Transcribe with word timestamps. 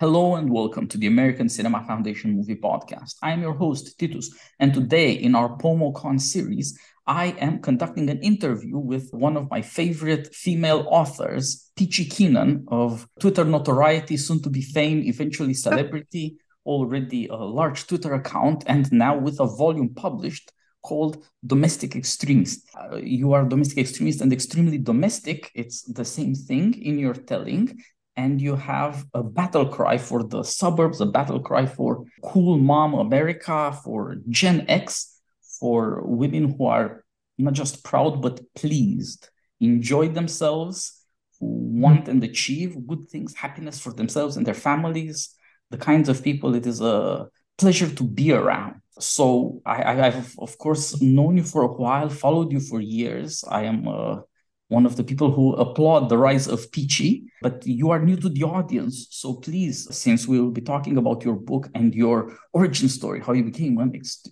Hello 0.00 0.36
and 0.36 0.48
welcome 0.48 0.86
to 0.86 0.96
the 0.96 1.08
American 1.08 1.48
Cinema 1.48 1.82
Foundation 1.84 2.36
Movie 2.36 2.54
Podcast. 2.54 3.16
I 3.20 3.32
am 3.32 3.42
your 3.42 3.54
host, 3.54 3.98
Titus, 3.98 4.32
and 4.60 4.72
today 4.72 5.10
in 5.10 5.34
our 5.34 5.58
PoMoCon 5.58 6.20
series, 6.20 6.78
I 7.08 7.34
am 7.40 7.60
conducting 7.60 8.08
an 8.08 8.22
interview 8.22 8.78
with 8.78 9.10
one 9.10 9.36
of 9.36 9.50
my 9.50 9.60
favorite 9.60 10.32
female 10.32 10.86
authors, 10.88 11.72
Peachy 11.74 12.04
Keenan 12.04 12.64
of 12.68 13.08
Twitter 13.18 13.44
notoriety, 13.44 14.16
soon 14.16 14.40
to 14.42 14.50
be 14.50 14.62
fame, 14.62 15.02
eventually 15.04 15.52
celebrity, 15.52 16.36
already 16.64 17.26
a 17.26 17.34
large 17.34 17.88
Twitter 17.88 18.14
account, 18.14 18.62
and 18.68 18.92
now 18.92 19.18
with 19.18 19.40
a 19.40 19.46
volume 19.48 19.94
published 19.96 20.52
called 20.80 21.24
Domestic 21.44 21.96
Extremist. 21.96 22.68
Uh, 22.78 22.98
you 22.98 23.32
are 23.32 23.44
domestic 23.44 23.78
extremist 23.78 24.20
and 24.20 24.32
extremely 24.32 24.78
domestic. 24.78 25.50
It's 25.56 25.82
the 25.82 26.04
same 26.04 26.36
thing 26.36 26.80
in 26.80 27.00
your 27.00 27.14
telling 27.14 27.80
and 28.18 28.42
you 28.42 28.56
have 28.56 29.06
a 29.14 29.22
battle 29.22 29.64
cry 29.64 29.96
for 29.96 30.24
the 30.24 30.42
suburbs, 30.42 31.00
a 31.00 31.06
battle 31.06 31.38
cry 31.38 31.64
for 31.64 32.04
cool 32.24 32.58
mom 32.58 32.92
America, 32.94 33.72
for 33.84 34.16
Gen 34.28 34.66
X, 34.68 35.20
for 35.60 36.02
women 36.04 36.54
who 36.54 36.66
are 36.66 37.04
not 37.38 37.52
just 37.52 37.84
proud 37.84 38.20
but 38.20 38.40
pleased, 38.56 39.28
enjoy 39.60 40.08
themselves, 40.08 41.00
who 41.38 41.46
want 41.46 42.08
and 42.08 42.24
achieve 42.24 42.88
good 42.88 43.08
things, 43.08 43.36
happiness 43.36 43.78
for 43.78 43.92
themselves 43.92 44.36
and 44.36 44.44
their 44.44 44.62
families, 44.68 45.36
the 45.70 45.78
kinds 45.78 46.08
of 46.08 46.24
people 46.24 46.56
it 46.56 46.66
is 46.66 46.80
a 46.80 47.28
pleasure 47.56 47.88
to 47.88 48.02
be 48.02 48.32
around. 48.32 48.80
So 48.98 49.62
I, 49.64 49.94
have 49.94 50.34
of 50.40 50.58
course 50.58 51.00
known 51.00 51.36
you 51.36 51.44
for 51.44 51.62
a 51.62 51.72
while, 51.72 52.08
followed 52.08 52.50
you 52.50 52.58
for 52.58 52.80
years. 52.80 53.44
I 53.48 53.62
am 53.62 53.86
a 53.86 54.24
one 54.68 54.84
of 54.84 54.96
the 54.96 55.04
people 55.04 55.30
who 55.32 55.54
applaud 55.54 56.08
the 56.08 56.18
rise 56.18 56.46
of 56.46 56.70
Peachy, 56.72 57.24
but 57.40 57.66
you 57.66 57.90
are 57.90 57.98
new 57.98 58.16
to 58.16 58.28
the 58.28 58.42
audience. 58.44 59.08
So 59.10 59.34
please, 59.34 59.88
since 59.94 60.28
we 60.28 60.38
will 60.40 60.50
be 60.50 60.60
talking 60.60 60.98
about 60.98 61.24
your 61.24 61.36
book 61.36 61.68
and 61.74 61.94
your 61.94 62.36
origin 62.52 62.88
story, 62.88 63.20
how 63.20 63.32
you 63.32 63.44
became 63.44 63.78
an 63.78 63.92
ex- 63.94 64.26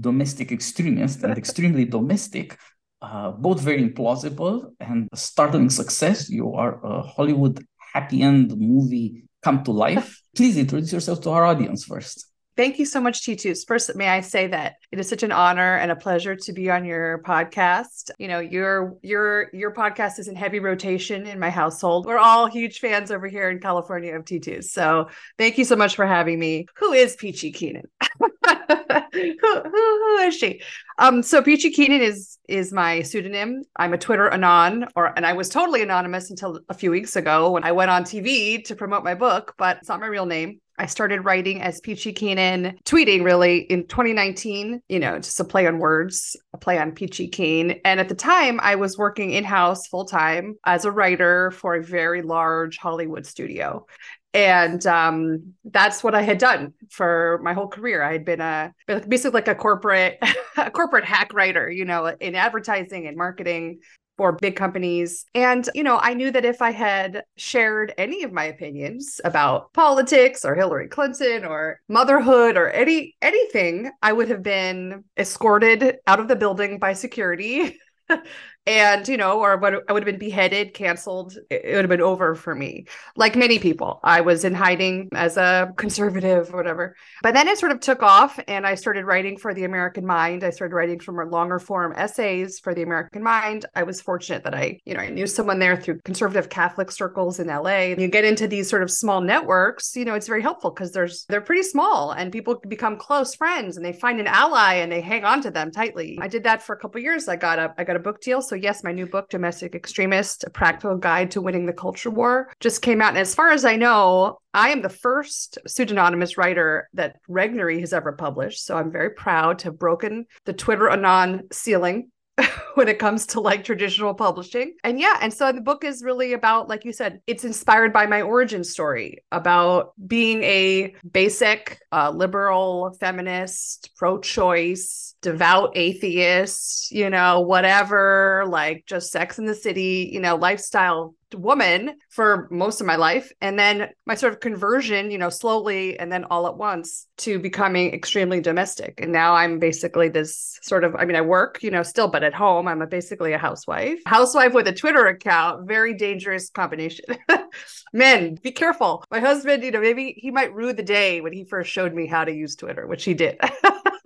domestic 0.00 0.52
extremist 0.52 1.22
and 1.24 1.36
extremely 1.42 1.84
domestic, 1.84 2.56
uh, 3.02 3.32
both 3.32 3.60
very 3.60 3.86
implausible 3.86 4.72
and 4.78 5.08
startling 5.14 5.70
success. 5.70 6.30
You 6.30 6.54
are 6.54 6.84
a 6.84 7.02
Hollywood 7.02 7.64
happy 7.92 8.22
end 8.22 8.56
movie 8.56 9.24
come 9.42 9.64
to 9.64 9.72
life. 9.72 10.22
Please 10.36 10.56
introduce 10.56 10.92
yourself 10.92 11.20
to 11.22 11.30
our 11.30 11.44
audience 11.44 11.84
first. 11.84 12.29
Thank 12.60 12.78
you 12.78 12.84
so 12.84 13.00
much, 13.00 13.24
Titus. 13.24 13.64
First, 13.64 13.96
may 13.96 14.10
I 14.10 14.20
say 14.20 14.46
that 14.48 14.74
it 14.92 14.98
is 14.98 15.08
such 15.08 15.22
an 15.22 15.32
honor 15.32 15.76
and 15.76 15.90
a 15.90 15.96
pleasure 15.96 16.36
to 16.36 16.52
be 16.52 16.70
on 16.70 16.84
your 16.84 17.22
podcast. 17.22 18.10
You 18.18 18.28
know, 18.28 18.38
your 18.38 18.98
your 19.00 19.48
your 19.54 19.72
podcast 19.72 20.18
is 20.18 20.28
in 20.28 20.36
heavy 20.36 20.60
rotation 20.60 21.26
in 21.26 21.38
my 21.38 21.48
household. 21.48 22.04
We're 22.04 22.18
all 22.18 22.48
huge 22.48 22.80
fans 22.80 23.10
over 23.10 23.28
here 23.28 23.48
in 23.48 23.60
California 23.60 24.14
of 24.14 24.26
Titus. 24.26 24.72
So 24.72 25.08
thank 25.38 25.56
you 25.56 25.64
so 25.64 25.74
much 25.74 25.96
for 25.96 26.06
having 26.06 26.38
me. 26.38 26.66
Who 26.76 26.92
is 26.92 27.16
Peachy 27.16 27.50
Keenan? 27.50 27.84
who, 28.20 29.32
who, 29.40 29.70
who 29.72 30.16
is 30.18 30.36
she? 30.36 30.60
Um, 30.98 31.22
so 31.22 31.40
Peachy 31.40 31.70
Keenan 31.70 32.02
is 32.02 32.36
is 32.46 32.74
my 32.74 33.00
pseudonym. 33.00 33.62
I'm 33.76 33.94
a 33.94 33.98
Twitter 33.98 34.28
anon, 34.28 34.84
or 34.94 35.16
and 35.16 35.24
I 35.24 35.32
was 35.32 35.48
totally 35.48 35.80
anonymous 35.80 36.28
until 36.28 36.60
a 36.68 36.74
few 36.74 36.90
weeks 36.90 37.16
ago 37.16 37.52
when 37.52 37.64
I 37.64 37.72
went 37.72 37.90
on 37.90 38.04
TV 38.04 38.62
to 38.66 38.76
promote 38.76 39.02
my 39.02 39.14
book, 39.14 39.54
but 39.56 39.78
it's 39.78 39.88
not 39.88 40.00
my 40.00 40.08
real 40.08 40.26
name. 40.26 40.60
I 40.80 40.86
started 40.86 41.26
writing 41.26 41.60
as 41.60 41.78
Peachy 41.78 42.10
Keenan, 42.10 42.78
tweeting 42.86 43.22
really 43.22 43.58
in 43.58 43.86
2019, 43.86 44.80
you 44.88 44.98
know, 44.98 45.18
just 45.18 45.38
a 45.38 45.44
play 45.44 45.66
on 45.66 45.78
words, 45.78 46.36
a 46.54 46.58
play 46.58 46.78
on 46.78 46.92
Peachy 46.92 47.28
Keen. 47.28 47.82
And 47.84 48.00
at 48.00 48.08
the 48.08 48.14
time, 48.14 48.58
I 48.62 48.76
was 48.76 48.96
working 48.96 49.32
in 49.32 49.44
house 49.44 49.86
full 49.86 50.06
time 50.06 50.56
as 50.64 50.86
a 50.86 50.90
writer 50.90 51.50
for 51.50 51.74
a 51.74 51.82
very 51.82 52.22
large 52.22 52.78
Hollywood 52.78 53.26
studio. 53.26 53.86
And 54.32 54.86
um, 54.86 55.54
that's 55.64 56.02
what 56.02 56.14
I 56.14 56.22
had 56.22 56.38
done 56.38 56.72
for 56.88 57.40
my 57.42 57.52
whole 57.52 57.68
career. 57.68 58.02
I 58.02 58.12
had 58.12 58.24
been 58.24 58.40
a 58.40 58.72
basically 58.86 59.32
like 59.32 59.48
a 59.48 59.54
corporate, 59.54 60.18
a 60.56 60.70
corporate 60.70 61.04
hack 61.04 61.34
writer, 61.34 61.70
you 61.70 61.84
know, 61.84 62.06
in 62.06 62.34
advertising 62.34 63.06
and 63.06 63.18
marketing 63.18 63.80
for 64.20 64.32
big 64.32 64.54
companies. 64.54 65.24
And, 65.34 65.66
you 65.74 65.82
know, 65.82 65.98
I 65.98 66.12
knew 66.12 66.30
that 66.30 66.44
if 66.44 66.60
I 66.60 66.72
had 66.72 67.24
shared 67.38 67.94
any 67.96 68.22
of 68.22 68.34
my 68.34 68.44
opinions 68.44 69.18
about 69.24 69.72
politics 69.72 70.44
or 70.44 70.54
Hillary 70.54 70.88
Clinton 70.88 71.46
or 71.46 71.80
motherhood 71.88 72.58
or 72.58 72.68
any 72.68 73.16
anything, 73.22 73.90
I 74.02 74.12
would 74.12 74.28
have 74.28 74.42
been 74.42 75.04
escorted 75.16 76.00
out 76.06 76.20
of 76.20 76.28
the 76.28 76.36
building 76.36 76.78
by 76.78 76.92
security 76.92 77.78
and 78.66 79.08
you 79.08 79.16
know 79.16 79.40
or 79.40 79.56
what 79.56 79.74
i 79.88 79.92
would 79.92 80.02
have 80.02 80.12
been 80.12 80.18
beheaded 80.18 80.74
canceled 80.74 81.36
it 81.50 81.74
would 81.74 81.84
have 81.84 81.88
been 81.88 82.00
over 82.00 82.34
for 82.34 82.54
me. 82.54 82.84
Like 83.16 83.36
many 83.36 83.58
people 83.58 84.00
i 84.02 84.20
was 84.20 84.44
in 84.44 84.54
hiding 84.54 85.08
as 85.14 85.36
a 85.36 85.72
conservative 85.76 86.52
whatever. 86.52 86.96
But 87.22 87.34
then 87.34 87.48
it 87.48 87.58
sort 87.58 87.72
of 87.72 87.80
took 87.80 88.02
off 88.02 88.38
and 88.48 88.66
i 88.66 88.74
started 88.74 89.04
writing 89.04 89.36
for 89.36 89.54
the 89.54 89.64
american 89.64 90.06
mind. 90.06 90.44
I 90.44 90.50
started 90.50 90.74
writing 90.74 91.00
from 91.00 91.16
longer 91.30 91.58
form 91.58 91.94
essays 91.96 92.58
for 92.58 92.74
the 92.74 92.82
american 92.82 93.22
mind. 93.22 93.66
I 93.74 93.82
was 93.82 94.00
fortunate 94.00 94.44
that 94.44 94.54
i 94.54 94.78
you 94.84 94.94
know 94.94 95.00
i 95.00 95.08
knew 95.08 95.26
someone 95.26 95.58
there 95.58 95.76
through 95.76 96.00
conservative 96.00 96.48
catholic 96.48 96.90
circles 96.90 97.40
in 97.40 97.48
la 97.48 97.78
you 97.78 98.08
get 98.08 98.24
into 98.24 98.46
these 98.46 98.68
sort 98.68 98.82
of 98.82 98.90
small 98.90 99.20
networks 99.20 99.96
you 99.96 100.04
know 100.04 100.14
it's 100.14 100.28
very 100.28 100.42
helpful 100.42 100.70
because 100.70 100.92
there's 100.92 101.24
they're 101.28 101.40
pretty 101.40 101.62
small 101.62 102.12
and 102.12 102.32
people 102.32 102.60
become 102.68 102.96
close 102.96 103.34
friends 103.34 103.76
and 103.76 103.84
they 103.84 103.92
find 103.92 104.20
an 104.20 104.26
ally 104.26 104.74
and 104.74 104.90
they 104.90 105.00
hang 105.00 105.24
on 105.24 105.42
to 105.42 105.50
them 105.50 105.70
tightly. 105.70 106.18
I 106.20 106.28
did 106.28 106.44
that 106.44 106.62
for 106.62 106.74
a 106.74 106.78
couple 106.78 107.00
years. 107.00 107.28
I 107.28 107.36
got 107.36 107.58
a 107.58 107.74
i 107.78 107.84
got 107.84 107.96
a 107.96 108.00
book 108.00 108.20
deal 108.20 108.42
so, 108.50 108.56
yes, 108.56 108.82
my 108.82 108.90
new 108.90 109.06
book, 109.06 109.30
Domestic 109.30 109.76
Extremist 109.76 110.42
A 110.42 110.50
Practical 110.50 110.96
Guide 110.96 111.30
to 111.30 111.40
Winning 111.40 111.66
the 111.66 111.72
Culture 111.72 112.10
War, 112.10 112.52
just 112.58 112.82
came 112.82 113.00
out. 113.00 113.10
And 113.10 113.18
as 113.18 113.32
far 113.32 113.50
as 113.50 113.64
I 113.64 113.76
know, 113.76 114.40
I 114.52 114.70
am 114.70 114.82
the 114.82 114.88
first 114.88 115.56
pseudonymous 115.68 116.36
writer 116.36 116.88
that 116.94 117.14
Regnery 117.28 117.78
has 117.78 117.92
ever 117.92 118.10
published. 118.10 118.66
So, 118.66 118.76
I'm 118.76 118.90
very 118.90 119.10
proud 119.10 119.60
to 119.60 119.66
have 119.66 119.78
broken 119.78 120.26
the 120.46 120.52
Twitter 120.52 120.90
Anon 120.90 121.44
ceiling 121.52 122.10
when 122.74 122.88
it 122.88 122.98
comes 122.98 123.26
to 123.26 123.40
like 123.40 123.64
traditional 123.64 124.14
publishing. 124.14 124.74
And 124.84 124.98
yeah, 124.98 125.18
and 125.20 125.32
so 125.32 125.52
the 125.52 125.60
book 125.60 125.84
is 125.84 126.02
really 126.02 126.32
about, 126.32 126.68
like 126.68 126.84
you 126.84 126.92
said, 126.92 127.20
it's 127.26 127.44
inspired 127.44 127.92
by 127.92 128.06
my 128.06 128.22
origin 128.22 128.64
story 128.64 129.24
about 129.32 129.92
being 130.06 130.42
a 130.42 130.94
basic 131.10 131.80
uh, 131.92 132.10
liberal, 132.10 132.96
feminist, 133.00 133.90
pro 133.96 134.18
choice, 134.18 135.14
devout 135.22 135.72
atheist, 135.76 136.90
you 136.90 137.10
know, 137.10 137.40
whatever, 137.40 138.44
like 138.48 138.84
just 138.86 139.10
sex 139.12 139.38
in 139.38 139.44
the 139.44 139.54
city, 139.54 140.10
you 140.12 140.20
know, 140.20 140.36
lifestyle 140.36 141.14
woman 141.34 141.96
for 142.08 142.48
most 142.50 142.80
of 142.80 142.86
my 142.86 142.96
life. 142.96 143.32
And 143.40 143.58
then 143.58 143.90
my 144.06 144.14
sort 144.14 144.32
of 144.32 144.40
conversion 144.40 145.10
you 145.10 145.18
know 145.18 145.30
slowly 145.30 145.98
and 145.98 146.10
then 146.10 146.24
all 146.24 146.46
at 146.46 146.56
once 146.56 147.06
to 147.18 147.38
becoming 147.38 147.92
extremely 147.94 148.40
domestic. 148.40 149.00
And 149.00 149.12
now 149.12 149.34
i'm 149.34 149.58
basically 149.58 150.08
this 150.08 150.58
sort 150.62 150.84
of 150.84 150.94
i 150.96 151.04
mean 151.04 151.16
i 151.16 151.20
work 151.20 151.62
you 151.62 151.70
know 151.70 151.82
still 151.82 152.08
but 152.08 152.22
at 152.22 152.34
home 152.34 152.68
i'm 152.68 152.82
a, 152.82 152.86
basically 152.86 153.32
a 153.32 153.38
housewife. 153.38 154.00
Housewife 154.06 154.52
with 154.52 154.68
a 154.68 154.72
twitter 154.72 155.06
account 155.06 155.66
very 155.66 155.94
dangerous 155.94 156.50
combination. 156.50 157.04
Men 157.92 158.36
be 158.36 158.52
careful. 158.52 159.04
My 159.10 159.20
husband 159.20 159.62
you 159.62 159.70
know 159.70 159.80
maybe 159.80 160.14
he 160.16 160.30
might 160.30 160.54
rue 160.54 160.72
the 160.72 160.82
day 160.82 161.20
when 161.20 161.32
he 161.32 161.44
first 161.44 161.70
showed 161.70 161.94
me 161.94 162.06
how 162.06 162.24
to 162.24 162.32
use 162.32 162.56
twitter 162.56 162.86
which 162.86 163.04
he 163.04 163.14
did 163.14 163.38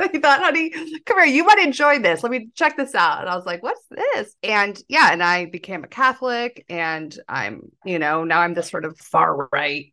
he 0.12 0.18
thought, 0.18 0.40
honey, 0.40 0.70
come 1.06 1.18
here, 1.18 1.26
you 1.26 1.44
might 1.44 1.58
enjoy 1.58 1.98
this. 1.98 2.22
Let 2.22 2.32
me 2.32 2.48
check 2.54 2.76
this 2.76 2.94
out. 2.94 3.20
And 3.20 3.28
I 3.28 3.36
was 3.36 3.46
like, 3.46 3.62
what's 3.62 3.84
this? 3.90 4.34
And 4.42 4.80
yeah, 4.88 5.12
and 5.12 5.22
I 5.22 5.46
became 5.46 5.84
a 5.84 5.88
Catholic 5.88 6.64
and 6.68 7.16
I'm, 7.28 7.70
you 7.84 7.98
know, 7.98 8.24
now 8.24 8.40
I'm 8.40 8.54
this 8.54 8.68
sort 8.68 8.84
of 8.84 8.98
far 8.98 9.48
right 9.52 9.92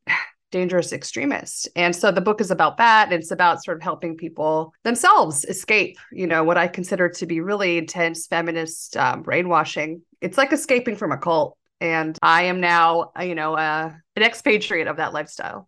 dangerous 0.51 0.93
extremist. 0.93 1.67
And 1.75 1.95
so 1.95 2.11
the 2.11 2.21
book 2.21 2.39
is 2.39 2.51
about 2.51 2.77
that. 2.77 3.11
It's 3.11 3.31
about 3.31 3.63
sort 3.63 3.77
of 3.77 3.83
helping 3.83 4.15
people 4.15 4.73
themselves 4.83 5.43
escape, 5.45 5.97
you 6.11 6.25
know, 6.25 6.43
what 6.43 6.57
I 6.57 6.67
consider 6.67 7.09
to 7.09 7.25
be 7.25 7.41
really 7.41 7.77
intense 7.77 8.27
feminist 8.27 8.95
um, 8.95 9.23
brainwashing. 9.23 10.01
It's 10.21 10.37
like 10.37 10.53
escaping 10.53 10.95
from 10.95 11.11
a 11.11 11.17
cult. 11.17 11.57
And 11.79 12.17
I 12.21 12.43
am 12.43 12.59
now, 12.59 13.11
you 13.21 13.35
know, 13.35 13.55
uh, 13.55 13.91
an 14.15 14.23
expatriate 14.23 14.87
of 14.87 14.97
that 14.97 15.13
lifestyle 15.13 15.67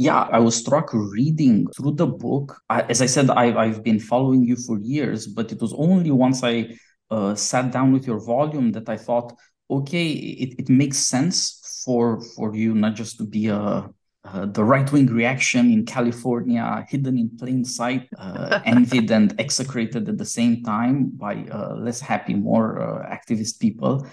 yeah, 0.00 0.26
I 0.32 0.38
was 0.38 0.56
struck 0.56 0.94
reading 0.94 1.66
through 1.76 1.92
the 1.96 2.06
book. 2.06 2.56
I, 2.70 2.80
as 2.88 3.02
I 3.02 3.06
said, 3.06 3.28
I've, 3.28 3.58
I've 3.58 3.84
been 3.84 4.00
following 4.00 4.44
you 4.44 4.56
for 4.56 4.78
years, 4.78 5.26
but 5.26 5.52
it 5.52 5.60
was 5.60 5.74
only 5.74 6.10
once 6.10 6.42
I 6.42 6.78
uh, 7.10 7.34
sat 7.34 7.70
down 7.70 7.92
with 7.92 8.06
your 8.06 8.18
volume 8.18 8.72
that 8.72 8.88
I 8.88 8.96
thought, 8.96 9.36
okay, 9.68 10.08
it, 10.08 10.54
it 10.58 10.68
makes 10.70 10.96
sense 10.96 11.82
for 11.84 12.22
for 12.34 12.56
you 12.56 12.74
not 12.74 12.94
just 12.94 13.18
to 13.18 13.24
be 13.24 13.48
a 13.48 13.90
uh, 14.24 14.46
the 14.46 14.64
right 14.64 14.90
wing 14.90 15.06
reaction 15.06 15.70
in 15.70 15.84
California, 15.84 16.84
hidden 16.88 17.18
in 17.18 17.30
plain 17.36 17.62
sight, 17.64 18.08
uh, 18.18 18.60
envied 18.66 19.10
and 19.10 19.34
execrated 19.38 20.08
at 20.08 20.16
the 20.16 20.24
same 20.24 20.62
time 20.62 21.10
by 21.10 21.44
uh, 21.52 21.74
less 21.74 22.00
happy, 22.00 22.34
more 22.34 22.80
uh, 22.80 23.16
activist 23.16 23.60
people 23.60 24.06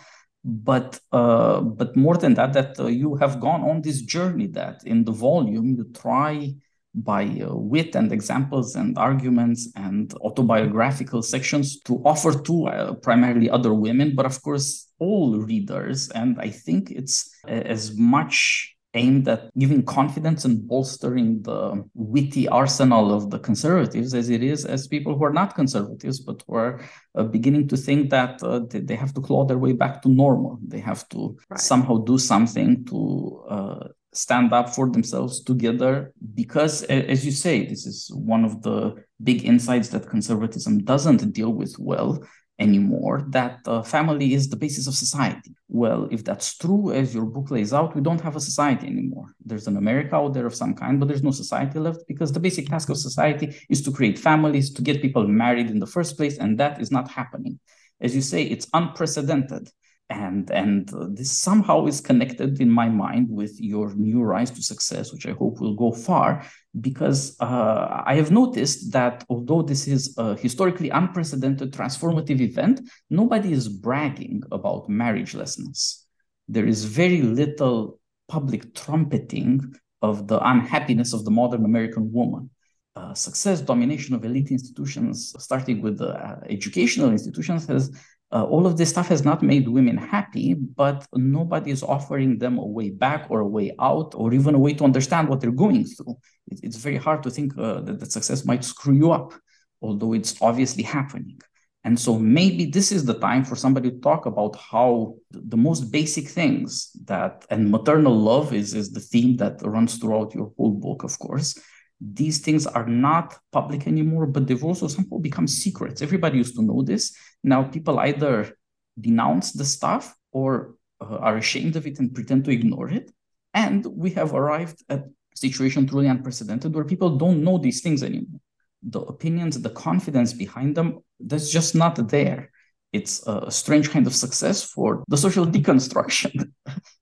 but 0.48 1.00
uh, 1.12 1.60
but 1.60 1.96
more 1.98 2.16
than 2.16 2.34
that 2.36 2.54
that 2.54 2.80
uh, 2.80 2.88
you 2.88 3.16
have 3.16 3.42
gone 3.42 3.62
on 3.62 3.82
this 3.82 4.02
journey 4.02 4.48
that 4.48 4.82
in 4.86 5.04
the 5.04 5.12
volume 5.12 5.76
you 5.76 5.86
try 5.94 6.54
by 6.94 7.26
uh, 7.26 7.54
wit 7.54 7.96
and 7.96 8.14
examples 8.14 8.76
and 8.76 8.98
arguments 8.98 9.70
and 9.76 10.14
autobiographical 10.22 11.22
sections 11.22 11.82
to 11.82 12.02
offer 12.06 12.42
to 12.42 12.68
uh, 12.68 12.94
primarily 12.94 13.50
other 13.50 13.74
women 13.74 14.16
but 14.16 14.26
of 14.26 14.42
course 14.42 14.88
all 15.00 15.38
readers. 15.38 16.10
And 16.12 16.40
i 16.40 16.50
think 16.50 16.92
it's 16.92 17.30
as 17.46 17.98
much 17.98 18.77
aimed 18.98 19.28
at 19.28 19.50
giving 19.58 19.84
confidence 19.84 20.44
and 20.46 20.68
bolstering 20.68 21.42
the 21.44 21.84
witty 21.94 22.48
arsenal 22.48 23.14
of 23.14 23.30
the 23.30 23.40
conservatives 23.40 24.14
as 24.14 24.30
it 24.30 24.44
is 24.44 24.66
as 24.66 24.88
people 24.88 25.18
who 25.18 25.24
are 25.24 25.38
not 25.42 25.56
conservatives 25.56 26.20
but 26.20 26.44
who 26.48 26.56
are 26.56 26.82
uh, 27.16 27.24
beginning 27.24 27.68
to 27.68 27.78
think 27.78 28.10
that 28.10 28.42
uh, 28.44 28.62
they 28.70 28.96
have 28.96 29.14
to 29.14 29.22
claw 29.22 29.46
their 29.46 29.58
way 29.58 29.74
back 29.74 30.02
to 30.02 30.10
normal 30.10 30.60
they 30.68 30.80
have 30.80 31.08
to 31.10 31.38
right. 31.50 31.60
somehow 31.60 31.98
do 31.98 32.18
something 32.18 32.84
to 32.86 33.44
uh, 33.50 33.88
stand 34.14 34.52
up 34.52 34.74
for 34.74 34.90
themselves 34.90 35.42
together 35.42 36.12
because 36.34 36.84
as 36.84 37.26
you 37.26 37.32
say 37.32 37.66
this 37.66 37.86
is 37.86 38.12
one 38.14 38.44
of 38.44 38.62
the 38.64 38.96
big 39.24 39.46
insights 39.46 39.90
that 39.90 40.10
conservatism 40.10 40.84
doesn't 40.84 41.32
deal 41.34 41.52
with 41.52 41.76
well 41.78 42.20
anymore 42.60 43.26
that 43.30 43.60
uh, 43.68 43.84
family 43.84 44.34
is 44.34 44.50
the 44.50 44.56
basis 44.56 44.88
of 44.88 44.96
society. 44.96 45.56
Well, 45.70 46.08
if 46.12 46.24
that's 46.24 46.58
true, 46.58 46.92
as 46.92 47.14
your 47.14 47.26
book 47.26 47.52
lays 47.52 47.74
out, 47.74 47.96
we 47.96 48.02
don't 48.02 48.22
have 48.22 48.36
a 48.36 48.40
society 48.40 48.88
anymore. 48.88 49.28
There's 49.46 49.68
an 49.68 49.78
America 49.78 50.16
out 50.16 50.34
there 50.34 50.48
of 50.48 50.56
some 50.56 50.74
kind, 50.74 51.00
but 51.00 51.08
there's 51.08 51.24
no 51.24 51.32
society 51.32 51.78
left 51.80 52.08
because 52.08 52.32
the 52.32 52.40
basic 52.40 52.68
task 52.70 52.90
of 52.90 52.98
society 52.98 53.56
is 53.70 53.82
to 53.84 53.92
create 53.92 54.18
families, 54.18 54.74
to 54.74 54.82
get 54.82 55.02
people 55.02 55.28
married 55.28 55.70
in 55.70 55.80
the 55.80 55.88
first 55.88 56.18
place, 56.18 56.38
and 56.38 56.58
that 56.60 56.82
is 56.82 56.92
not 56.92 57.12
happening. 57.12 57.60
As 58.02 58.16
you 58.16 58.22
say, 58.22 58.44
it's 58.44 58.68
unprecedented 58.74 59.70
and 60.10 60.50
and 60.52 60.90
this 61.18 61.32
somehow 61.32 61.86
is 61.86 62.00
connected 62.00 62.62
in 62.62 62.70
my 62.70 62.88
mind 62.88 63.28
with 63.30 63.60
your 63.60 63.94
new 63.96 64.24
rise 64.24 64.52
to 64.52 64.64
success 64.64 65.12
which 65.12 65.26
i 65.28 65.32
hope 65.32 65.60
will 65.60 65.76
go 65.76 65.92
far 65.92 66.46
because 66.80 67.36
uh, 67.42 68.04
i 68.06 68.16
have 68.16 68.32
noticed 68.32 68.94
that 68.94 69.26
although 69.30 69.62
this 69.62 69.86
is 69.88 70.16
a 70.18 70.36
historically 70.36 70.90
unprecedented 70.90 71.74
transformative 71.74 72.40
event 72.40 72.80
nobody 73.10 73.52
is 73.52 73.68
bragging 73.68 74.44
about 74.52 74.90
marriagelessness. 74.90 76.04
There 76.48 76.66
is 76.66 76.86
very 76.86 77.22
little 77.22 78.00
public 78.28 78.74
trumpeting 78.74 79.76
of 80.02 80.28
the 80.28 80.40
unhappiness 80.48 81.14
of 81.14 81.26
the 81.26 81.32
modern 81.32 81.66
american 81.66 82.12
woman. 82.14 82.50
Uh, 82.96 83.14
success 83.14 83.62
domination 83.62 84.16
of 84.16 84.26
elite 84.26 84.52
institutions 84.52 85.36
starting 85.38 85.82
with 85.82 85.98
the 86.00 86.10
uh, 86.10 86.40
educational 86.50 87.12
institutions 87.12 87.68
has 87.68 87.92
uh, 88.32 88.44
all 88.44 88.68
of 88.68 88.78
this 88.78 88.90
stuff 88.90 89.08
has 89.08 89.24
not 89.24 89.42
made 89.42 89.68
women 89.68 89.98
happy, 89.98 90.54
but 90.54 91.08
nobody 91.14 91.72
is 91.72 91.84
offering 91.84 92.38
them 92.38 92.58
a 92.58 92.66
way 92.66 92.90
back 92.90 93.28
or 93.30 93.40
a 93.40 93.48
way 93.48 93.74
out 93.80 94.14
or 94.16 94.34
even 94.34 94.54
a 94.54 94.60
way 94.60 94.74
to 94.74 94.84
understand 94.84 95.30
what 95.30 95.40
they're 95.40 95.52
going 95.52 95.86
through. 95.86 96.18
It, 96.48 96.60
it's 96.64 96.78
very 96.78 96.98
hard 96.98 97.24
to 97.24 97.32
think 97.32 97.58
uh, 97.58 97.82
that, 97.82 98.00
that 98.00 98.12
success 98.12 98.44
might 98.44 98.66
screw 98.66 98.96
you 98.96 99.12
up, 99.12 99.34
although 99.82 100.14
it's 100.14 100.42
obviously 100.42 100.84
happening. 100.84 101.40
And 101.86 101.98
so 101.98 102.20
maybe 102.20 102.66
this 102.66 102.92
is 102.92 103.06
the 103.06 103.18
time 103.18 103.46
for 103.46 103.56
somebody 103.56 103.92
to 103.92 104.00
talk 104.00 104.26
about 104.26 104.58
how 104.58 105.16
the 105.32 105.56
most 105.56 105.90
basic 105.90 106.28
things 106.28 106.92
that, 107.06 107.46
and 107.50 107.72
maternal 107.72 108.14
love 108.14 108.54
is, 108.54 108.74
is 108.74 108.92
the 108.92 109.00
theme 109.00 109.38
that 109.38 109.62
runs 109.62 109.98
throughout 109.98 110.36
your 110.36 110.52
whole 110.58 110.74
book, 110.74 111.06
of 111.06 111.18
course, 111.18 111.58
these 112.00 112.40
things 112.40 112.68
are 112.68 112.86
not 112.88 113.38
public 113.52 113.88
anymore, 113.88 114.28
but 114.28 114.48
they've 114.48 114.64
also 114.64 114.88
somehow 114.88 115.18
become 115.18 115.48
secrets. 115.48 116.02
Everybody 116.02 116.38
used 116.38 116.56
to 116.56 116.62
know 116.62 116.84
this. 116.84 117.16
Now 117.44 117.64
people 117.64 118.00
either 118.00 118.56
denounce 119.00 119.54
the 119.54 119.66
stuff 119.66 120.16
or 120.32 120.76
uh, 121.02 121.18
are 121.18 121.38
ashamed 121.38 121.76
of 121.76 121.88
it 121.88 122.00
and 122.00 122.14
pretend 122.14 122.46
to 122.46 122.52
ignore 122.52 122.90
it. 122.90 123.12
And 123.54 123.86
we 123.86 124.12
have 124.12 124.34
arrived 124.34 124.84
at 124.90 125.00
a 125.00 125.10
situation 125.36 125.88
truly 125.88 126.08
unprecedented 126.08 126.74
where 126.74 126.86
people 126.86 127.18
don't 127.18 127.44
know 127.44 127.58
these 127.58 127.82
things 127.82 128.04
anymore. 128.04 128.40
The 128.84 129.02
opinions, 129.02 129.60
the 129.60 129.72
confidence 129.72 130.34
behind 130.34 130.76
them, 130.76 131.00
that's 131.20 131.50
just 131.50 131.74
not 131.74 132.10
there. 132.10 132.52
It's 132.94 133.26
a 133.28 133.52
strange 133.52 133.90
kind 133.90 134.08
of 134.08 134.16
success 134.16 134.64
for 134.64 135.04
the 135.08 135.18
social 135.18 135.46
deconstruction 135.56 136.52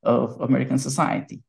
of 0.03 0.39
American 0.41 0.77
society. 0.77 1.41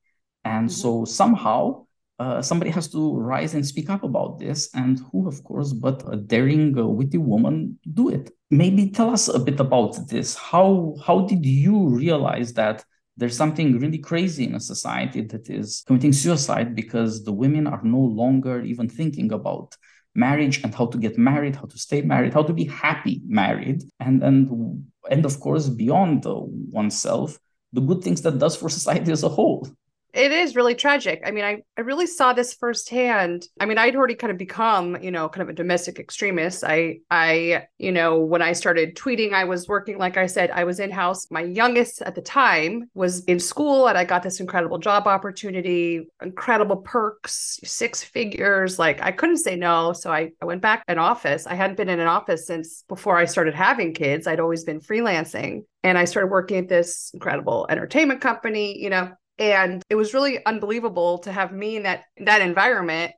And 0.45 0.69
mm-hmm. 0.69 0.81
so 0.81 1.05
somehow 1.05 1.86
uh, 2.19 2.41
somebody 2.41 2.71
has 2.71 2.89
to 2.89 3.17
rise 3.19 3.55
and 3.55 3.67
speak 3.67 3.91
up 3.91 4.03
about 4.03 4.39
this. 4.39 4.71
And 4.75 5.01
who, 5.13 5.29
of 5.29 5.43
course, 5.45 5.73
but 5.73 6.03
a 6.11 6.17
daring, 6.17 6.79
uh, 6.79 6.87
witty 6.87 7.19
woman 7.19 7.79
do 7.93 8.09
it. 8.09 8.31
Maybe 8.51 8.91
tell 8.91 9.11
us 9.11 9.29
a 9.29 9.39
bit 9.39 9.61
about 9.61 10.09
this. 10.09 10.35
How 10.35 10.97
how 11.05 11.27
did 11.27 11.45
you 11.45 11.89
realize 11.89 12.53
that 12.55 12.85
there's 13.19 13.37
something 13.37 13.79
really 13.79 13.99
crazy 13.99 14.45
in 14.45 14.55
a 14.55 14.61
society 14.61 15.23
that 15.23 15.49
is 15.49 15.83
committing 15.87 16.13
suicide 16.13 16.75
because 16.75 17.25
the 17.25 17.33
women 17.33 17.67
are 17.67 17.83
no 17.83 17.99
longer 17.99 18.63
even 18.63 18.89
thinking 18.89 19.33
about 19.33 19.75
marriage 20.15 20.63
and 20.63 20.75
how 20.75 20.87
to 20.87 20.99
get 20.99 21.19
married, 21.19 21.57
how 21.57 21.65
to 21.65 21.79
stay 21.79 22.03
married, 22.03 22.33
how 22.33 22.43
to 22.43 22.53
be 22.53 22.65
happy 22.65 23.21
married, 23.27 23.83
and 24.01 24.23
and 24.23 24.85
and 25.11 25.25
of 25.27 25.39
course 25.41 25.69
beyond 25.69 26.25
oneself, 26.27 27.39
the 27.73 27.81
good 27.81 28.03
things 28.03 28.23
that 28.23 28.39
does 28.39 28.57
for 28.57 28.69
society 28.79 29.13
as 29.13 29.23
a 29.23 29.29
whole 29.29 29.69
it 30.17 30.33
is 30.33 30.57
really 30.57 30.75
tragic. 30.75 31.23
I 31.27 31.31
mean, 31.31 31.45
I, 31.45 31.63
I 31.77 31.83
really 31.83 32.07
saw 32.07 32.33
this 32.33 32.55
firsthand. 32.55 33.47
I 33.61 33.67
mean, 33.67 33.77
I'd 33.77 33.95
already 33.95 34.15
kind 34.15 34.31
of 34.31 34.39
become, 34.39 34.97
you 35.03 35.11
know, 35.11 35.29
kind 35.29 35.43
of 35.43 35.51
a 35.51 35.53
domestic 35.53 35.99
extremist. 35.99 36.65
I, 36.65 37.01
I, 37.11 37.67
you 37.77 37.93
know, 37.93 38.21
when 38.21 38.41
I 38.41 38.55
started 38.55 38.97
tweeting, 38.97 39.35
I 39.35 39.45
was 39.45 39.69
working, 39.69 39.99
like 39.99 40.17
I 40.17 40.25
said, 40.25 40.51
I 40.51 40.65
was 40.65 40.81
in 40.81 40.91
house. 40.91 41.31
My 41.31 41.43
youngest 41.43 42.01
at 42.01 42.15
the 42.15 42.23
time 42.23 42.89
was 42.95 43.25
in 43.25 43.39
school 43.39 43.89
and 43.89 43.99
I 43.99 44.05
got 44.05 44.23
this 44.23 44.41
incredible 44.41 44.79
job 44.79 45.07
opportunity, 45.07 46.09
incredible 46.23 46.79
perks, 46.79 47.61
six 47.63 48.03
figures. 48.03 48.79
Like 48.79 49.03
I 49.03 49.13
couldn't 49.13 49.39
say 49.39 49.55
no. 49.55 49.93
So 49.93 50.11
I, 50.11 50.31
I 50.41 50.47
went 50.47 50.63
back 50.63 50.83
in 50.89 50.99
office. 50.99 51.47
I 51.47 51.55
hadn't 51.55 51.77
been 51.77 51.91
in 51.91 52.01
an 52.01 52.09
office 52.09 52.47
since 52.47 52.85
before 52.89 53.19
I 53.19 53.27
started 53.27 53.55
having 53.55 53.93
kids. 53.93 54.27
I'd 54.27 54.41
always 54.41 54.65
been 54.65 54.81
freelancing 54.81 55.65
and 55.83 55.99
I 55.99 56.07
started 56.07 56.33
working 56.33 56.57
at 56.57 56.69
this 56.69 57.11
incredible 57.13 57.67
entertainment 57.69 58.23
company, 58.23 58.83
you 58.83 58.89
know, 58.89 59.13
and 59.39 59.83
it 59.91 59.95
was 59.95 60.15
really 60.15 60.45
unbelievable 60.45 61.19
to 61.19 61.33
have 61.33 61.53
me 61.53 61.77
in 61.77 61.83
that 61.85 62.05
that 62.19 62.41
environment 62.41 63.13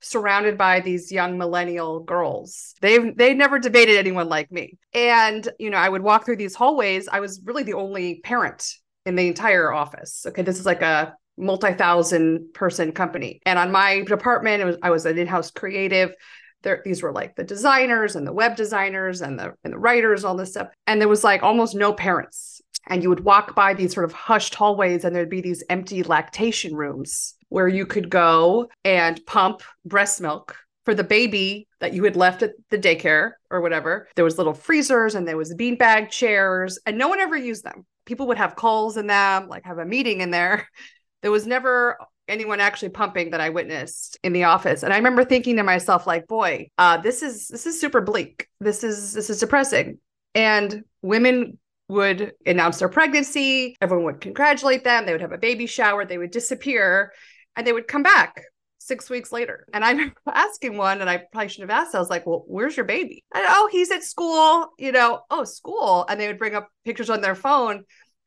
surrounded 0.00 0.58
by 0.58 0.80
these 0.80 1.10
young 1.10 1.38
millennial 1.38 2.00
girls. 2.00 2.74
They've 2.80 3.16
they 3.16 3.34
never 3.34 3.58
debated 3.58 3.96
anyone 3.96 4.28
like 4.28 4.52
me. 4.52 4.78
And 4.92 5.48
you 5.58 5.70
know, 5.70 5.78
I 5.78 5.88
would 5.88 6.02
walk 6.02 6.24
through 6.24 6.36
these 6.36 6.54
hallways. 6.54 7.08
I 7.08 7.20
was 7.20 7.40
really 7.44 7.62
the 7.62 7.74
only 7.74 8.20
parent 8.20 8.74
in 9.06 9.16
the 9.16 9.26
entire 9.26 9.72
office. 9.72 10.24
Okay, 10.26 10.42
this 10.42 10.58
is 10.58 10.66
like 10.66 10.82
a 10.82 11.14
multi-thousand 11.36 12.52
person 12.54 12.92
company. 12.92 13.40
And 13.44 13.58
on 13.58 13.72
my 13.72 14.02
department, 14.02 14.64
was, 14.64 14.76
I 14.82 14.90
was 14.90 15.04
an 15.06 15.18
in-house 15.18 15.50
creative. 15.50 16.14
There, 16.62 16.80
these 16.84 17.02
were 17.02 17.12
like 17.12 17.34
the 17.34 17.44
designers 17.44 18.16
and 18.16 18.26
the 18.26 18.32
web 18.32 18.56
designers 18.56 19.20
and 19.20 19.38
the 19.38 19.54
and 19.64 19.72
the 19.72 19.78
writers, 19.78 20.24
all 20.24 20.36
this 20.36 20.50
stuff. 20.50 20.68
And 20.86 21.00
there 21.00 21.08
was 21.08 21.24
like 21.24 21.42
almost 21.42 21.74
no 21.74 21.92
parents 21.92 22.53
and 22.86 23.02
you 23.02 23.08
would 23.08 23.24
walk 23.24 23.54
by 23.54 23.74
these 23.74 23.94
sort 23.94 24.04
of 24.04 24.12
hushed 24.12 24.54
hallways 24.54 25.04
and 25.04 25.14
there'd 25.14 25.30
be 25.30 25.40
these 25.40 25.64
empty 25.70 26.02
lactation 26.02 26.74
rooms 26.74 27.34
where 27.48 27.68
you 27.68 27.86
could 27.86 28.10
go 28.10 28.68
and 28.84 29.24
pump 29.26 29.62
breast 29.84 30.20
milk 30.20 30.56
for 30.84 30.94
the 30.94 31.04
baby 31.04 31.66
that 31.80 31.94
you 31.94 32.04
had 32.04 32.16
left 32.16 32.42
at 32.42 32.52
the 32.70 32.78
daycare 32.78 33.32
or 33.50 33.60
whatever. 33.60 34.08
There 34.16 34.24
was 34.24 34.38
little 34.38 34.54
freezers 34.54 35.14
and 35.14 35.26
there 35.26 35.36
was 35.36 35.54
beanbag 35.54 36.10
chairs 36.10 36.78
and 36.84 36.98
no 36.98 37.08
one 37.08 37.20
ever 37.20 37.36
used 37.36 37.64
them. 37.64 37.86
People 38.04 38.26
would 38.26 38.38
have 38.38 38.56
calls 38.56 38.96
in 38.96 39.06
them 39.06 39.48
like 39.48 39.64
have 39.64 39.78
a 39.78 39.84
meeting 39.84 40.20
in 40.20 40.30
there. 40.30 40.68
There 41.22 41.30
was 41.30 41.46
never 41.46 41.96
anyone 42.28 42.60
actually 42.60 42.90
pumping 42.90 43.30
that 43.30 43.40
i 43.40 43.48
witnessed 43.48 44.18
in 44.22 44.34
the 44.34 44.44
office. 44.44 44.82
And 44.82 44.92
i 44.92 44.96
remember 44.98 45.24
thinking 45.24 45.56
to 45.56 45.62
myself 45.62 46.06
like 46.06 46.26
boy 46.26 46.68
uh, 46.76 46.98
this 46.98 47.22
is 47.22 47.48
this 47.48 47.64
is 47.64 47.80
super 47.80 48.02
bleak. 48.02 48.46
This 48.60 48.84
is 48.84 49.14
this 49.14 49.30
is 49.30 49.40
depressing. 49.40 50.00
And 50.34 50.84
women 51.00 51.58
would 51.88 52.32
announce 52.46 52.78
their 52.78 52.88
pregnancy. 52.88 53.76
Everyone 53.80 54.06
would 54.06 54.20
congratulate 54.20 54.84
them. 54.84 55.04
They 55.04 55.12
would 55.12 55.20
have 55.20 55.32
a 55.32 55.38
baby 55.38 55.66
shower. 55.66 56.04
They 56.04 56.18
would 56.18 56.30
disappear 56.30 57.12
and 57.56 57.66
they 57.66 57.72
would 57.72 57.88
come 57.88 58.02
back 58.02 58.42
six 58.78 59.08
weeks 59.08 59.32
later. 59.32 59.66
And 59.72 59.84
I 59.84 59.90
remember 59.90 60.14
asking 60.26 60.76
one, 60.76 61.00
and 61.00 61.08
I 61.08 61.24
probably 61.32 61.48
shouldn't 61.48 61.70
have 61.70 61.86
asked. 61.86 61.94
I 61.94 61.98
was 61.98 62.10
like, 62.10 62.26
well, 62.26 62.44
where's 62.46 62.76
your 62.76 62.84
baby? 62.84 63.24
And 63.34 63.44
oh, 63.48 63.68
he's 63.72 63.90
at 63.90 64.04
school, 64.04 64.68
you 64.78 64.92
know, 64.92 65.20
oh, 65.30 65.44
school. 65.44 66.04
And 66.08 66.20
they 66.20 66.26
would 66.26 66.38
bring 66.38 66.54
up 66.54 66.68
pictures 66.84 67.10
on 67.10 67.20
their 67.20 67.34
phone 67.34 67.84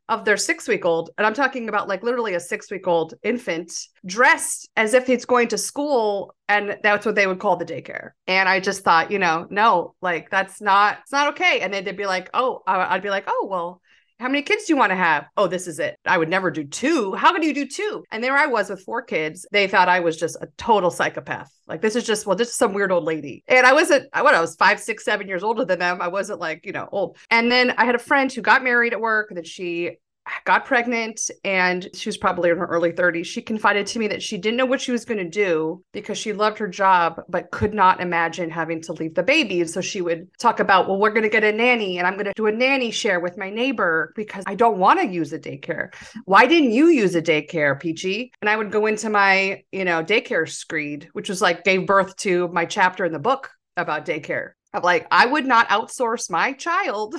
of 0.10 0.26
their 0.26 0.38
six 0.38 0.68
week 0.68 0.86
old. 0.86 1.10
And 1.18 1.28
I'm 1.28 1.34
talking 1.34 1.70
about 1.70 1.88
like 1.88 2.04
literally 2.04 2.36
a 2.36 2.40
six 2.40 2.72
week 2.72 2.88
old 2.88 3.14
infant 3.24 3.74
dressed 4.06 4.70
as 4.78 4.94
if 4.94 5.10
it's 5.10 5.26
going 5.26 5.50
to 5.50 5.58
school. 5.58 6.34
And 6.48 6.78
that's 6.82 7.06
what 7.06 7.16
they 7.16 7.28
would 7.28 7.40
call 7.40 7.58
the 7.58 7.66
daycare. 7.66 8.12
And 8.26 8.48
I 8.48 8.60
just 8.60 8.84
thought, 8.84 9.12
you 9.12 9.20
know, 9.20 9.48
no, 9.50 9.96
like 10.02 10.30
that's 10.30 10.62
not, 10.62 11.00
it's 11.02 11.12
not 11.12 11.34
okay. 11.34 11.60
And 11.60 11.74
then 11.74 11.84
they'd 11.84 11.98
be 11.98 12.06
like, 12.06 12.30
oh, 12.34 12.62
I'd 12.66 13.04
be 13.04 13.10
like, 13.10 13.26
oh, 13.28 13.48
well, 13.50 13.82
how 14.20 14.28
many 14.28 14.42
kids 14.42 14.66
do 14.66 14.74
you 14.74 14.78
want 14.78 14.92
to 14.92 14.96
have? 14.96 15.28
Oh, 15.38 15.48
this 15.48 15.68
is 15.68 15.80
it. 15.80 16.00
I 16.06 16.18
would 16.18 16.30
never 16.30 16.50
do 16.50 16.64
two. 16.64 17.14
How 17.14 17.34
could 17.34 17.44
you 17.44 17.54
do 17.54 17.68
two? 17.68 18.04
And 18.12 18.24
there 18.24 18.36
I 18.36 18.48
was 18.48 18.70
with 18.70 18.84
four 18.84 19.02
kids. 19.02 19.46
They 19.52 19.68
thought 19.68 19.90
I 19.90 20.00
was 20.00 20.18
just 20.18 20.38
a 20.42 20.48
total 20.58 20.90
psychopath. 20.90 21.52
Like 21.68 21.82
this 21.82 21.96
is 21.96 22.04
just, 22.04 22.26
well, 22.26 22.36
this 22.36 22.50
is 22.50 22.56
some 22.56 22.74
weird 22.74 22.92
old 22.92 23.04
lady. 23.04 23.44
And 23.48 23.66
I 23.66 23.74
wasn't, 23.74 24.08
I 24.14 24.24
what, 24.24 24.34
I 24.34 24.42
was 24.42 24.56
five, 24.56 24.80
six, 24.80 25.04
seven 25.04 25.28
years 25.28 25.44
older 25.44 25.66
than 25.66 25.80
them. 25.80 26.02
I 26.02 26.08
wasn't 26.08 26.40
like, 26.40 26.66
you 26.66 26.72
know, 26.72 26.88
old. 26.92 27.18
And 27.30 27.52
then 27.52 27.72
I 27.78 27.86
had 27.86 27.96
a 27.96 28.00
friend 28.00 28.32
who 28.32 28.42
got 28.42 28.64
married 28.64 28.94
at 28.94 29.02
work 29.02 29.30
and 29.30 29.38
then 29.38 29.44
she 29.44 29.98
got 30.46 30.66
pregnant 30.66 31.30
and 31.44 31.88
she 31.94 32.10
was 32.10 32.18
probably 32.18 32.50
in 32.50 32.58
her 32.58 32.66
early 32.66 32.92
30s. 32.92 33.26
She 33.26 33.42
confided 33.42 33.88
to 33.88 34.00
me 34.00 34.08
that 34.08 34.22
she 34.22 34.38
didn't 34.38 34.58
know 34.58 34.66
what 34.66 34.82
she 34.82 34.92
was 34.92 35.06
going 35.06 35.18
to 35.18 35.30
do 35.30 35.84
because 35.94 36.18
she 36.18 36.34
loved 36.34 36.58
her 36.58 36.68
job, 36.68 37.22
but 37.30 37.52
could 37.52 37.74
not 37.74 38.02
imagine 38.02 38.50
having 38.50 38.82
to 38.84 38.94
leave 38.94 39.16
the 39.16 39.24
baby. 39.24 39.62
And 39.62 39.70
so 39.70 39.82
she 39.82 40.02
would 40.02 40.28
talk 40.40 40.60
about, 40.60 40.88
well, 40.88 41.00
we're 41.00 41.12
going 41.12 41.24
to 41.24 41.30
get 41.30 41.44
a 41.44 41.52
nanny 41.52 41.98
and 41.98 42.08
I'm 42.08 42.14
going 42.14 42.26
to 42.26 42.34
do 42.36 42.48
a 42.48 42.52
nanny 42.52 42.92
share 42.92 43.20
with 43.20 43.38
my 43.38 43.50
neighbor 43.50 44.14
because 44.16 44.44
I 44.48 44.56
don't 44.56 44.78
want 44.78 45.00
to 45.00 45.08
use 45.08 45.34
a 45.34 45.40
daycare. 45.40 45.94
Why 46.26 46.46
didn't 46.46 46.72
you 46.72 46.88
use 46.88 47.16
a 47.16 47.22
daycare, 47.22 47.80
Peachy? 47.80 48.32
And 48.42 48.50
I 48.50 48.56
would 48.56 48.72
go 48.72 48.86
into 48.86 49.10
my, 49.10 49.64
you 49.72 49.86
know, 49.86 50.04
daycare 50.04 50.50
screed, 50.50 51.10
which 51.14 51.30
was 51.30 51.42
like 51.42 51.64
gave 51.64 51.86
birth 51.86 52.16
to 52.18 52.48
my 52.50 52.66
chapter 52.66 53.06
in 53.06 53.14
the 53.14 53.20
book 53.20 53.52
about 53.76 54.06
daycare. 54.06 54.52
Of 54.74 54.84
like, 54.84 55.08
I 55.10 55.26
would 55.26 55.46
not 55.46 55.70
outsource 55.70 56.30
my 56.30 56.52
child 56.52 57.16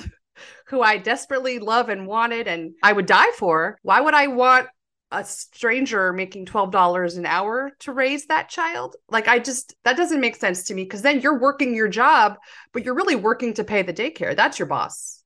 who 0.67 0.81
I 0.81 0.97
desperately 0.97 1.59
love 1.59 1.89
and 1.89 2.07
wanted 2.07 2.47
and 2.47 2.73
I 2.83 2.93
would 2.93 3.05
die 3.05 3.31
for, 3.37 3.77
why 3.81 4.01
would 4.01 4.13
I 4.13 4.27
want 4.27 4.67
a 5.11 5.23
stranger 5.23 6.13
making 6.13 6.45
$12 6.45 7.17
an 7.17 7.25
hour 7.25 7.71
to 7.79 7.91
raise 7.91 8.27
that 8.27 8.49
child? 8.49 8.95
Like, 9.09 9.27
I 9.27 9.39
just, 9.39 9.75
that 9.83 9.97
doesn't 9.97 10.21
make 10.21 10.35
sense 10.35 10.65
to 10.65 10.73
me 10.73 10.83
because 10.83 11.01
then 11.01 11.21
you're 11.21 11.39
working 11.39 11.73
your 11.73 11.87
job, 11.87 12.37
but 12.73 12.85
you're 12.85 12.95
really 12.95 13.15
working 13.15 13.53
to 13.55 13.63
pay 13.63 13.81
the 13.81 13.93
daycare. 13.93 14.35
That's 14.35 14.59
your 14.59 14.67
boss. 14.67 15.23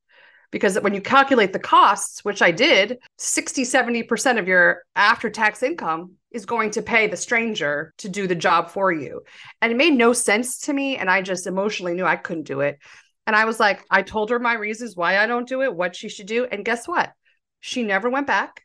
Because 0.50 0.78
when 0.80 0.94
you 0.94 1.00
calculate 1.00 1.52
the 1.52 1.58
costs, 1.58 2.24
which 2.24 2.40
I 2.40 2.52
did, 2.52 2.98
60, 3.18 3.64
70% 3.64 4.38
of 4.38 4.46
your 4.46 4.84
after 4.94 5.28
tax 5.28 5.64
income 5.64 6.12
is 6.30 6.46
going 6.46 6.70
to 6.70 6.82
pay 6.82 7.08
the 7.08 7.16
stranger 7.16 7.92
to 7.98 8.08
do 8.08 8.28
the 8.28 8.36
job 8.36 8.70
for 8.70 8.92
you. 8.92 9.22
And 9.60 9.72
it 9.72 9.76
made 9.76 9.94
no 9.94 10.12
sense 10.12 10.60
to 10.60 10.72
me. 10.72 10.96
And 10.96 11.10
I 11.10 11.22
just 11.22 11.48
emotionally 11.48 11.94
knew 11.94 12.04
I 12.04 12.14
couldn't 12.14 12.44
do 12.44 12.60
it. 12.60 12.78
And 13.26 13.34
I 13.34 13.44
was 13.44 13.58
like, 13.58 13.84
I 13.90 14.02
told 14.02 14.30
her 14.30 14.38
my 14.38 14.54
reasons 14.54 14.96
why 14.96 15.18
I 15.18 15.26
don't 15.26 15.48
do 15.48 15.62
it, 15.62 15.74
what 15.74 15.96
she 15.96 16.08
should 16.08 16.26
do. 16.26 16.44
And 16.44 16.64
guess 16.64 16.86
what? 16.86 17.12
She 17.60 17.82
never 17.82 18.10
went 18.10 18.26
back. 18.26 18.62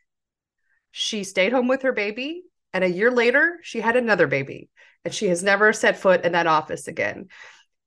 She 0.90 1.24
stayed 1.24 1.52
home 1.52 1.68
with 1.68 1.82
her 1.82 1.92
baby. 1.92 2.42
And 2.72 2.84
a 2.84 2.90
year 2.90 3.10
later, 3.10 3.58
she 3.62 3.80
had 3.80 3.96
another 3.96 4.26
baby. 4.26 4.68
And 5.04 5.14
she 5.14 5.28
has 5.28 5.42
never 5.42 5.72
set 5.72 5.98
foot 5.98 6.24
in 6.24 6.32
that 6.32 6.46
office 6.46 6.88
again. 6.88 7.28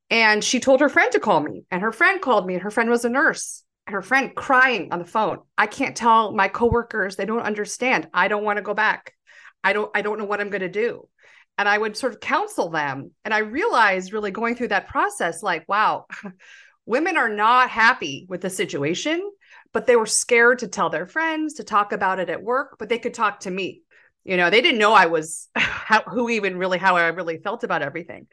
And 0.09 0.43
she 0.43 0.59
told 0.59 0.81
her 0.81 0.89
friend 0.89 1.11
to 1.11 1.19
call 1.19 1.39
me. 1.39 1.63
And 1.69 1.81
her 1.81 1.91
friend 1.91 2.21
called 2.21 2.45
me, 2.45 2.55
and 2.55 2.63
her 2.63 2.71
friend 2.71 2.89
was 2.89 3.05
a 3.05 3.09
nurse. 3.09 3.63
Her 3.87 4.01
friend 4.01 4.33
crying 4.35 4.91
on 4.91 4.99
the 4.99 5.05
phone. 5.05 5.39
I 5.57 5.67
can't 5.67 5.95
tell 5.95 6.31
my 6.31 6.47
coworkers, 6.47 7.15
they 7.15 7.25
don't 7.25 7.41
understand. 7.41 8.07
I 8.13 8.27
don't 8.27 8.43
want 8.43 8.57
to 8.57 8.63
go 8.63 8.73
back. 8.73 9.13
I 9.63 9.73
don't 9.73 9.91
I 9.93 10.01
don't 10.01 10.17
know 10.17 10.25
what 10.25 10.41
I'm 10.41 10.49
going 10.49 10.61
to 10.61 10.69
do 10.69 11.07
and 11.57 11.69
I 11.69 11.77
would 11.77 11.95
sort 11.95 12.13
of 12.13 12.19
counsel 12.19 12.69
them. 12.69 13.11
And 13.23 13.33
I 13.33 13.39
realized 13.39 14.13
really 14.13 14.31
going 14.31 14.55
through 14.55 14.69
that 14.69 14.87
process, 14.87 15.43
like, 15.43 15.67
wow, 15.67 16.07
women 16.85 17.17
are 17.17 17.29
not 17.29 17.69
happy 17.69 18.25
with 18.29 18.41
the 18.41 18.49
situation, 18.49 19.31
but 19.71 19.87
they 19.87 19.95
were 19.95 20.05
scared 20.05 20.59
to 20.59 20.67
tell 20.67 20.89
their 20.89 21.07
friends, 21.07 21.55
to 21.55 21.63
talk 21.63 21.91
about 21.91 22.19
it 22.19 22.29
at 22.29 22.43
work, 22.43 22.77
but 22.79 22.89
they 22.89 22.99
could 22.99 23.13
talk 23.13 23.41
to 23.41 23.51
me. 23.51 23.81
You 24.23 24.37
know, 24.37 24.49
they 24.49 24.61
didn't 24.61 24.79
know 24.79 24.93
I 24.93 25.07
was 25.07 25.49
how, 25.55 26.01
who 26.03 26.29
even 26.29 26.57
really, 26.57 26.77
how 26.77 26.95
I 26.95 27.07
really 27.07 27.37
felt 27.37 27.63
about 27.63 27.81
everything. 27.81 28.27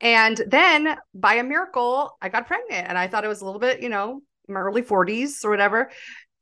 And 0.00 0.40
then 0.46 0.96
by 1.14 1.34
a 1.34 1.44
miracle, 1.44 2.16
I 2.22 2.28
got 2.28 2.46
pregnant 2.46 2.88
and 2.88 2.96
I 2.96 3.08
thought 3.08 3.24
it 3.24 3.28
was 3.28 3.40
a 3.40 3.44
little 3.44 3.60
bit, 3.60 3.82
you 3.82 3.88
know, 3.88 4.20
my 4.48 4.60
early 4.60 4.82
40s 4.82 5.44
or 5.44 5.50
whatever. 5.50 5.90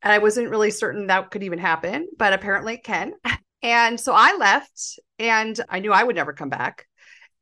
And 0.03 0.13
I 0.13 0.19
wasn't 0.19 0.51
really 0.51 0.71
certain 0.71 1.07
that 1.07 1.31
could 1.31 1.43
even 1.43 1.59
happen, 1.59 2.09
but 2.19 2.33
apparently 2.33 2.75
it 2.75 2.85
can. 2.85 3.13
And 3.63 3.99
so 3.99 4.13
I 4.15 4.37
left 4.37 5.01
and 5.19 5.59
I 5.69 5.81
knew 5.81 5.91
I 5.91 6.05
would 6.05 6.15
never 6.15 6.33
come 6.33 6.51
back. 6.51 6.87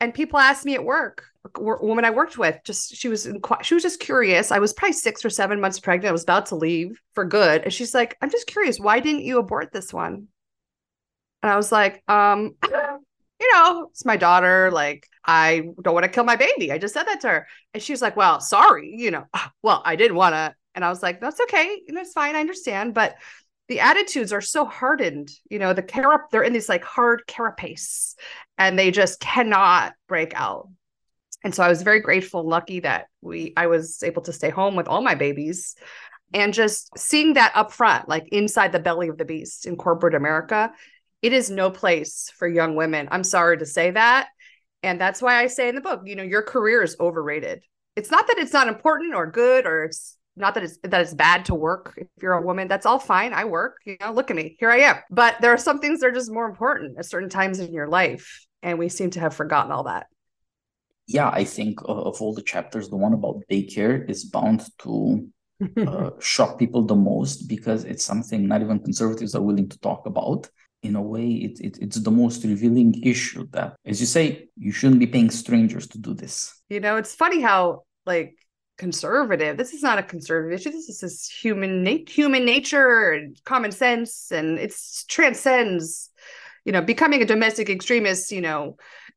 And 0.01 0.13
people 0.13 0.39
asked 0.39 0.65
me 0.65 0.75
at 0.75 0.85
work, 0.85 1.25
woman 1.59 2.05
I 2.05 2.11
worked 2.11 2.39
with, 2.39 2.59
just 2.65 2.97
she 2.97 3.09
was 3.09 3.29
she 3.63 3.75
was 3.75 3.83
just 3.83 4.01
curious. 4.01 4.51
I 4.51 4.59
was 4.59 4.73
probably 4.73 4.95
six 4.95 5.25
or 5.25 5.31
seven 5.31 5.61
months 5.61 5.81
pregnant. 5.81 6.09
I 6.09 6.13
was 6.13 6.23
about 6.23 6.47
to 6.47 6.57
leave 6.57 7.01
for 7.15 7.25
good, 7.25 7.63
and 7.63 7.73
she's 7.73 7.95
like, 7.95 8.17
"I'm 8.21 8.31
just 8.31 8.47
curious, 8.47 8.81
why 8.81 9.01
didn't 9.01 9.23
you 9.23 9.39
abort 9.39 9.73
this 9.73 9.93
one?" 9.93 10.29
And 11.43 11.53
I 11.53 11.57
was 11.57 11.71
like, 11.71 12.03
"Um, 12.09 12.57
you 12.65 13.53
know, 13.53 13.89
it's 13.91 14.05
my 14.05 14.17
daughter. 14.17 14.71
Like, 14.71 15.07
I 15.25 15.69
don't 15.83 15.95
want 15.95 16.05
to 16.05 16.11
kill 16.11 16.25
my 16.25 16.37
baby. 16.37 16.73
I 16.73 16.79
just 16.79 16.95
said 16.95 17.05
that 17.05 17.21
to 17.23 17.29
her, 17.29 17.47
and 17.73 17.83
she 17.83 17.93
was 17.93 18.03
like, 18.03 18.17
"Well, 18.17 18.41
sorry, 18.41 18.95
you 18.97 19.11
know, 19.11 19.25
well, 19.63 19.83
I 19.85 19.97
didn't 19.97 20.17
want 20.17 20.35
to." 20.35 20.55
And 20.75 20.85
I 20.85 20.89
was 20.89 21.03
like, 21.03 21.21
"That's 21.21 21.41
okay. 21.43 21.81
You 21.87 21.95
know, 21.95 22.01
it's 22.01 22.13
fine. 22.13 22.37
I 22.37 22.41
understand, 22.41 22.95
but." 22.95 23.17
The 23.69 23.81
attitudes 23.81 24.33
are 24.33 24.41
so 24.41 24.65
hardened 24.65 25.31
you 25.49 25.59
know 25.59 25.73
the 25.73 25.83
carap 25.83 26.31
they're 26.31 26.43
in 26.43 26.53
this 26.53 26.69
like 26.69 26.85
hard 26.85 27.23
carapace 27.27 28.15
and 28.59 28.79
they 28.79 28.91
just 28.91 29.19
cannot 29.21 29.95
break 30.09 30.33
out. 30.35 30.69
And 31.43 31.55
so 31.55 31.63
i 31.63 31.69
was 31.69 31.83
very 31.83 32.01
grateful 32.01 32.47
lucky 32.47 32.81
that 32.81 33.07
we 33.21 33.53
i 33.57 33.67
was 33.67 34.03
able 34.03 34.23
to 34.23 34.33
stay 34.33 34.51
home 34.51 34.77
with 34.77 34.89
all 34.89 35.03
my 35.03 35.15
babies 35.15 35.77
and 36.33 36.55
just 36.55 36.91
seeing 36.99 37.35
that 37.35 37.53
up 37.55 37.71
front 37.73 38.09
like 38.09 38.29
inside 38.33 38.73
the 38.73 38.79
belly 38.79 39.09
of 39.09 39.19
the 39.19 39.25
beast 39.25 39.67
in 39.67 39.77
corporate 39.77 40.15
america 40.15 40.73
it 41.25 41.33
is 41.33 41.49
no 41.49 41.71
place 41.71 42.31
for 42.37 42.47
young 42.47 42.77
women. 42.77 43.09
I'm 43.11 43.25
sorry 43.25 43.57
to 43.57 43.65
say 43.65 43.93
that. 43.93 44.29
And 44.83 45.01
that's 45.01 45.23
why 45.23 45.43
i 45.43 45.47
say 45.47 45.71
in 45.71 45.75
the 45.75 45.81
book 45.81 46.03
you 46.05 46.17
know 46.17 46.23
your 46.23 46.43
career 46.43 46.83
is 46.83 46.97
overrated. 47.01 47.63
It's 47.97 48.11
not 48.11 48.27
that 48.27 48.37
it's 48.37 48.53
not 48.53 48.69
important 48.69 49.15
or 49.15 49.31
good 49.31 49.65
or 49.65 49.85
it's 49.85 50.19
not 50.37 50.55
that 50.55 50.65
it's 50.65 50.79
that 50.83 51.01
it's 51.01 51.15
bad 51.15 51.45
to 51.45 51.55
work 51.55 51.95
if 51.97 52.09
you're 52.21 52.33
a 52.33 52.43
woman 52.43 52.69
that's 52.69 52.87
all 52.87 52.99
fine 52.99 53.33
i 53.33 53.45
work 53.45 53.79
you 53.85 53.97
know 54.01 54.13
look 54.13 54.31
at 54.31 54.37
me 54.37 54.57
here 54.59 54.71
i 54.71 54.79
am. 54.79 54.97
But 55.11 55.41
there 55.41 55.53
are 55.53 55.59
some 55.59 55.79
things 55.79 56.01
that 56.01 56.09
are 56.09 56.13
just 56.13 56.33
more 56.33 56.47
important 56.47 56.99
at 56.99 57.07
certain 57.07 57.29
times 57.29 57.59
in 57.59 57.73
your 57.73 57.89
life 57.89 58.47
and 58.63 58.79
we 58.79 58.89
seem 58.89 59.11
to 59.11 59.21
have 59.21 59.35
forgotten 59.35 59.71
all 59.73 59.85
that. 59.85 60.07
Yeah 61.07 61.29
i 61.29 61.45
think 61.45 61.83
uh, 61.83 62.03
of 62.11 62.21
all 62.21 62.35
the 62.35 62.43
chapters 62.43 62.89
the 62.89 62.97
one 62.97 63.13
about 63.13 63.43
daycare 63.51 64.09
is 64.09 64.25
bound 64.25 64.67
to 64.81 65.29
uh, 65.87 66.11
shock 66.21 66.59
people 66.59 66.83
the 66.83 66.97
most 66.97 67.49
because 67.49 67.85
it's 67.85 68.05
something 68.05 68.49
not 68.49 68.61
even 68.61 68.81
conservatives 68.81 69.35
are 69.35 69.43
willing 69.43 69.69
to 69.69 69.79
talk 69.79 70.07
about. 70.07 70.49
In 70.83 70.97
a 70.97 71.03
way 71.03 71.29
it, 71.29 71.61
it, 71.61 71.79
it's 71.81 71.99
the 71.99 72.11
most 72.11 72.45
revealing 72.45 73.03
issue 73.03 73.47
that 73.53 73.75
as 73.87 74.01
you 74.01 74.07
say 74.07 74.49
you 74.59 74.71
shouldn't 74.71 75.01
be 75.01 75.07
paying 75.07 75.31
strangers 75.31 75.87
to 75.89 75.99
do 75.99 76.13
this. 76.13 76.61
You 76.69 76.81
know 76.81 76.97
it's 76.97 77.15
funny 77.15 77.41
how 77.41 77.85
like 78.05 78.37
conservative. 78.77 79.57
This 79.57 79.73
is 79.73 79.83
not 79.83 79.99
a 79.99 80.03
conservative 80.03 80.59
issue. 80.59 80.71
This 80.71 81.03
is 81.03 81.29
human 81.29 81.83
na- 81.83 82.05
human 82.07 82.45
nature 82.45 83.29
common 83.45 83.73
sense, 83.73 84.31
and 84.31 84.59
it 84.59 84.75
transcends. 85.09 86.11
You 86.65 86.73
know, 86.73 86.81
becoming 86.81 87.21
a 87.21 87.27
domestic 87.27 87.69
extremist. 87.69 88.33
You 88.33 88.41
know, 88.41 88.77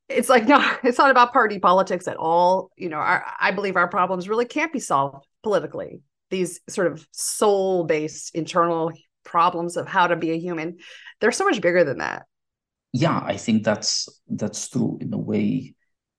it's 0.10 0.30
like 0.30 0.48
no, 0.48 0.64
it's 0.84 0.98
not 0.98 1.12
about 1.12 1.34
party 1.34 1.60
politics 1.60 2.08
at 2.08 2.18
all. 2.18 2.72
You 2.78 2.90
know, 2.90 2.98
our, 2.98 3.26
I 3.40 3.52
believe 3.52 3.76
our 3.76 3.88
problems 3.88 4.30
really 4.30 4.46
can't 4.46 4.74
be 4.74 4.80
solved 4.80 5.26
politically. 5.44 6.02
These 6.30 6.60
sort 6.68 6.88
of 6.88 7.08
soul 7.12 7.86
based 7.86 8.36
internal 8.36 8.92
problems 9.24 9.78
of 9.78 9.88
how 9.88 10.08
to 10.08 10.16
be 10.16 10.32
a 10.32 10.40
human, 10.40 10.78
they're 11.20 11.32
so 11.32 11.46
much 11.46 11.62
bigger 11.62 11.84
than 11.84 12.00
that. 12.00 12.26
Yeah, 12.94 13.22
I 13.24 13.38
think 13.38 13.64
that's 13.64 14.10
that's 14.28 14.70
true 14.70 14.98
in 15.02 15.14
a 15.14 15.18
way 15.18 15.76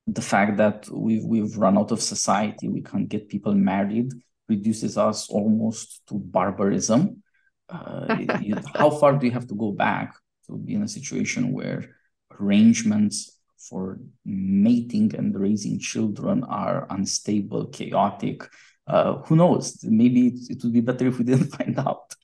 the 0.08 0.22
fact 0.22 0.56
that 0.56 0.88
we've 0.90 1.24
we've 1.24 1.56
run 1.58 1.76
out 1.76 1.90
of 1.90 2.00
society, 2.00 2.68
we 2.68 2.82
can't 2.82 3.08
get 3.08 3.28
people 3.28 3.54
married, 3.54 4.12
reduces 4.48 4.96
us 4.96 5.28
almost 5.28 6.00
to 6.08 6.14
barbarism. 6.14 7.22
Uh, 7.68 8.16
you, 8.40 8.56
how 8.74 8.90
far 8.90 9.12
do 9.12 9.26
you 9.26 9.32
have 9.32 9.46
to 9.46 9.54
go 9.54 9.70
back 9.70 10.14
to 10.46 10.56
be 10.56 10.74
in 10.74 10.82
a 10.82 10.88
situation 10.88 11.52
where 11.52 11.94
arrangements 12.40 13.38
for 13.58 14.00
mating 14.24 15.14
and 15.14 15.38
raising 15.38 15.78
children 15.78 16.42
are 16.44 16.86
unstable, 16.88 17.66
chaotic? 17.66 18.48
Uh, 18.86 19.18
who 19.26 19.36
knows? 19.36 19.84
Maybe 19.84 20.28
it, 20.28 20.40
it 20.48 20.62
would 20.62 20.72
be 20.72 20.80
better 20.80 21.06
if 21.08 21.18
we 21.18 21.24
didn't 21.24 21.52
find 21.56 21.78
out 21.78 22.14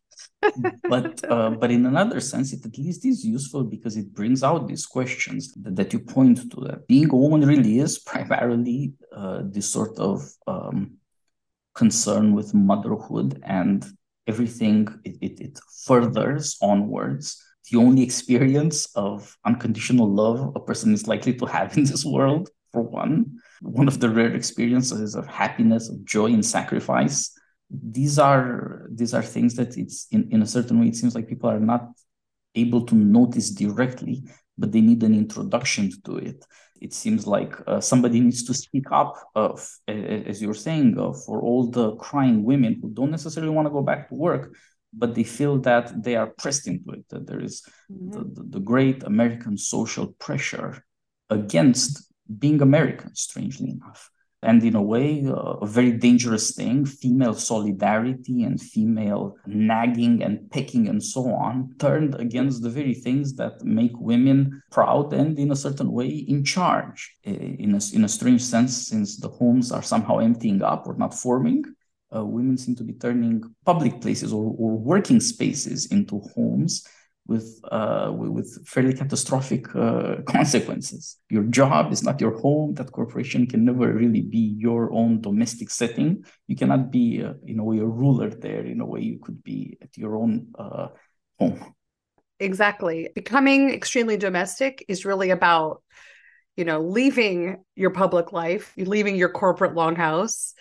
but 0.83 1.25
uh, 1.31 1.51
but 1.51 1.71
in 1.71 1.87
another 1.87 2.21
sense, 2.21 2.53
it 2.53 2.65
at 2.65 2.79
least 2.79 3.05
is 3.05 3.25
useful 3.25 3.65
because 3.65 3.97
it 3.97 4.13
brings 4.15 4.43
out 4.43 4.69
these 4.69 4.87
questions 4.87 5.53
that, 5.55 5.77
that 5.77 5.93
you 5.93 6.01
point 6.01 6.51
to. 6.51 6.61
That 6.61 6.87
being 6.87 7.11
a 7.11 7.17
woman 7.17 7.47
really 7.47 7.79
is 7.79 7.99
primarily 7.99 8.93
uh, 9.15 9.43
this 9.45 9.71
sort 9.71 9.99
of 9.99 10.29
um, 10.47 10.99
concern 11.75 12.35
with 12.35 12.55
motherhood 12.55 13.41
and 13.45 13.85
everything 14.27 14.89
it, 15.05 15.17
it, 15.21 15.41
it 15.41 15.61
furthers 15.85 16.57
onwards. 16.63 17.43
The 17.71 17.79
only 17.79 18.03
experience 18.03 18.87
of 18.95 19.37
unconditional 19.45 20.09
love 20.09 20.53
a 20.55 20.61
person 20.61 20.93
is 20.93 21.09
likely 21.09 21.35
to 21.35 21.47
have 21.47 21.77
in 21.77 21.85
this 21.85 22.05
world, 22.05 22.51
for 22.73 22.83
one, 22.83 23.39
one 23.63 23.89
of 23.89 24.01
the 24.01 24.11
rare 24.11 24.35
experiences 24.35 25.15
of 25.15 25.27
happiness, 25.27 25.89
of 25.89 26.05
joy, 26.05 26.27
and 26.27 26.45
sacrifice 26.45 27.34
these 27.71 28.19
are 28.19 28.87
these 28.91 29.15
are 29.15 29.23
things 29.23 29.55
that 29.55 29.77
it's 29.77 30.07
in, 30.11 30.29
in 30.31 30.43
a 30.43 30.47
certain 30.47 30.81
way 30.81 30.89
it 30.89 30.97
seems 30.97 31.15
like 31.15 31.29
people 31.29 31.51
are 31.51 31.61
not 31.61 31.89
able 32.55 32.85
to 32.85 32.95
notice 32.95 33.51
directly 33.51 34.23
but 34.57 34.71
they 34.71 34.81
need 34.81 35.03
an 35.03 35.15
introduction 35.15 35.91
to 36.05 36.17
it 36.17 36.45
it 36.81 36.93
seems 36.93 37.27
like 37.27 37.55
uh, 37.67 37.81
somebody 37.81 38.21
needs 38.21 38.45
to 38.45 38.53
speak 38.53 38.85
up 38.93 39.17
of 39.35 39.67
as 39.89 40.43
you're 40.43 40.55
saying 40.55 40.99
uh, 40.99 41.13
for 41.13 41.41
all 41.41 41.71
the 41.71 41.97
crying 41.97 42.45
women 42.45 42.79
who 42.81 42.91
don't 42.91 43.11
necessarily 43.11 43.51
want 43.51 43.67
to 43.67 43.73
go 43.73 43.83
back 43.83 44.09
to 44.09 44.15
work 44.15 44.55
but 44.97 45.15
they 45.15 45.25
feel 45.25 45.59
that 45.59 46.03
they 46.03 46.15
are 46.15 46.29
pressed 46.39 46.69
into 46.69 46.91
it 46.93 47.05
that 47.09 47.27
there 47.27 47.41
is 47.41 47.63
mm-hmm. 47.91 48.11
the, 48.11 48.21
the, 48.35 48.49
the 48.51 48.61
great 48.61 49.03
american 49.03 49.57
social 49.57 50.09
pressure 50.19 50.85
against 51.31 52.13
being 52.39 52.61
american 52.61 53.15
strangely 53.15 53.71
enough 53.71 54.11
and 54.45 54.63
in 54.63 54.77
a 54.77 54.83
way, 54.83 55.25
uh, 55.27 55.33
a 55.33 55.67
very 55.67 55.93
dangerous 55.93 56.55
thing. 56.55 56.85
Female 56.85 57.35
solidarity 57.35 58.45
and 58.45 58.61
female 58.61 59.37
nagging 59.47 60.23
and 60.23 60.51
pecking 60.51 60.89
and 60.89 61.03
so 61.03 61.33
on 61.33 61.75
turned 61.79 62.15
against 62.17 62.63
the 62.63 62.71
very 62.71 62.95
things 62.95 63.35
that 63.37 63.65
make 63.65 63.93
women 63.99 64.63
proud 64.71 65.13
and, 65.13 65.39
in 65.39 65.51
a 65.51 65.57
certain 65.57 65.91
way, 65.91 66.09
in 66.09 66.45
charge. 66.45 67.17
In 67.25 67.75
a, 67.75 67.81
in 67.97 68.05
a 68.05 68.09
strange 68.09 68.43
sense, 68.43 68.89
since 68.89 69.17
the 69.17 69.29
homes 69.29 69.73
are 69.73 69.83
somehow 69.83 70.19
emptying 70.19 70.63
up 70.63 70.87
or 70.87 70.95
not 70.97 71.15
forming, 71.15 71.65
uh, 72.15 72.25
women 72.25 72.57
seem 72.57 72.77
to 72.77 72.85
be 72.85 72.93
turning 72.93 73.43
public 73.65 74.01
places 74.01 74.33
or, 74.33 74.55
or 74.59 74.79
working 74.79 75.21
spaces 75.21 75.87
into 75.87 76.21
homes 76.35 76.87
with 77.27 77.61
uh, 77.71 78.11
with 78.13 78.67
fairly 78.67 78.93
catastrophic 78.93 79.75
uh, 79.75 80.17
consequences. 80.27 81.19
Your 81.31 81.45
job 81.45 81.93
is 81.93 82.03
not 82.03 82.21
your 82.21 82.39
home. 82.39 82.75
That 82.75 82.93
corporation 82.93 83.47
can 83.47 83.65
never 83.65 83.93
really 83.93 84.21
be 84.21 84.55
your 84.59 84.93
own 84.93 85.21
domestic 85.21 85.71
setting. 85.71 86.25
You 86.47 86.57
cannot 86.57 86.91
be, 86.91 87.23
uh, 87.23 87.35
in 87.47 87.59
a 87.59 87.65
way, 87.65 87.79
a 87.79 87.87
ruler 87.87 88.29
there. 88.29 88.65
In 88.65 88.81
a 88.81 88.87
way, 88.87 89.01
you 89.01 89.19
could 89.19 89.43
be 89.43 89.79
at 89.81 89.97
your 89.97 90.17
own 90.17 90.49
uh, 90.59 90.89
home. 91.39 91.75
Exactly. 92.41 93.09
Becoming 93.15 93.71
extremely 93.71 94.17
domestic 94.17 94.85
is 94.89 95.05
really 95.07 95.31
about, 95.31 95.83
you 96.57 96.65
know, 96.65 96.81
leaving 96.81 97.65
your 97.75 97.91
public 97.91 98.33
life, 98.33 98.73
leaving 98.77 99.17
your 99.17 99.31
corporate 99.31 99.75
longhouse, 99.75 100.53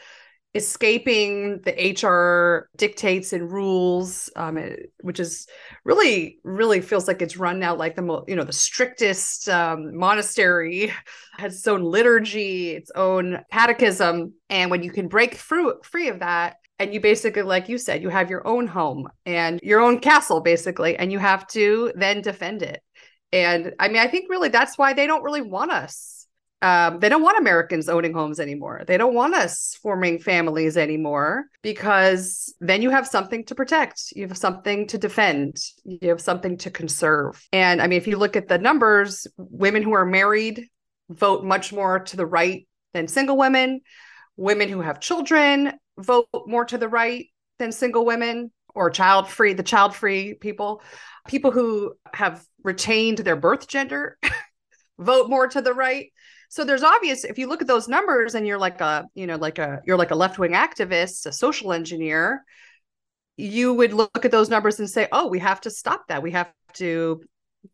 escaping 0.55 1.61
the 1.61 1.71
HR 1.71 2.69
dictates 2.77 3.33
and 3.33 3.51
rules, 3.51 4.29
um, 4.35 4.59
which 5.01 5.19
is 5.19 5.47
really, 5.83 6.39
really 6.43 6.79
feels 6.81 7.07
like 7.07 7.21
it's 7.21 7.37
run 7.37 7.59
now 7.59 7.75
like 7.75 7.95
the 7.95 8.23
you 8.27 8.35
know, 8.35 8.43
the 8.43 8.53
strictest 8.53 9.49
um, 9.49 9.95
monastery 9.97 10.93
has 11.37 11.55
its 11.55 11.67
own 11.67 11.83
liturgy, 11.83 12.71
its 12.71 12.91
own 12.95 13.39
catechism, 13.51 14.33
and 14.49 14.69
when 14.69 14.83
you 14.83 14.91
can 14.91 15.07
break 15.07 15.35
through 15.35 15.73
free 15.83 16.07
of 16.09 16.19
that. 16.19 16.57
And 16.79 16.93
you 16.93 16.99
basically, 16.99 17.43
like 17.43 17.69
you 17.69 17.77
said, 17.77 18.01
you 18.01 18.09
have 18.09 18.29
your 18.29 18.45
own 18.47 18.67
home 18.67 19.07
and 19.25 19.59
your 19.63 19.79
own 19.79 19.99
castle, 19.99 20.41
basically, 20.41 20.97
and 20.97 21.11
you 21.11 21.19
have 21.19 21.47
to 21.49 21.93
then 21.95 22.21
defend 22.21 22.61
it. 22.61 22.81
And 23.31 23.73
I 23.79 23.87
mean, 23.87 23.97
I 23.97 24.07
think 24.07 24.29
really 24.29 24.49
that's 24.49 24.77
why 24.77 24.93
they 24.93 25.07
don't 25.07 25.23
really 25.23 25.41
want 25.41 25.71
us 25.71 26.22
um, 26.63 26.99
they 27.01 27.09
don't 27.09 27.21
want 27.21 27.37
Americans 27.37 27.89
owning 27.89 28.13
homes 28.13 28.39
anymore. 28.39 28.83
They 28.87 28.97
don't 28.97 29.13
want 29.13 29.35
us 29.35 29.77
forming 29.81 30.17
families 30.17 30.77
anymore 30.77 31.47
because 31.61 32.55
then 32.61 32.81
you 32.81 32.89
have 32.89 33.05
something 33.05 33.43
to 33.45 33.53
protect. 33.53 34.13
You 34.15 34.25
have 34.29 34.37
something 34.37 34.87
to 34.87 34.97
defend. 34.97 35.57
You 35.83 36.07
have 36.07 36.21
something 36.21 36.55
to 36.59 36.71
conserve. 36.71 37.45
And 37.51 37.81
I 37.81 37.87
mean, 37.87 37.97
if 37.97 38.07
you 38.07 38.15
look 38.15 38.37
at 38.37 38.47
the 38.47 38.57
numbers, 38.57 39.27
women 39.37 39.83
who 39.83 39.91
are 39.91 40.05
married 40.05 40.69
vote 41.09 41.43
much 41.43 41.73
more 41.73 41.99
to 41.99 42.15
the 42.15 42.25
right 42.25 42.65
than 42.93 43.09
single 43.09 43.35
women. 43.35 43.81
Women 44.37 44.69
who 44.69 44.79
have 44.79 45.01
children 45.01 45.73
vote 45.97 46.29
more 46.47 46.63
to 46.63 46.77
the 46.77 46.87
right 46.87 47.27
than 47.59 47.73
single 47.73 48.05
women 48.05 48.51
or 48.73 48.89
child 48.89 49.27
free, 49.27 49.51
the 49.51 49.63
child 49.63 49.93
free 49.93 50.33
people. 50.35 50.81
People 51.27 51.51
who 51.51 51.95
have 52.13 52.41
retained 52.63 53.17
their 53.17 53.35
birth 53.35 53.67
gender 53.67 54.17
vote 54.97 55.29
more 55.29 55.47
to 55.49 55.61
the 55.61 55.73
right 55.73 56.11
so 56.53 56.63
there's 56.63 56.83
obvious 56.83 57.23
if 57.23 57.39
you 57.39 57.47
look 57.47 57.63
at 57.63 57.67
those 57.67 57.87
numbers 57.87 58.35
and 58.35 58.45
you're 58.45 58.59
like 58.59 58.79
a 58.79 59.07
you 59.15 59.25
know 59.25 59.37
like 59.37 59.57
a 59.57 59.81
you're 59.87 59.97
like 59.97 60.11
a 60.11 60.15
left-wing 60.15 60.51
activist 60.51 61.25
a 61.25 61.31
social 61.31 61.73
engineer 61.73 62.43
you 63.37 63.73
would 63.73 63.93
look 63.93 64.23
at 64.23 64.29
those 64.29 64.49
numbers 64.49 64.79
and 64.79 64.87
say 64.87 65.07
oh 65.11 65.27
we 65.27 65.39
have 65.39 65.59
to 65.61 65.71
stop 65.71 66.07
that. 66.07 66.21
We 66.21 66.31
have 66.31 66.51
to 66.73 67.21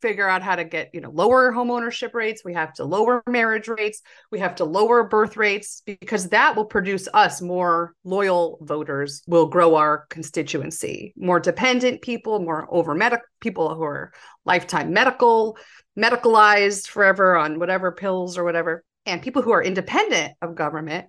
figure 0.01 0.27
out 0.27 0.41
how 0.41 0.55
to 0.55 0.63
get 0.63 0.89
you 0.93 1.01
know 1.01 1.09
lower 1.09 1.51
home 1.51 1.71
ownership 1.71 2.13
rates. 2.13 2.43
We 2.43 2.53
have 2.53 2.73
to 2.73 2.85
lower 2.85 3.23
marriage 3.27 3.67
rates. 3.67 4.01
We 4.31 4.39
have 4.39 4.55
to 4.55 4.65
lower 4.65 5.03
birth 5.03 5.37
rates 5.37 5.81
because 5.85 6.29
that 6.29 6.55
will 6.55 6.65
produce 6.65 7.07
us 7.13 7.41
more 7.41 7.93
loyal 8.03 8.59
voters 8.61 9.21
will 9.27 9.47
grow 9.47 9.75
our 9.75 10.05
constituency. 10.09 11.13
More 11.17 11.39
dependent 11.39 12.01
people 12.01 12.39
more 12.39 12.67
over 12.69 12.93
medic 12.93 13.21
people 13.41 13.75
who 13.75 13.83
are 13.83 14.11
lifetime 14.45 14.93
medical 14.93 15.57
medicalized 15.97 16.87
forever 16.87 17.35
on 17.35 17.59
whatever 17.59 17.91
pills 17.91 18.37
or 18.37 18.43
whatever, 18.43 18.83
and 19.05 19.21
people 19.21 19.41
who 19.41 19.51
are 19.51 19.63
independent 19.63 20.33
of 20.41 20.55
government, 20.55 21.07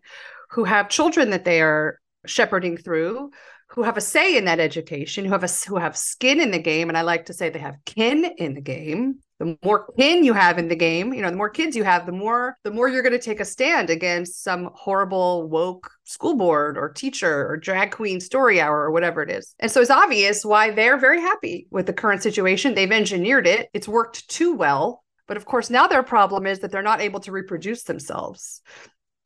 who 0.51 0.65
have 0.65 0.89
children 0.89 1.31
that 1.31 1.45
they 1.45 1.61
are 1.61 1.99
shepherding 2.27 2.77
through, 2.77 3.31
who 3.71 3.85
have 3.85 3.97
a 3.97 4.01
say 4.01 4.37
in 4.37 4.45
that 4.47 4.61
education, 4.61 5.25
who 5.25 5.31
have 5.31 5.45
a 5.45 5.49
who 5.69 5.77
have 5.77 5.97
skin 5.97 6.41
in 6.41 6.51
the 6.51 6.59
game, 6.59 6.89
and 6.89 6.99
I 6.99 7.03
like 7.03 7.27
to 7.27 7.33
say 7.33 7.49
they 7.49 7.61
have 7.61 7.77
kin 7.87 8.25
in 8.37 8.55
the 8.55 8.61
game. 8.61 9.21
The 9.39 9.57
more 9.65 9.87
kin 9.99 10.25
you 10.25 10.33
have 10.35 10.59
in 10.59 10.69
the 10.69 10.77
game, 10.77 11.15
you 11.15 11.23
know, 11.23 11.31
the 11.31 11.37
more 11.37 11.49
kids 11.49 11.75
you 11.75 11.85
have, 11.85 12.05
the 12.05 12.13
more 12.13 12.57
the 12.65 12.73
more 12.73 12.89
you're 12.89 13.03
going 13.03 13.13
to 13.13 13.19
take 13.19 13.41
a 13.41 13.45
stand 13.45 13.89
against 13.89 14.43
some 14.43 14.71
horrible 14.75 15.49
woke 15.49 15.91
school 16.05 16.37
board 16.37 16.77
or 16.77 16.89
teacher 16.89 17.49
or 17.49 17.57
drag 17.57 17.93
queen 17.93 18.21
story 18.21 18.61
hour 18.61 18.81
or 18.81 18.91
whatever 18.91 19.23
it 19.23 19.31
is. 19.31 19.55
And 19.61 19.71
so 19.71 19.81
it's 19.81 19.91
obvious 19.91 20.45
why 20.45 20.73
they're 20.73 20.99
very 20.99 21.21
happy 21.21 21.69
with 21.71 21.87
the 21.87 21.93
current 21.93 22.23
situation. 22.23 22.75
They've 22.75 22.91
engineered 22.91 23.47
it. 23.47 23.71
It's 23.73 23.89
worked 23.89 24.29
too 24.29 24.55
well. 24.55 25.05
But 25.29 25.37
of 25.37 25.45
course, 25.45 25.71
now 25.71 25.87
their 25.87 26.03
problem 26.03 26.45
is 26.45 26.59
that 26.59 26.73
they're 26.73 26.83
not 26.83 27.01
able 27.01 27.21
to 27.21 27.31
reproduce 27.31 27.85
themselves. 27.85 28.63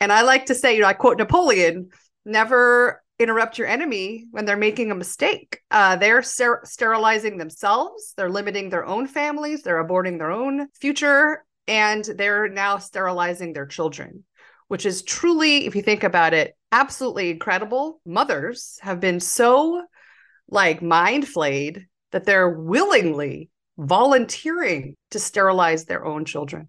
And 0.00 0.12
I 0.12 0.20
like 0.20 0.46
to 0.46 0.54
say, 0.54 0.74
you 0.74 0.82
know, 0.82 0.86
I 0.86 0.92
quote 0.92 1.16
Napoleon, 1.16 1.88
never 2.26 3.02
interrupt 3.18 3.58
your 3.58 3.68
enemy 3.68 4.26
when 4.30 4.44
they're 4.44 4.56
making 4.56 4.90
a 4.90 4.94
mistake. 4.94 5.60
Uh, 5.70 5.96
they're 5.96 6.22
ser- 6.22 6.62
sterilizing 6.64 7.38
themselves, 7.38 8.12
they're 8.16 8.30
limiting 8.30 8.70
their 8.70 8.84
own 8.84 9.06
families, 9.06 9.62
they're 9.62 9.84
aborting 9.84 10.18
their 10.18 10.32
own 10.32 10.68
future, 10.80 11.44
and 11.68 12.04
they're 12.04 12.48
now 12.48 12.78
sterilizing 12.78 13.52
their 13.52 13.66
children, 13.66 14.24
which 14.68 14.84
is 14.84 15.02
truly, 15.02 15.66
if 15.66 15.76
you 15.76 15.82
think 15.82 16.02
about 16.02 16.34
it, 16.34 16.56
absolutely 16.72 17.30
incredible. 17.30 18.00
Mothers 18.04 18.78
have 18.82 19.00
been 19.00 19.20
so 19.20 19.84
like 20.48 20.82
mind 20.82 21.26
flayed 21.26 21.86
that 22.12 22.24
they're 22.24 22.50
willingly 22.50 23.50
volunteering 23.78 24.94
to 25.10 25.18
sterilize 25.18 25.84
their 25.84 26.04
own 26.04 26.24
children 26.24 26.68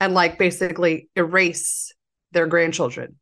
and 0.00 0.14
like 0.14 0.38
basically 0.38 1.08
erase 1.16 1.92
their 2.32 2.46
grandchildren 2.46 3.16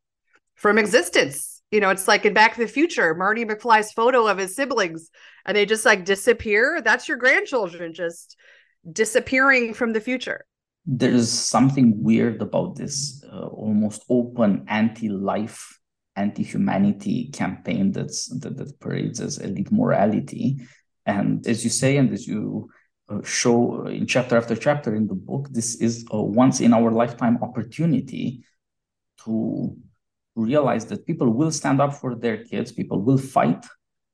from 0.55 0.77
existence 0.77 1.50
you 1.71 1.79
know, 1.79 1.89
it's 1.89 2.07
like 2.07 2.25
in 2.25 2.33
Back 2.33 2.55
to 2.55 2.61
the 2.61 2.67
Future, 2.67 3.15
Marty 3.15 3.45
McFly's 3.45 3.93
photo 3.93 4.27
of 4.27 4.37
his 4.37 4.55
siblings 4.55 5.09
and 5.45 5.55
they 5.55 5.65
just 5.65 5.85
like 5.85 6.05
disappear. 6.05 6.81
That's 6.83 7.07
your 7.07 7.17
grandchildren 7.17 7.93
just 7.93 8.37
disappearing 8.91 9.73
from 9.73 9.93
the 9.93 10.01
future. 10.01 10.45
There's 10.85 11.29
something 11.29 12.03
weird 12.03 12.41
about 12.41 12.75
this 12.75 13.23
uh, 13.31 13.47
almost 13.47 14.03
open 14.09 14.65
anti-life, 14.67 15.79
anti-humanity 16.15 17.29
campaign 17.31 17.91
that's 17.91 18.27
that, 18.39 18.57
that 18.57 18.79
parades 18.79 19.21
as 19.21 19.37
elite 19.37 19.71
morality. 19.71 20.57
And 21.05 21.45
as 21.47 21.63
you 21.63 21.69
say, 21.69 21.97
and 21.97 22.11
as 22.11 22.27
you 22.27 22.69
uh, 23.09 23.21
show 23.23 23.85
in 23.85 24.07
chapter 24.07 24.35
after 24.35 24.55
chapter 24.55 24.95
in 24.95 25.07
the 25.07 25.13
book, 25.13 25.47
this 25.51 25.75
is 25.75 26.05
a 26.11 26.21
once 26.21 26.59
in 26.59 26.73
our 26.73 26.91
lifetime 26.91 27.37
opportunity 27.41 28.43
to 29.23 29.77
realize 30.35 30.85
that 30.85 31.05
people 31.05 31.29
will 31.29 31.51
stand 31.51 31.81
up 31.81 31.93
for 31.93 32.15
their 32.15 32.43
kids, 32.43 32.71
people 32.71 33.01
will 33.01 33.17
fight. 33.17 33.65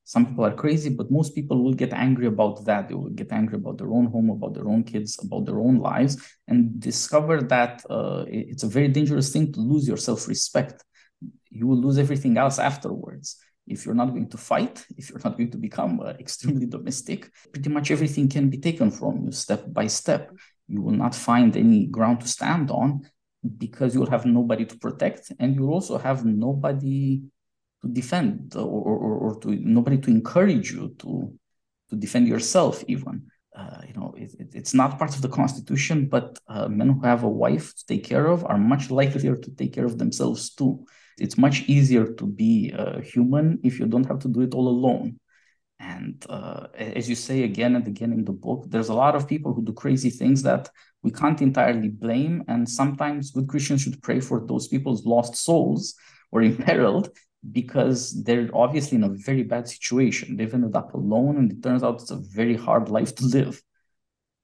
Some 0.04 0.26
people 0.26 0.46
are 0.46 0.56
crazy, 0.56 0.90
but 0.90 1.12
most 1.12 1.36
people 1.36 1.62
will 1.62 1.74
get 1.74 1.92
angry 1.92 2.28
about 2.28 2.64
that. 2.66 2.88
They 2.88 2.96
will 2.96 3.10
get 3.10 3.32
angry 3.34 3.58
about 3.58 3.78
their 3.78 3.92
own 3.92 4.06
home, 4.06 4.30
about 4.30 4.54
their 4.54 4.68
own 4.68 4.84
kids, 4.84 5.20
about 5.22 5.46
their 5.46 5.60
own 5.60 5.80
lives, 5.80 6.18
and 6.48 6.80
discover 6.80 7.42
that 7.42 7.84
uh, 7.90 8.24
it's 8.28 8.64
a 8.64 8.70
very 8.70 8.88
dangerous 8.88 9.34
thing 9.34 9.52
to 9.52 9.60
lose 9.60 9.86
your 9.86 9.98
self 9.98 10.28
respect. 10.30 10.84
You 11.50 11.68
will 11.68 11.82
lose 11.82 11.98
everything 11.98 12.38
else 12.38 12.58
afterwards. 12.58 13.36
If 13.68 13.86
you're 13.86 13.96
not 13.96 14.12
going 14.12 14.30
to 14.30 14.38
fight, 14.38 14.86
if 14.96 15.10
you're 15.10 15.20
not 15.22 15.36
going 15.36 15.52
to 15.52 15.58
become 15.58 16.00
uh, 16.00 16.12
extremely 16.20 16.68
domestic, 16.68 17.30
pretty 17.52 17.70
much 17.70 17.92
everything 17.92 18.30
can 18.30 18.50
be 18.50 18.60
taken 18.60 18.92
from 18.92 19.26
you 19.26 19.32
step 19.34 19.66
by 19.74 19.88
step. 19.88 20.32
You 20.70 20.82
will 20.82 20.94
not 20.94 21.16
find 21.16 21.56
any 21.58 21.86
ground 21.88 22.22
to 22.22 22.30
stand 22.30 22.72
on 22.72 23.02
because 23.50 23.94
you'll 23.94 24.10
have 24.10 24.26
nobody 24.26 24.66
to 24.66 24.78
protect 24.78 25.32
and 25.40 25.56
you'll 25.56 25.74
also 25.74 25.98
have 25.98 26.26
nobody 26.26 27.22
to 27.82 27.88
defend 27.88 28.54
or, 28.56 28.62
or, 28.62 29.16
or 29.18 29.40
to 29.40 29.50
nobody 29.56 29.98
to 29.98 30.10
encourage 30.10 30.72
you 30.72 30.96
to 31.00 31.34
to 31.90 31.96
defend 31.96 32.28
yourself 32.28 32.84
even. 32.88 33.26
Uh, 33.56 33.82
you 33.88 33.94
know 33.94 34.14
it, 34.16 34.36
it, 34.40 34.50
it's 34.54 34.76
not 34.76 35.00
part 35.00 35.16
of 35.16 35.22
the 35.24 35.30
constitution 35.30 36.06
but 36.06 36.38
uh, 36.48 36.68
men 36.68 36.90
who 36.90 37.02
have 37.02 37.24
a 37.24 37.30
wife 37.30 37.74
to 37.76 37.84
take 37.88 38.04
care 38.04 38.28
of 38.28 38.46
are 38.46 38.58
much 38.58 38.92
likelier 38.92 39.36
to 39.36 39.50
take 39.56 39.74
care 39.74 39.86
of 39.86 39.98
themselves 39.98 40.54
too. 40.54 40.86
It's 41.18 41.40
much 41.40 41.64
easier 41.68 42.06
to 42.06 42.26
be 42.28 42.72
uh, 42.78 43.00
human 43.02 43.60
if 43.64 43.80
you 43.80 43.88
don't 43.88 44.06
have 44.06 44.20
to 44.20 44.28
do 44.28 44.42
it 44.42 44.54
all 44.54 44.68
alone. 44.68 45.20
And 45.80 46.24
uh, 46.30 46.68
as 46.76 47.10
you 47.10 47.16
say 47.16 47.44
again 47.44 47.76
and 47.76 47.88
again 47.88 48.14
in 48.14 48.26
the 48.26 48.32
book 48.32 48.66
there's 48.68 48.90
a 48.90 48.94
lot 48.94 49.16
of 49.16 49.28
people 49.28 49.54
who 49.54 49.64
do 49.64 49.74
crazy 49.74 50.12
things 50.12 50.44
that 50.44 50.70
we 51.04 51.12
can't 51.12 51.42
entirely 51.42 51.90
blame. 51.90 52.44
And 52.48 52.68
sometimes 52.68 53.32
good 53.32 53.48
Christians 53.48 53.82
should 53.82 54.02
pray 54.02 54.20
for 54.20 54.46
those 54.46 54.68
people's 54.68 55.06
lost 55.06 55.36
souls 55.36 55.96
or 56.32 56.42
imperiled 56.52 57.10
because 57.52 58.24
they're 58.24 58.50
obviously 58.54 58.98
in 58.98 59.04
a 59.04 59.10
very 59.10 59.44
bad 59.44 59.68
situation. 59.68 60.36
They've 60.36 60.54
ended 60.54 60.76
up 60.76 60.94
alone, 60.94 61.38
and 61.38 61.52
it 61.52 61.64
turns 61.64 61.84
out 61.84 62.02
it's 62.02 62.12
a 62.12 62.18
very 62.18 62.56
hard 62.56 62.90
life 62.90 63.16
to 63.16 63.26
live. 63.26 63.62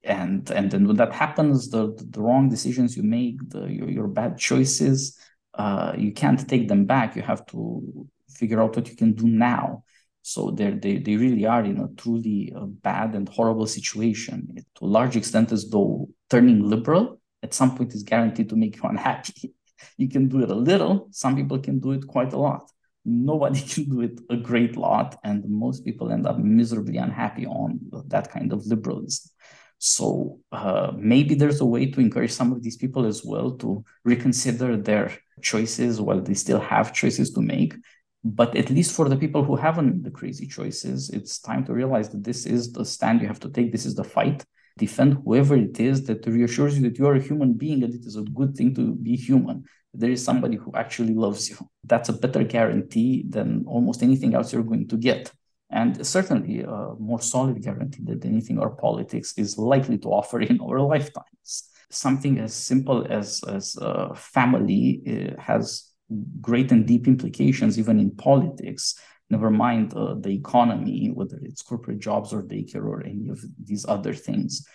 And 0.04 0.50
and 0.52 0.70
then 0.70 0.88
when 0.88 0.98
that 0.98 1.14
happens, 1.14 1.70
the 1.70 1.94
the, 1.96 2.22
wrong 2.22 2.50
decisions 2.50 2.96
you 2.96 3.04
make, 3.04 3.38
the 3.50 3.66
your, 3.66 3.90
your 3.90 4.08
bad 4.08 4.38
choices, 4.38 5.18
uh, 5.54 5.94
you 5.98 6.12
can't 6.12 6.48
take 6.48 6.68
them 6.68 6.86
back. 6.86 7.16
You 7.16 7.22
have 7.22 7.46
to 7.48 8.08
figure 8.30 8.62
out 8.62 8.76
what 8.76 8.90
you 8.90 8.96
can 8.96 9.14
do 9.14 9.28
now. 9.28 9.84
So 10.24 10.52
they 10.52 10.72
they 10.72 11.16
really 11.18 11.46
are 11.46 11.64
in 11.64 11.80
a 11.80 11.90
truly 11.98 12.54
uh, 12.56 12.66
bad 12.66 13.14
and 13.14 13.28
horrible 13.28 13.68
situation. 13.68 14.56
To 14.76 14.86
a 14.86 14.88
large 14.88 15.16
extent, 15.18 15.52
as 15.52 15.70
though 15.70 16.10
turning 16.30 16.68
liberal 16.68 17.20
at 17.44 17.54
some 17.54 17.76
point 17.76 17.94
is 17.94 18.04
guaranteed 18.04 18.50
to 18.50 18.56
make 18.56 18.78
you 18.78 18.84
unhappy. 18.94 19.54
you 19.98 20.08
can 20.08 20.30
do 20.30 20.42
it 20.42 20.50
a 20.50 20.56
little. 20.56 21.10
Some 21.12 21.36
people 21.36 21.60
can 21.60 21.80
do 21.80 21.92
it 21.92 22.08
quite 22.08 22.32
a 22.32 22.40
lot. 22.40 22.72
Nobody 23.04 23.60
can 23.74 23.84
do 23.90 24.00
it 24.02 24.22
a 24.30 24.38
great 24.38 24.78
lot, 24.78 25.20
and 25.26 25.44
most 25.50 25.84
people 25.84 26.10
end 26.10 26.26
up 26.26 26.40
miserably 26.40 26.98
unhappy 26.98 27.46
on 27.46 27.80
that 28.08 28.32
kind 28.32 28.54
of 28.54 28.66
liberalism. 28.66 29.30
So 29.78 30.40
uh, 30.54 30.94
maybe 30.96 31.36
there's 31.36 31.60
a 31.60 31.66
way 31.66 31.88
to 31.92 32.00
encourage 32.00 32.32
some 32.32 32.54
of 32.54 32.64
these 32.64 32.78
people 32.78 33.06
as 33.06 33.26
well 33.26 33.52
to 33.58 33.84
reconsider 34.06 34.78
their 34.78 35.12
choices 35.42 36.00
while 36.00 36.22
they 36.22 36.36
still 36.36 36.62
have 36.62 36.94
choices 36.94 37.32
to 37.34 37.42
make. 37.42 37.76
But 38.24 38.56
at 38.56 38.70
least 38.70 38.96
for 38.96 39.10
the 39.10 39.18
people 39.18 39.44
who 39.44 39.56
haven't 39.56 40.04
the 40.04 40.12
crazy 40.12 40.48
choices, 40.48 41.10
it's 41.10 41.40
time 41.40 41.66
to 41.66 41.74
realize 41.74 42.10
that 42.10 42.24
this 42.24 42.46
is 42.46 42.72
the 42.72 42.86
stand 42.86 43.22
you 43.22 43.28
have 43.28 43.40
to 43.42 43.50
take. 43.50 43.72
This 43.72 43.86
is 43.86 43.96
the 43.96 44.04
fight. 44.04 44.46
Defend 44.78 45.20
whoever 45.26 45.56
it 45.56 45.80
is 45.80 46.06
that 46.06 46.26
reassures 46.26 46.78
you 46.78 46.84
that 46.90 46.98
you 46.98 47.06
are 47.06 47.16
a 47.16 47.22
human 47.22 47.54
being 47.54 47.84
and 47.84 47.94
it 47.94 48.06
is 48.06 48.16
a 48.16 48.22
good 48.22 48.56
thing 48.56 48.74
to 48.76 48.96
be 48.96 49.16
human. 49.16 49.66
There 49.94 50.10
is 50.10 50.24
somebody 50.24 50.56
who 50.56 50.72
actually 50.74 51.14
loves 51.14 51.50
you. 51.50 51.58
That's 51.84 52.10
a 52.10 52.14
better 52.14 52.44
guarantee 52.44 53.26
than 53.28 53.66
almost 53.68 54.02
anything 54.02 54.34
else 54.34 54.52
you're 54.52 54.64
going 54.64 54.88
to 54.88 54.98
get 54.98 55.32
and 55.74 56.06
certainly 56.06 56.62
a 56.62 56.94
more 57.00 57.20
solid 57.20 57.62
guarantee 57.62 58.04
than 58.04 58.24
anything 58.26 58.60
our 58.60 58.70
politics 58.70 59.34
is 59.38 59.58
likely 59.58 59.98
to 59.98 60.10
offer 60.10 60.40
in 60.40 60.62
our 60.62 60.80
lifetimes. 60.94 61.70
Something 61.90 62.40
as 62.40 62.54
simple 62.54 63.06
as, 63.10 63.44
as 63.48 63.76
a 63.82 64.14
family 64.16 65.02
uh, 65.08 65.42
has 65.42 65.93
great 66.42 66.72
and 66.72 66.86
deep 66.86 67.08
implications 67.08 67.80
even 67.80 68.00
in 68.00 68.12
politics, 68.12 68.96
never 69.30 69.50
mind 69.50 69.94
uh, 69.94 70.16
the 70.20 70.30
economy, 70.30 71.12
whether 71.14 71.40
it's 71.42 71.62
corporate 71.62 72.00
jobs 72.00 72.34
or 72.34 72.44
daycare 72.44 72.86
or 72.86 73.04
any 73.04 73.30
of 73.30 73.40
these 73.64 73.86
other 73.88 74.14
things. 74.14 74.66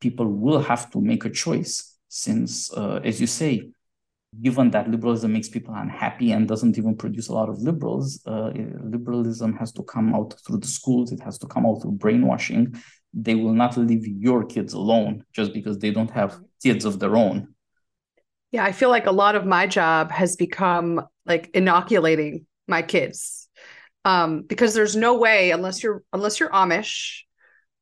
People 0.00 0.26
will 0.26 0.60
have 0.60 0.90
to 0.90 1.00
make 1.00 1.24
a 1.24 1.30
choice 1.30 1.96
since, 2.08 2.72
uh, 2.72 3.00
as 3.04 3.20
you 3.20 3.26
say, 3.26 3.70
given 4.42 4.70
that 4.70 4.90
liberalism 4.90 5.32
makes 5.32 5.48
people 5.48 5.74
unhappy 5.74 6.32
and 6.32 6.48
doesn't 6.48 6.76
even 6.78 6.96
produce 6.96 7.28
a 7.28 7.32
lot 7.32 7.48
of 7.48 7.58
liberals, 7.60 8.20
uh, 8.26 8.50
liberalism 8.84 9.56
has 9.56 9.72
to 9.72 9.82
come 9.82 10.14
out 10.14 10.34
through 10.46 10.58
the 10.58 10.66
schools, 10.66 11.12
it 11.12 11.20
has 11.22 11.38
to 11.38 11.46
come 11.46 11.64
out 11.66 11.80
through 11.80 11.92
brainwashing. 11.92 12.74
They 13.14 13.34
will 13.34 13.54
not 13.54 13.76
leave 13.76 14.06
your 14.06 14.44
kids 14.44 14.74
alone 14.74 15.24
just 15.32 15.54
because 15.54 15.78
they 15.78 15.90
don't 15.90 16.10
have 16.10 16.38
kids 16.62 16.84
of 16.84 16.98
their 16.98 17.16
own. 17.16 17.54
Yeah, 18.56 18.64
I 18.64 18.72
feel 18.72 18.88
like 18.88 19.04
a 19.04 19.12
lot 19.12 19.34
of 19.34 19.44
my 19.44 19.66
job 19.66 20.10
has 20.10 20.34
become 20.34 21.06
like 21.26 21.50
inoculating 21.52 22.46
my 22.66 22.80
kids. 22.80 23.50
Um, 24.06 24.44
because 24.44 24.72
there's 24.72 24.96
no 24.96 25.18
way 25.18 25.50
unless 25.50 25.82
you're 25.82 26.02
unless 26.10 26.40
you're 26.40 26.48
Amish 26.48 27.24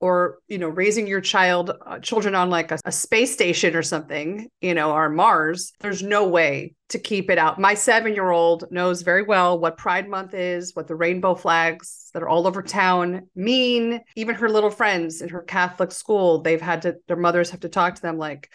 or 0.00 0.38
you 0.48 0.58
know 0.58 0.68
raising 0.68 1.06
your 1.06 1.20
child 1.20 1.70
uh, 1.86 2.00
children 2.00 2.34
on 2.34 2.50
like 2.50 2.72
a, 2.72 2.78
a, 2.84 2.90
space 2.90 3.32
station 3.32 3.76
or 3.76 3.82
something 3.82 4.48
you 4.60 4.74
know 4.74 4.90
or 4.90 5.08
mars 5.08 5.72
there's 5.80 6.02
no 6.02 6.26
way 6.26 6.74
to 6.88 6.98
keep 6.98 7.30
it 7.30 7.38
out 7.38 7.60
my 7.60 7.74
seven 7.74 8.12
year 8.12 8.30
old 8.30 8.64
knows 8.72 9.02
very 9.02 9.22
well 9.22 9.56
what 9.58 9.76
pride 9.76 10.08
month 10.08 10.34
is 10.34 10.74
what 10.74 10.88
the 10.88 10.96
rainbow 10.96 11.34
flags 11.34 12.10
that 12.14 12.22
are 12.22 12.28
all 12.28 12.48
over 12.48 12.62
town 12.62 13.28
mean 13.36 14.00
even 14.16 14.34
her 14.34 14.48
little 14.48 14.70
friends 14.70 15.22
in 15.22 15.28
her 15.28 15.42
catholic 15.42 15.92
school 15.92 16.40
they've 16.40 16.60
had 16.60 16.82
to 16.82 16.96
their 17.06 17.16
mothers 17.16 17.50
have 17.50 17.60
to 17.60 17.68
talk 17.68 17.94
to 17.94 18.02
them 18.02 18.18
like 18.18 18.50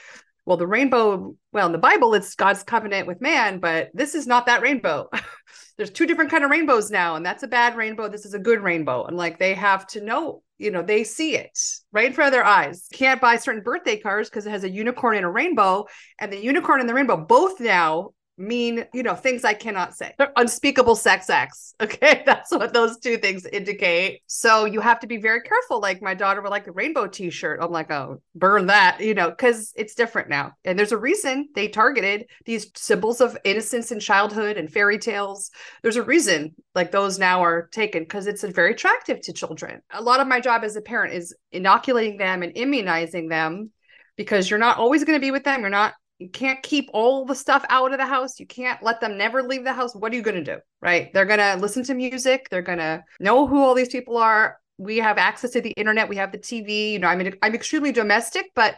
well 0.49 0.57
the 0.57 0.65
rainbow 0.65 1.35
well 1.53 1.67
in 1.67 1.71
the 1.71 1.77
bible 1.77 2.15
it's 2.15 2.33
god's 2.33 2.63
covenant 2.63 3.05
with 3.05 3.21
man 3.21 3.59
but 3.59 3.91
this 3.93 4.15
is 4.15 4.25
not 4.25 4.47
that 4.47 4.63
rainbow. 4.63 5.07
There's 5.77 5.91
two 5.91 6.05
different 6.05 6.31
kind 6.31 6.43
of 6.43 6.49
rainbows 6.49 6.91
now 6.91 7.15
and 7.15 7.25
that's 7.25 7.43
a 7.43 7.47
bad 7.47 7.77
rainbow. 7.77 8.09
This 8.09 8.25
is 8.25 8.33
a 8.33 8.39
good 8.39 8.61
rainbow. 8.61 9.05
And 9.05 9.15
like 9.15 9.39
they 9.39 9.53
have 9.53 9.87
to 9.87 10.01
know 10.01 10.41
you 10.57 10.71
know 10.71 10.81
they 10.81 11.03
see 11.03 11.37
it 11.37 11.57
right 11.93 12.07
in 12.07 12.13
front 12.13 12.29
of 12.29 12.33
their 12.33 12.43
eyes. 12.43 12.87
Can't 12.91 13.21
buy 13.21 13.37
certain 13.37 13.61
birthday 13.61 13.97
cards 13.97 14.29
because 14.29 14.45
it 14.45 14.49
has 14.49 14.63
a 14.63 14.69
unicorn 14.69 15.15
and 15.17 15.25
a 15.25 15.29
rainbow 15.29 15.85
and 16.19 16.33
the 16.33 16.43
unicorn 16.43 16.79
and 16.79 16.89
the 16.89 16.95
rainbow 16.95 17.15
both 17.15 17.59
now 17.59 18.09
mean, 18.39 18.85
you 18.93 19.03
know, 19.03 19.15
things 19.15 19.43
I 19.43 19.53
cannot 19.53 19.95
say. 19.95 20.13
They're 20.17 20.31
unspeakable 20.35 20.95
sex 20.95 21.29
acts. 21.29 21.75
Okay. 21.89 22.23
That's 22.25 22.51
what 22.51 22.73
those 22.73 22.99
two 22.99 23.17
things 23.17 23.45
indicate. 23.45 24.21
So 24.27 24.65
you 24.65 24.79
have 24.81 24.99
to 24.99 25.07
be 25.07 25.17
very 25.17 25.41
careful. 25.41 25.79
Like 25.79 26.01
my 26.01 26.13
daughter 26.13 26.41
would 26.41 26.51
like 26.51 26.67
a 26.67 26.71
rainbow 26.71 27.07
t 27.07 27.29
shirt. 27.29 27.59
I'm 27.61 27.71
like, 27.71 27.89
oh, 27.89 28.21
burn 28.35 28.67
that, 28.67 28.99
you 28.99 29.13
know, 29.13 29.29
because 29.29 29.73
it's 29.75 29.95
different 29.95 30.29
now. 30.29 30.53
And 30.65 30.77
there's 30.77 30.91
a 30.91 30.97
reason 30.97 31.47
they 31.55 31.67
targeted 31.67 32.25
these 32.45 32.69
symbols 32.75 33.21
of 33.21 33.37
innocence 33.43 33.91
and 33.91 34.01
childhood 34.01 34.57
and 34.57 34.71
fairy 34.71 34.99
tales. 34.99 35.51
There's 35.81 35.95
a 35.95 36.03
reason 36.03 36.53
like 36.75 36.91
those 36.91 37.17
now 37.17 37.43
are 37.43 37.67
taken 37.71 38.03
because 38.03 38.27
it's 38.27 38.43
very 38.43 38.71
attractive 38.71 39.21
to 39.21 39.33
children. 39.33 39.81
A 39.91 40.01
lot 40.01 40.19
of 40.19 40.27
my 40.27 40.39
job 40.41 40.63
as 40.63 40.75
a 40.75 40.81
parent 40.81 41.13
is 41.13 41.35
inoculating 41.51 42.17
them 42.17 42.43
and 42.43 42.55
immunizing 42.55 43.29
them 43.29 43.71
because 44.15 44.49
you're 44.49 44.59
not 44.59 44.77
always 44.77 45.05
going 45.05 45.17
to 45.17 45.25
be 45.25 45.31
with 45.31 45.45
them. 45.45 45.61
You're 45.61 45.69
not 45.69 45.93
you 46.19 46.29
can't 46.29 46.61
keep 46.61 46.89
all 46.93 47.25
the 47.25 47.33
stuff 47.33 47.65
out 47.69 47.93
of 47.93 47.97
the 47.97 48.05
house. 48.05 48.39
You 48.39 48.45
can't 48.45 48.83
let 48.83 48.99
them 48.99 49.17
never 49.17 49.41
leave 49.41 49.63
the 49.63 49.73
house. 49.73 49.95
What 49.95 50.11
are 50.11 50.15
you 50.15 50.21
going 50.21 50.43
to 50.43 50.55
do? 50.55 50.59
Right? 50.81 51.11
They're 51.13 51.25
going 51.25 51.39
to 51.39 51.55
listen 51.55 51.83
to 51.85 51.93
music. 51.93 52.47
They're 52.51 52.61
going 52.61 52.79
to 52.79 53.03
know 53.21 53.47
who 53.47 53.63
all 53.63 53.73
these 53.73 53.89
people 53.89 54.17
are. 54.17 54.59
We 54.77 54.97
have 54.97 55.17
access 55.17 55.51
to 55.51 55.61
the 55.61 55.71
internet. 55.71 56.09
We 56.09 56.17
have 56.17 56.33
the 56.33 56.37
TV. 56.37 56.91
You 56.91 56.99
know, 56.99 57.07
I'm 57.07 57.33
I'm 57.41 57.55
extremely 57.55 57.91
domestic, 57.91 58.51
but 58.53 58.77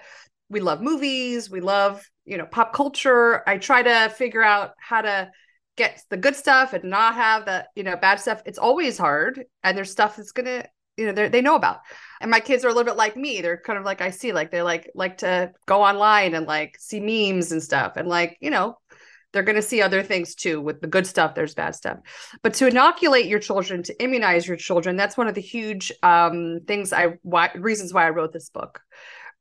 we 0.50 0.60
love 0.60 0.82
movies. 0.82 1.50
We 1.50 1.62
love 1.62 2.08
you 2.26 2.38
know 2.38 2.46
pop 2.46 2.74
culture. 2.74 3.48
I 3.48 3.58
try 3.58 3.84
to 3.84 4.10
figure 4.10 4.44
out 4.44 4.74
how 4.80 5.02
to 5.02 5.32
get 5.78 6.04
the 6.10 6.18
good 6.18 6.36
stuff 6.36 6.74
and 6.74 6.84
not 6.86 7.16
have 7.16 7.46
the 7.46 7.68
you 7.76 7.84
know 7.84 7.96
bad 7.96 8.20
stuff. 8.20 8.42
It's 8.46 8.58
always 8.58 8.98
hard, 8.98 9.44
and 9.64 9.78
there's 9.78 9.92
stuff 9.92 10.18
that's 10.18 10.32
gonna 10.32 10.66
you 11.02 11.12
know 11.12 11.30
they 11.30 11.42
know 11.42 11.56
about. 11.56 11.80
And 12.22 12.30
my 12.30 12.40
kids 12.40 12.64
are 12.64 12.68
a 12.68 12.72
little 12.72 12.86
bit 12.86 12.98
like 12.98 13.18
me. 13.18 13.42
They're 13.42 13.58
kind 13.58 13.80
of 13.80 13.86
like 13.86 14.02
i 14.02 14.12
see 14.12 14.32
like 14.32 14.52
they 14.52 14.62
like 14.62 14.92
like 14.94 15.18
to 15.20 15.52
go 15.66 15.82
online 15.82 16.36
and 16.36 16.46
like 16.46 16.78
see 16.80 17.00
memes 17.00 17.52
and 17.52 17.64
stuff. 17.64 17.94
And 17.96 18.08
like 18.08 18.38
you 18.40 18.52
know 18.52 18.78
they're 19.34 19.44
going 19.44 19.56
to 19.56 19.62
see 19.62 19.82
other 19.82 20.04
things 20.04 20.36
too 20.36 20.60
with 20.60 20.82
the 20.82 20.88
good 20.88 21.08
stuff 21.08 21.34
there's 21.34 21.56
bad 21.56 21.74
stuff. 21.74 22.00
But 22.44 22.54
to 22.56 22.68
inoculate 22.68 23.26
your 23.26 23.40
children 23.40 23.82
to 23.84 24.04
immunize 24.04 24.48
your 24.48 24.58
children 24.58 24.96
that's 24.96 25.18
one 25.18 25.28
of 25.28 25.36
the 25.36 25.42
huge 25.42 25.92
um, 26.04 26.60
things 26.68 26.94
i 26.94 27.18
why 27.24 27.50
reasons 27.56 27.94
why 27.94 28.06
i 28.06 28.10
wrote 28.10 28.34
this 28.34 28.50
book. 28.50 28.82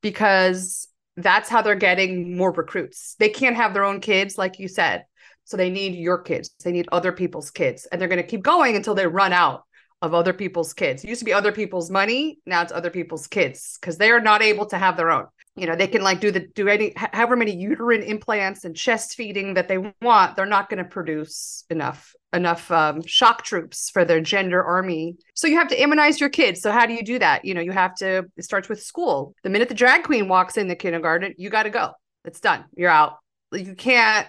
Because 0.00 0.88
that's 1.16 1.50
how 1.50 1.60
they're 1.60 1.74
getting 1.74 2.36
more 2.36 2.52
recruits. 2.52 3.14
They 3.18 3.28
can't 3.28 3.56
have 3.56 3.74
their 3.74 3.84
own 3.84 4.00
kids 4.00 4.38
like 4.38 4.58
you 4.58 4.68
said. 4.68 5.04
So 5.44 5.56
they 5.56 5.68
need 5.68 5.96
your 5.96 6.18
kids. 6.22 6.50
They 6.64 6.70
need 6.70 6.88
other 6.92 7.10
people's 7.10 7.50
kids. 7.50 7.86
And 7.86 8.00
they're 8.00 8.08
going 8.08 8.22
to 8.22 8.26
keep 8.26 8.42
going 8.42 8.76
until 8.76 8.94
they 8.94 9.06
run 9.06 9.32
out 9.32 9.64
of 10.02 10.14
other 10.14 10.32
people's 10.32 10.72
kids. 10.72 11.04
It 11.04 11.08
used 11.08 11.20
to 11.20 11.24
be 11.24 11.32
other 11.32 11.52
people's 11.52 11.90
money. 11.90 12.38
Now 12.46 12.62
it's 12.62 12.72
other 12.72 12.90
people's 12.90 13.26
kids 13.26 13.78
because 13.80 13.98
they 13.98 14.10
are 14.10 14.20
not 14.20 14.42
able 14.42 14.66
to 14.66 14.78
have 14.78 14.96
their 14.96 15.10
own. 15.10 15.26
You 15.56 15.66
know, 15.66 15.76
they 15.76 15.88
can 15.88 16.02
like 16.02 16.20
do 16.20 16.30
the 16.30 16.40
do 16.40 16.68
any 16.68 16.92
however 16.96 17.36
many 17.36 17.54
uterine 17.54 18.02
implants 18.02 18.64
and 18.64 18.74
chest 18.74 19.14
feeding 19.14 19.54
that 19.54 19.68
they 19.68 19.78
want. 20.00 20.36
They're 20.36 20.46
not 20.46 20.70
going 20.70 20.82
to 20.82 20.88
produce 20.88 21.64
enough 21.68 22.14
enough 22.32 22.70
um, 22.70 23.02
shock 23.04 23.42
troops 23.42 23.90
for 23.90 24.04
their 24.04 24.20
gender 24.20 24.62
army. 24.62 25.16
So 25.34 25.48
you 25.48 25.58
have 25.58 25.68
to 25.68 25.82
immunize 25.82 26.20
your 26.20 26.30
kids. 26.30 26.62
So 26.62 26.70
how 26.70 26.86
do 26.86 26.94
you 26.94 27.02
do 27.02 27.18
that? 27.18 27.44
You 27.44 27.54
know, 27.54 27.60
you 27.60 27.72
have 27.72 27.94
to. 27.96 28.26
It 28.36 28.44
starts 28.44 28.68
with 28.68 28.82
school. 28.82 29.34
The 29.42 29.50
minute 29.50 29.68
the 29.68 29.74
drag 29.74 30.04
queen 30.04 30.28
walks 30.28 30.56
in 30.56 30.68
the 30.68 30.76
kindergarten, 30.76 31.34
you 31.36 31.50
got 31.50 31.64
to 31.64 31.70
go. 31.70 31.92
It's 32.24 32.40
done. 32.40 32.64
You're 32.74 32.90
out. 32.90 33.18
You 33.52 33.74
can't 33.74 34.28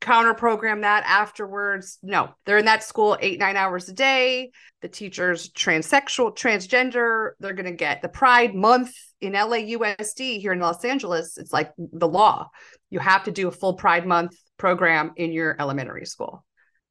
counter 0.00 0.34
program 0.34 0.80
that 0.80 1.04
afterwards. 1.06 1.98
No, 2.02 2.30
they're 2.44 2.58
in 2.58 2.64
that 2.64 2.82
school 2.82 3.16
eight, 3.20 3.38
nine 3.38 3.56
hours 3.56 3.88
a 3.88 3.92
day. 3.92 4.50
The 4.82 4.88
teacher's 4.88 5.50
transsexual, 5.50 6.36
transgender. 6.36 7.30
They're 7.40 7.52
going 7.52 7.66
to 7.66 7.72
get 7.72 8.02
the 8.02 8.08
Pride 8.08 8.54
Month 8.54 8.92
in 9.20 9.32
LAUSD 9.32 10.40
here 10.40 10.52
in 10.52 10.60
Los 10.60 10.84
Angeles. 10.84 11.36
It's 11.36 11.52
like 11.52 11.72
the 11.76 12.08
law. 12.08 12.48
You 12.90 12.98
have 13.00 13.24
to 13.24 13.30
do 13.30 13.48
a 13.48 13.52
full 13.52 13.74
Pride 13.74 14.06
Month 14.06 14.36
program 14.56 15.12
in 15.16 15.32
your 15.32 15.56
elementary 15.60 16.06
school. 16.06 16.44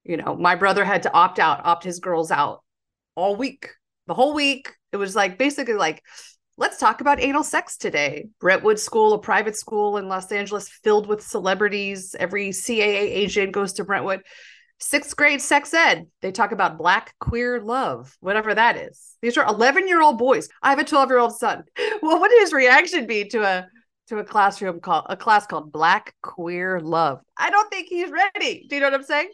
You 0.04 0.18
know, 0.18 0.36
my 0.36 0.56
brother 0.56 0.86
had 0.86 1.04
to 1.04 1.14
opt 1.14 1.40
out, 1.40 1.66
opt 1.66 1.84
his 1.84 2.00
girls 2.00 2.32
out 2.32 2.64
all 3.16 3.36
week, 3.36 3.70
the 4.06 4.14
whole 4.14 4.34
week. 4.34 4.72
It 4.94 4.98
was 4.98 5.16
like 5.16 5.38
basically 5.38 5.74
like 5.74 6.02
Let's 6.60 6.80
talk 6.80 7.02
about 7.02 7.22
anal 7.22 7.44
sex 7.44 7.78
today. 7.78 8.30
Brentwood 8.40 8.80
School, 8.80 9.14
a 9.14 9.20
private 9.20 9.56
school 9.56 9.98
in 9.98 10.08
Los 10.08 10.32
Angeles 10.32 10.68
filled 10.68 11.06
with 11.06 11.22
celebrities. 11.22 12.16
Every 12.20 12.50
CAA 12.50 12.82
agent 12.82 13.52
goes 13.52 13.74
to 13.74 13.84
Brentwood. 13.84 14.24
Sixth 14.80 15.16
grade 15.16 15.40
sex 15.40 15.72
ed, 15.76 16.08
they 16.22 16.32
talk 16.32 16.52
about 16.52 16.80
black 16.80 17.14
queer 17.20 17.62
love, 17.62 18.16
whatever 18.22 18.56
that 18.56 18.76
is. 18.76 19.16
These 19.22 19.38
are 19.38 19.46
11 19.46 19.88
year 19.88 20.02
old 20.02 20.18
boys. 20.18 20.50
I 20.64 20.72
have 20.72 20.80
a 20.80 20.84
12 20.84 21.10
year 21.10 21.20
old 21.20 21.38
son. 21.38 21.64
Well, 22.02 22.20
what 22.20 22.22
would 22.22 22.40
his 22.40 22.54
reaction 22.54 23.06
be 23.06 23.26
to 23.30 23.44
a 23.44 23.68
to 24.08 24.18
a 24.18 24.24
classroom 24.24 24.80
called 24.80 25.06
a 25.10 25.18
class 25.18 25.46
called 25.46 25.72
Black 25.72 26.16
Queer 26.24 26.80
Love? 26.80 27.22
I 27.38 27.52
don't 27.52 27.70
think 27.70 27.88
he's 27.88 28.10
ready. 28.10 28.66
Do 28.68 28.76
you 28.76 28.82
know 28.82 28.88
what 28.88 28.96
I'm 28.96 29.04
saying? 29.04 29.30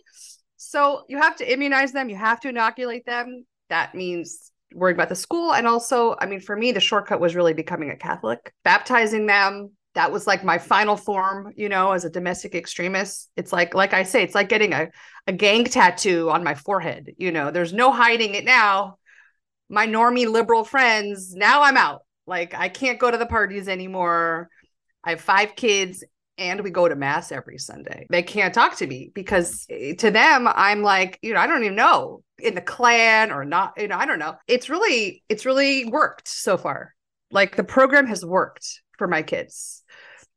So 0.57 1.03
you 1.07 1.21
have 1.21 1.37
to 1.37 1.51
immunize 1.51 1.93
them, 1.93 2.09
you 2.09 2.17
have 2.17 2.41
to 2.41 2.49
inoculate 2.49 3.05
them. 3.05 3.45
That 3.69 3.95
means 3.95 4.51
worried 4.73 4.95
about 4.95 5.09
the 5.09 5.15
school. 5.15 5.53
And 5.53 5.67
also, 5.67 6.15
I 6.19 6.25
mean, 6.25 6.39
for 6.39 6.55
me, 6.55 6.71
the 6.71 6.79
shortcut 6.79 7.19
was 7.19 7.35
really 7.35 7.53
becoming 7.53 7.89
a 7.89 7.95
Catholic, 7.95 8.53
baptizing 8.63 9.25
them, 9.25 9.71
that 9.95 10.11
was 10.11 10.25
like 10.25 10.43
my 10.43 10.57
final 10.57 10.97
form, 10.97 11.53
you 11.55 11.69
know, 11.69 11.91
as 11.91 12.03
a 12.03 12.09
domestic 12.09 12.55
extremist. 12.55 13.29
It's 13.35 13.53
like, 13.53 13.73
like 13.75 13.93
I 13.93 14.03
say, 14.03 14.23
it's 14.23 14.35
like 14.35 14.49
getting 14.49 14.73
a, 14.73 14.89
a 15.27 15.33
gang 15.33 15.65
tattoo 15.65 16.29
on 16.29 16.43
my 16.43 16.55
forehead. 16.55 17.13
You 17.17 17.31
know, 17.31 17.51
there's 17.51 17.73
no 17.73 17.91
hiding 17.91 18.33
it 18.33 18.43
now. 18.43 18.97
My 19.69 19.87
normie 19.87 20.29
liberal 20.29 20.63
friends, 20.63 21.33
now 21.33 21.61
I'm 21.61 21.77
out. 21.77 22.01
Like 22.25 22.53
I 22.55 22.69
can't 22.69 22.99
go 22.99 23.11
to 23.11 23.17
the 23.17 23.25
parties 23.25 23.67
anymore. 23.67 24.49
I 25.03 25.11
have 25.11 25.21
five 25.21 25.55
kids 25.55 26.03
and 26.37 26.61
we 26.61 26.71
go 26.71 26.87
to 26.87 26.95
mass 26.95 27.31
every 27.31 27.59
Sunday. 27.59 28.07
They 28.09 28.23
can't 28.23 28.53
talk 28.53 28.77
to 28.77 28.87
me 28.87 29.11
because 29.13 29.65
eh, 29.69 29.93
to 29.95 30.09
them, 30.09 30.47
I'm 30.47 30.81
like, 30.81 31.19
you 31.21 31.33
know, 31.33 31.39
I 31.39 31.45
don't 31.45 31.63
even 31.63 31.75
know 31.75 32.23
in 32.43 32.55
the 32.55 32.61
Klan 32.61 33.31
or 33.31 33.45
not, 33.45 33.73
you 33.77 33.87
know, 33.87 33.97
I 33.97 34.05
don't 34.05 34.19
know. 34.19 34.35
It's 34.47 34.69
really, 34.69 35.23
it's 35.29 35.45
really 35.45 35.85
worked 35.85 36.27
so 36.27 36.57
far. 36.57 36.93
Like 37.31 37.55
the 37.55 37.63
program 37.63 38.05
has 38.07 38.25
worked 38.25 38.81
for 38.97 39.07
my 39.07 39.23
kids. 39.23 39.83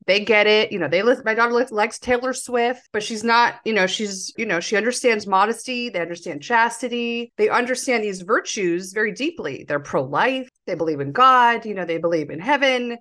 They 0.07 0.21
get 0.21 0.47
it. 0.47 0.71
You 0.71 0.79
know, 0.79 0.87
they 0.88 1.03
listen. 1.03 1.25
My 1.25 1.35
daughter 1.35 1.66
likes 1.71 1.99
Taylor 1.99 2.33
Swift, 2.33 2.88
but 2.92 3.03
she's 3.03 3.25
not, 3.25 3.57
you 3.64 3.73
know, 3.73 3.88
she's, 3.88 4.33
you 4.37 4.47
know, 4.47 4.61
she 4.61 4.77
understands 4.77 5.27
modesty. 5.27 5.88
They 5.88 6.01
understand 6.01 6.42
chastity. 6.42 7.33
They 7.37 7.49
understand 7.49 8.05
these 8.05 8.23
virtues 8.23 8.92
very 8.92 9.12
deeply. 9.12 9.64
They're 9.66 9.81
pro 9.81 10.05
life. 10.05 10.49
They 10.66 10.77
believe 10.77 11.01
in 11.01 11.11
God. 11.11 11.66
You 11.66 11.75
know, 11.75 11.85
they 11.85 11.99
believe 11.99 12.31
in 12.31 12.38
heaven. 12.38 12.99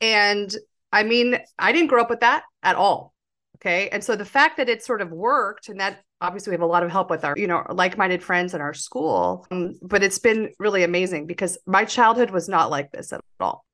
And 0.00 0.54
I 0.90 1.02
mean, 1.02 1.38
I 1.58 1.72
didn't 1.72 1.88
grow 1.88 2.00
up 2.00 2.10
with 2.10 2.20
that 2.20 2.44
at 2.62 2.76
all. 2.76 3.12
Okay. 3.60 3.88
And 3.88 4.02
so 4.04 4.14
the 4.14 4.24
fact 4.24 4.56
that 4.58 4.68
it 4.68 4.84
sort 4.84 5.00
of 5.00 5.10
worked 5.10 5.68
and 5.68 5.80
that 5.80 6.00
obviously 6.20 6.52
we 6.52 6.54
have 6.54 6.62
a 6.62 6.66
lot 6.66 6.84
of 6.84 6.90
help 6.90 7.10
with 7.10 7.24
our, 7.24 7.34
you 7.36 7.48
know, 7.48 7.64
like-minded 7.70 8.22
friends 8.22 8.54
in 8.54 8.60
our 8.60 8.74
school, 8.74 9.46
um, 9.50 9.74
but 9.82 10.02
it's 10.02 10.18
been 10.18 10.50
really 10.60 10.84
amazing 10.84 11.26
because 11.26 11.58
my 11.66 11.84
childhood 11.84 12.30
was 12.30 12.48
not 12.48 12.70
like 12.70 12.92
this 12.92 13.12
at 13.12 13.20
all. 13.40 13.64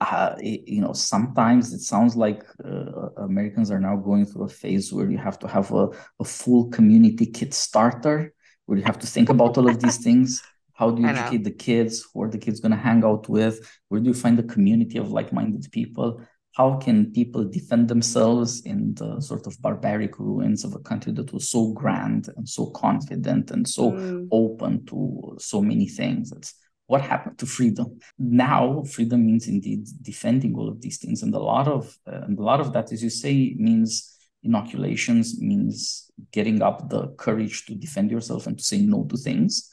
Uh, 0.00 0.34
you 0.40 0.80
know, 0.80 0.92
sometimes 0.92 1.72
it 1.72 1.80
sounds 1.80 2.16
like 2.16 2.44
uh, 2.64 3.08
Americans 3.18 3.70
are 3.70 3.80
now 3.80 3.96
going 3.96 4.26
through 4.26 4.44
a 4.44 4.48
phase 4.48 4.92
where 4.92 5.10
you 5.10 5.18
have 5.18 5.38
to 5.38 5.48
have 5.48 5.70
a, 5.72 5.88
a 6.20 6.24
full 6.24 6.68
community 6.70 7.26
kit 7.26 7.54
starter, 7.54 8.32
where 8.66 8.78
you 8.78 8.84
have 8.84 8.98
to 8.98 9.06
think 9.06 9.28
about 9.28 9.56
all 9.56 9.68
of 9.68 9.80
these 9.80 9.98
things. 10.04 10.42
How 10.72 10.90
do 10.90 11.02
you 11.02 11.08
educate 11.08 11.44
the 11.44 11.52
kids? 11.52 12.04
Who 12.12 12.22
are 12.22 12.28
the 12.28 12.38
kids 12.38 12.60
going 12.60 12.72
to 12.72 12.78
hang 12.78 13.04
out 13.04 13.28
with? 13.28 13.60
Where 13.88 14.00
do 14.00 14.08
you 14.08 14.14
find 14.14 14.36
the 14.36 14.42
community 14.42 14.98
of 14.98 15.12
like-minded 15.12 15.70
people? 15.70 16.20
How 16.54 16.76
can 16.76 17.10
people 17.10 17.44
defend 17.44 17.88
themselves 17.88 18.62
in 18.62 18.94
the 18.94 19.20
sort 19.20 19.46
of 19.46 19.60
barbaric 19.60 20.18
ruins 20.20 20.64
of 20.64 20.74
a 20.74 20.78
country 20.78 21.12
that 21.12 21.32
was 21.32 21.48
so 21.48 21.72
grand 21.72 22.28
and 22.36 22.48
so 22.48 22.66
confident 22.66 23.50
and 23.50 23.68
so 23.68 23.90
mm. 23.90 24.28
open 24.30 24.86
to 24.86 25.36
so 25.40 25.60
many 25.60 25.88
things? 25.88 26.30
That's 26.30 26.54
what 26.86 27.00
happened 27.00 27.38
to 27.38 27.46
freedom. 27.46 27.98
Now 28.18 28.84
freedom 28.84 29.26
means 29.26 29.48
indeed 29.48 29.88
defending 30.00 30.54
all 30.54 30.68
of 30.68 30.80
these 30.80 30.98
things 30.98 31.24
and 31.24 31.34
a 31.34 31.40
lot 31.40 31.66
of 31.66 31.92
uh, 32.06 32.20
and 32.22 32.38
a 32.38 32.42
lot 32.42 32.60
of 32.60 32.72
that 32.74 32.92
as 32.92 33.02
you 33.02 33.10
say 33.10 33.54
means 33.58 34.16
inoculations 34.44 35.40
means 35.40 36.08
getting 36.30 36.62
up 36.62 36.88
the 36.88 37.08
courage 37.16 37.66
to 37.66 37.74
defend 37.74 38.12
yourself 38.12 38.46
and 38.46 38.58
to 38.58 38.64
say 38.64 38.78
no 38.78 39.04
to 39.06 39.16
things. 39.16 39.72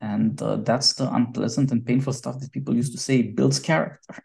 And 0.00 0.40
uh, 0.40 0.56
that's 0.56 0.94
the 0.94 1.12
unpleasant 1.12 1.72
and 1.72 1.84
painful 1.84 2.14
stuff 2.14 2.38
that 2.40 2.52
people 2.52 2.74
used 2.74 2.92
to 2.92 2.98
say 2.98 3.22
builds 3.22 3.60
character 3.60 4.22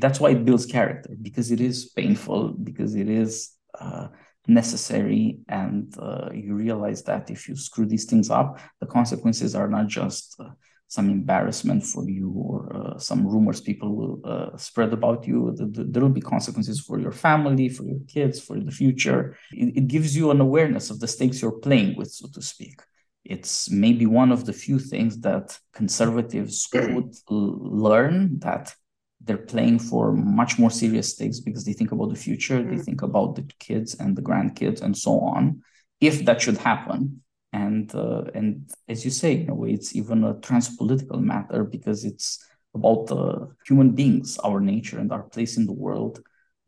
that's 0.00 0.20
why 0.20 0.30
it 0.30 0.44
builds 0.44 0.66
character 0.66 1.10
because 1.22 1.50
it 1.50 1.60
is 1.60 1.90
painful 1.96 2.48
because 2.48 2.94
it 2.94 3.08
is 3.08 3.52
uh, 3.78 4.08
necessary 4.46 5.40
and 5.48 5.94
uh, 5.98 6.28
you 6.32 6.54
realize 6.54 7.02
that 7.02 7.30
if 7.30 7.48
you 7.48 7.56
screw 7.56 7.86
these 7.86 8.04
things 8.04 8.30
up 8.30 8.58
the 8.80 8.86
consequences 8.86 9.54
are 9.54 9.68
not 9.68 9.86
just 9.86 10.36
uh, 10.40 10.50
some 10.90 11.08
embarrassment 11.08 11.84
for 11.84 12.10
you 12.10 12.32
or 12.34 12.76
uh, 12.76 12.98
some 12.98 13.24
rumors 13.24 13.60
people 13.60 13.94
will 13.94 14.20
uh, 14.24 14.56
spread 14.56 14.92
about 14.92 15.24
you. 15.24 15.54
There 15.56 16.02
will 16.02 16.08
be 16.08 16.20
consequences 16.20 16.80
for 16.80 16.98
your 16.98 17.12
family 17.12 17.68
for 17.68 17.84
your 17.84 18.00
kids 18.08 18.40
for 18.40 18.58
the 18.58 18.72
future. 18.72 19.36
It, 19.52 19.76
it 19.76 19.86
gives 19.86 20.16
you 20.16 20.32
an 20.32 20.40
awareness 20.40 20.90
of 20.90 20.98
the 20.98 21.06
stakes 21.06 21.40
you're 21.40 21.60
playing 21.60 21.96
with 21.96 22.10
so 22.10 22.26
to 22.34 22.42
speak. 22.42 22.82
It's 23.24 23.70
maybe 23.70 24.06
one 24.06 24.32
of 24.32 24.46
the 24.46 24.52
few 24.52 24.80
things 24.80 25.20
that 25.20 25.56
conservatives 25.72 26.66
could 26.66 27.14
learn 27.28 28.40
that 28.40 28.74
they're 29.20 29.36
playing 29.36 29.78
for 29.78 30.12
much 30.12 30.58
more 30.58 30.70
serious 30.70 31.12
stakes 31.12 31.40
because 31.40 31.64
they 31.64 31.72
think 31.72 31.92
about 31.92 32.08
the 32.08 32.16
future, 32.16 32.58
mm. 32.58 32.70
they 32.70 32.82
think 32.82 33.02
about 33.02 33.36
the 33.36 33.42
kids 33.58 33.94
and 33.94 34.16
the 34.16 34.22
grandkids 34.22 34.80
and 34.80 34.96
so 34.96 35.20
on. 35.20 35.62
If 36.00 36.24
that 36.24 36.40
should 36.40 36.56
happen, 36.56 37.22
and 37.52 37.94
uh, 37.94 38.24
and 38.34 38.70
as 38.88 39.04
you 39.04 39.10
say, 39.10 39.42
in 39.42 39.50
a 39.50 39.54
way, 39.54 39.72
it's 39.72 39.94
even 39.94 40.24
a 40.24 40.34
transpolitical 40.34 41.20
matter 41.20 41.64
because 41.64 42.04
it's 42.04 42.42
about 42.74 43.08
the 43.08 43.54
human 43.66 43.90
beings, 43.90 44.38
our 44.38 44.60
nature, 44.60 44.98
and 44.98 45.12
our 45.12 45.24
place 45.24 45.56
in 45.56 45.66
the 45.66 45.72
world, 45.72 46.22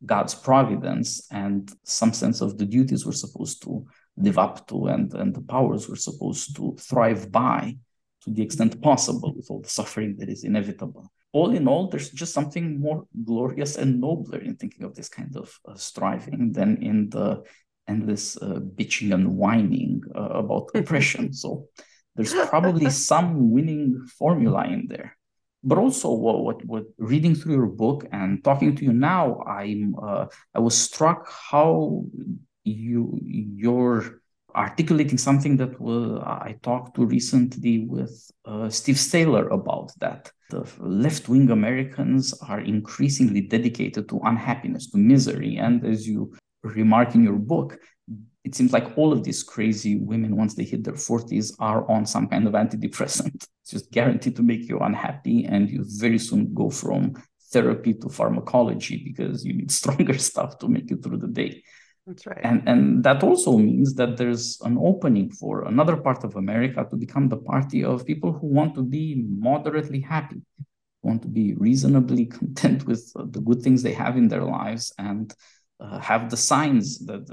God's 0.05 0.35
providence, 0.35 1.27
and 1.31 1.73
some 1.85 2.12
sense 2.12 2.41
of 2.41 2.59
the 2.59 2.67
duties 2.67 3.07
we're 3.07 3.12
supposed 3.12 3.62
to 3.62 3.87
live 4.19 4.38
up 4.38 4.67
to, 4.69 4.88
and 4.88 5.15
and 5.15 5.35
the 5.35 5.41
powers 5.41 5.88
we're 5.88 5.97
supposed 5.97 6.57
to 6.57 6.77
thrive 6.79 7.33
by, 7.33 7.79
to 8.25 8.31
the 8.31 8.43
extent 8.43 8.83
possible, 8.83 9.33
with 9.35 9.47
all 9.51 9.62
the 9.62 9.71
suffering 9.71 10.17
that 10.19 10.29
is 10.29 10.45
inevitable 10.45 11.11
all 11.33 11.51
in 11.51 11.66
all, 11.66 11.88
there's 11.88 12.11
just 12.11 12.35
something 12.35 12.81
more 12.81 13.07
glorious 13.25 13.77
and 13.77 14.01
nobler 14.01 14.38
in 14.38 14.57
thinking 14.57 14.85
of 14.85 14.95
this 14.95 15.09
kind 15.09 15.35
of 15.37 15.59
uh, 15.66 15.75
striving 15.75 16.53
than 16.53 16.83
in 16.83 17.09
the 17.11 17.42
endless 17.88 18.37
uh, 18.37 18.61
bitching 18.77 19.12
and 19.14 19.37
whining 19.37 20.03
uh, 20.14 20.29
about 20.42 20.71
oppression. 20.75 21.33
so 21.33 21.66
there's 22.14 22.35
probably 22.35 22.90
some 23.11 23.51
winning 23.51 24.07
formula 24.18 24.66
in 24.66 24.87
there. 24.88 25.16
But 25.64 25.79
also, 25.79 26.12
what, 26.12 26.42
what, 26.42 26.64
what, 26.66 26.85
reading 26.99 27.37
through 27.37 27.55
your 27.55 27.66
book 27.66 28.05
and 28.11 28.42
talking 28.42 28.75
to 28.75 28.85
you 28.85 28.92
now, 28.92 29.40
I'm 29.42 29.95
uh, 29.95 30.27
I 30.55 30.59
was 30.59 30.77
struck 30.77 31.31
how 31.31 32.05
you 32.64 33.16
your 33.23 34.22
articulating 34.55 35.19
something 35.19 35.57
that 35.57 35.81
will, 35.81 36.21
I 36.21 36.57
talked 36.62 36.97
to 36.97 37.05
recently 37.07 37.87
with 37.87 38.31
uh, 38.45 38.69
Steve 38.69 38.99
Sailer 38.99 39.49
about 39.49 39.93
that. 39.99 40.31
The 40.51 40.67
left 40.79 41.29
wing 41.29 41.51
Americans 41.51 42.35
are 42.49 42.61
increasingly 42.61 43.43
dedicated 43.43 44.09
to 44.11 44.21
unhappiness, 44.25 44.91
to 44.91 44.99
misery. 44.99 45.57
And 45.57 45.85
as 45.87 46.07
you 46.07 46.35
remark 46.62 47.15
in 47.15 47.25
your 47.25 47.38
book, 47.38 47.79
it 48.45 48.55
seems 48.55 48.73
like 48.73 48.99
all 48.99 49.12
of 49.12 49.23
these 49.25 49.43
crazy 49.43 49.99
women, 49.99 50.37
once 50.37 50.55
they 50.55 50.65
hit 50.65 50.85
their 50.85 50.95
40s, 50.95 51.55
are 51.59 51.88
on 51.91 52.05
some 52.05 52.29
kind 52.29 52.47
of 52.47 52.55
antidepressant. 52.55 53.47
It's 53.62 53.71
just 53.71 53.93
guaranteed 53.93 54.35
to 54.37 54.43
make 54.43 54.69
you 54.69 54.81
unhappy. 54.81 55.45
And 55.45 55.71
you 55.71 55.85
very 55.87 56.19
soon 56.19 56.53
go 56.53 56.69
from 56.69 57.15
therapy 57.53 57.95
to 57.95 58.09
pharmacology 58.09 59.03
because 59.05 59.45
you 59.45 59.55
need 59.55 59.71
stronger 59.81 60.19
stuff 60.19 60.59
to 60.59 60.69
make 60.69 60.91
it 60.91 61.03
through 61.03 61.19
the 61.19 61.29
day. 61.29 61.62
That's 62.07 62.27
right. 62.27 62.41
And, 62.43 62.69
and 62.69 63.05
that 63.05 63.23
also 63.23 63.57
means 63.57 63.95
that 63.95 64.17
there's 64.17 64.61
an 64.62 64.77
opening 64.77 65.31
for 65.31 65.65
another 65.65 65.97
part 65.97 66.25
of 66.25 66.35
America 66.35 66.85
to 66.91 66.97
become 66.97 67.29
the 67.29 67.37
party 67.37 67.85
of 67.85 68.05
people 68.05 68.33
who 68.33 68.49
want 68.49 68.75
to 68.75 68.83
be 68.83 69.25
moderately 69.29 70.01
happy, 70.01 70.43
want 71.03 71.23
to 71.23 71.29
be 71.29 71.55
reasonably 71.55 72.27
content 72.38 72.87
with 72.87 73.12
the 73.15 73.41
good 73.41 73.62
things 73.62 73.83
they 73.83 73.93
have 73.93 74.17
in 74.17 74.27
their 74.29 74.43
lives 74.43 74.93
and 74.99 75.33
uh, 75.79 75.99
have 76.01 76.29
the 76.29 76.37
signs 76.37 76.99
that, 77.07 77.29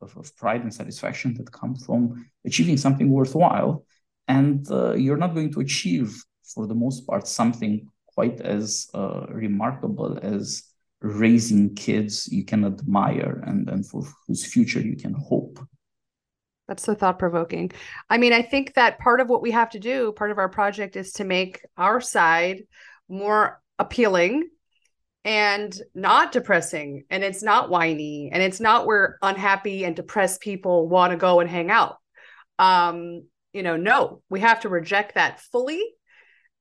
of, 0.00 0.16
of, 0.16 0.36
pride 0.36 0.62
and 0.62 0.74
satisfaction 0.74 1.34
that 1.34 1.50
come 1.50 1.74
from 1.74 2.24
achieving 2.44 2.76
something 2.76 3.10
worthwhile. 3.10 3.84
And 4.28 4.68
uh, 4.70 4.94
you're 4.94 5.16
not 5.16 5.34
going 5.34 5.52
to 5.52 5.60
achieve, 5.60 6.22
for 6.54 6.66
the 6.66 6.74
most 6.74 7.06
part, 7.06 7.26
something 7.26 7.88
quite 8.06 8.40
as 8.40 8.88
uh, 8.94 9.26
remarkable 9.28 10.18
as 10.22 10.71
raising 11.02 11.74
kids 11.74 12.28
you 12.28 12.44
can 12.44 12.64
admire 12.64 13.42
and, 13.46 13.68
and 13.68 13.86
for 13.86 14.04
whose 14.26 14.44
future 14.44 14.80
you 14.80 14.96
can 14.96 15.14
hope. 15.14 15.58
That's 16.68 16.84
so 16.84 16.94
thought 16.94 17.18
provoking. 17.18 17.72
I 18.08 18.18
mean, 18.18 18.32
I 18.32 18.42
think 18.42 18.74
that 18.74 18.98
part 18.98 19.20
of 19.20 19.28
what 19.28 19.42
we 19.42 19.50
have 19.50 19.70
to 19.70 19.80
do, 19.80 20.12
part 20.12 20.30
of 20.30 20.38
our 20.38 20.48
project 20.48 20.96
is 20.96 21.12
to 21.14 21.24
make 21.24 21.60
our 21.76 22.00
side 22.00 22.62
more 23.08 23.60
appealing 23.78 24.48
and 25.24 25.76
not 25.94 26.32
depressing. 26.32 27.04
And 27.10 27.22
it's 27.24 27.42
not 27.42 27.68
whiny 27.68 28.30
and 28.32 28.42
it's 28.42 28.60
not 28.60 28.86
where 28.86 29.18
unhappy 29.22 29.84
and 29.84 29.94
depressed 29.94 30.40
people 30.40 30.88
want 30.88 31.10
to 31.10 31.16
go 31.16 31.40
and 31.40 31.50
hang 31.50 31.70
out. 31.70 31.96
Um, 32.58 33.24
you 33.52 33.62
know, 33.62 33.76
no, 33.76 34.22
we 34.30 34.40
have 34.40 34.60
to 34.60 34.68
reject 34.68 35.16
that 35.16 35.40
fully. 35.40 35.82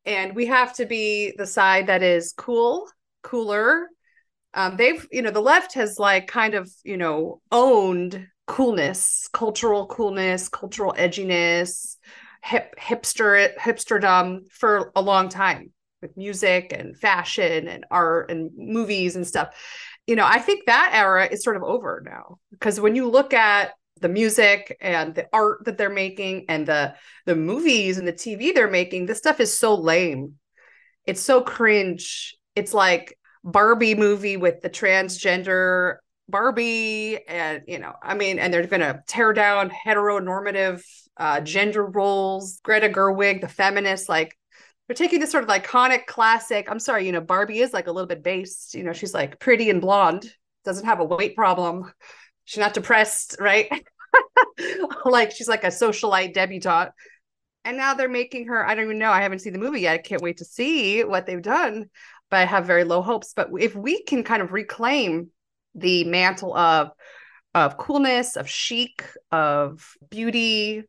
And 0.04 0.36
we 0.36 0.48
have 0.48 0.74
to 0.78 0.86
be 0.86 1.34
the 1.38 1.46
side 1.46 1.88
that 1.88 2.02
is 2.02 2.34
cool, 2.36 2.88
cooler, 3.22 3.88
um, 4.54 4.78
they've 4.78 5.08
you 5.12 5.22
know 5.22 5.32
the 5.32 5.42
left 5.42 5.74
has 5.74 5.98
like 6.00 6.28
kind 6.28 6.54
of 6.54 6.70
you 6.84 6.98
know 6.98 7.42
owned 7.52 8.28
coolness 8.48 9.30
cultural 9.32 9.88
coolness 9.88 10.50
cultural 10.50 10.94
edginess 10.98 11.98
hip 12.44 12.74
hipster 12.80 13.56
hipsterdom 13.58 14.42
for 14.52 14.92
a 14.96 15.02
long 15.02 15.30
time 15.30 15.72
with 16.02 16.18
music 16.18 16.74
and 16.76 16.98
fashion 16.98 17.68
and 17.68 17.86
art 17.92 18.32
and 18.32 18.50
movies 18.58 19.16
and 19.16 19.26
stuff. 19.26 19.50
You 20.08 20.16
know 20.16 20.26
i 20.26 20.40
think 20.40 20.66
that 20.66 20.92
era 20.94 21.28
is 21.32 21.44
sort 21.44 21.56
of 21.56 21.64
over 21.64 22.02
now 22.04 22.40
because 22.50 22.82
when 22.82 22.96
you 22.96 23.08
look 23.08 23.34
at 23.34 23.72
the 24.02 24.10
music 24.10 24.76
and 24.82 25.16
the 25.16 25.28
art 25.32 25.64
that 25.66 25.78
they're 25.78 25.90
making 25.90 26.46
and 26.50 26.66
the 26.66 26.96
the 27.26 27.36
movies 27.36 27.98
and 27.98 28.08
the 28.08 28.14
tv 28.14 28.54
they're 28.54 28.70
making 28.70 29.06
this 29.06 29.20
stuff 29.20 29.40
is 29.40 29.58
so 29.58 29.76
lame. 29.76 30.36
It's 31.06 31.22
so 31.22 31.42
cringe. 31.42 32.36
It's 32.56 32.74
like 32.74 33.18
Barbie 33.44 33.96
movie 33.96 34.38
with 34.38 34.62
the 34.62 34.70
transgender 34.70 35.98
Barbie, 36.30 37.20
and 37.28 37.64
you 37.68 37.80
know, 37.80 37.94
I 38.02 38.16
mean, 38.16 38.40
and 38.40 38.54
they're 38.54 38.66
going 38.66 38.82
to 38.82 39.04
tear 39.08 39.34
down 39.34 39.70
heteronormative 39.70 40.84
uh, 41.18 41.42
gender 41.42 41.86
roles. 41.86 42.60
Greta 42.64 42.90
Gerwig, 42.90 43.42
the 43.42 43.48
feminist, 43.48 44.08
like 44.08 44.38
they're 44.88 44.96
taking 44.96 45.20
this 45.20 45.32
sort 45.32 45.44
of 45.44 45.50
iconic 45.50 46.06
classic. 46.06 46.68
I'm 46.70 46.80
sorry, 46.80 47.06
you 47.06 47.12
know, 47.12 47.22
Barbie 47.22 47.60
is 47.60 47.74
like 47.74 47.88
a 47.88 47.92
little 47.92 48.08
bit 48.08 48.24
based. 48.24 48.74
You 48.74 48.84
know, 48.84 48.94
she's 48.94 49.14
like 49.14 49.40
pretty 49.40 49.70
and 49.70 49.82
blonde, 49.82 50.32
doesn't 50.66 50.86
have 50.86 51.00
a 51.00 51.06
weight 51.06 51.36
problem. 51.36 51.92
She's 52.46 52.60
not 52.60 52.74
depressed, 52.74 53.38
right? 53.40 53.70
like 55.06 55.32
she's 55.32 55.48
like 55.48 55.64
a 55.64 55.68
socialite 55.68 56.34
debutante. 56.34 56.92
And 57.64 57.78
now 57.78 57.94
they're 57.94 58.10
making 58.10 58.48
her, 58.48 58.66
I 58.66 58.74
don't 58.74 58.86
even 58.86 58.98
know. 58.98 59.12
I 59.12 59.22
haven't 59.22 59.40
seen 59.40 59.54
the 59.54 59.60
movie 59.60 59.82
yet. 59.82 59.94
I 59.94 59.98
can't 60.00 60.22
wait 60.22 60.38
to 60.38 60.46
see 60.46 61.04
what 61.04 61.28
they've 61.28 61.42
done, 61.42 61.90
but 62.32 62.40
I 62.40 62.46
have 62.46 62.66
very 62.66 62.84
low 62.84 63.04
hopes. 63.04 63.34
But 63.36 63.50
if 63.60 63.76
we 63.76 64.02
can 64.04 64.24
kind 64.24 64.42
of 64.42 64.52
reclaim 64.52 65.30
the 65.76 66.06
mantle 66.06 66.56
of 66.56 66.92
of 67.54 67.78
coolness, 67.78 68.38
of 68.38 68.50
chic, 68.50 69.06
of 69.30 69.96
beauty, 70.10 70.84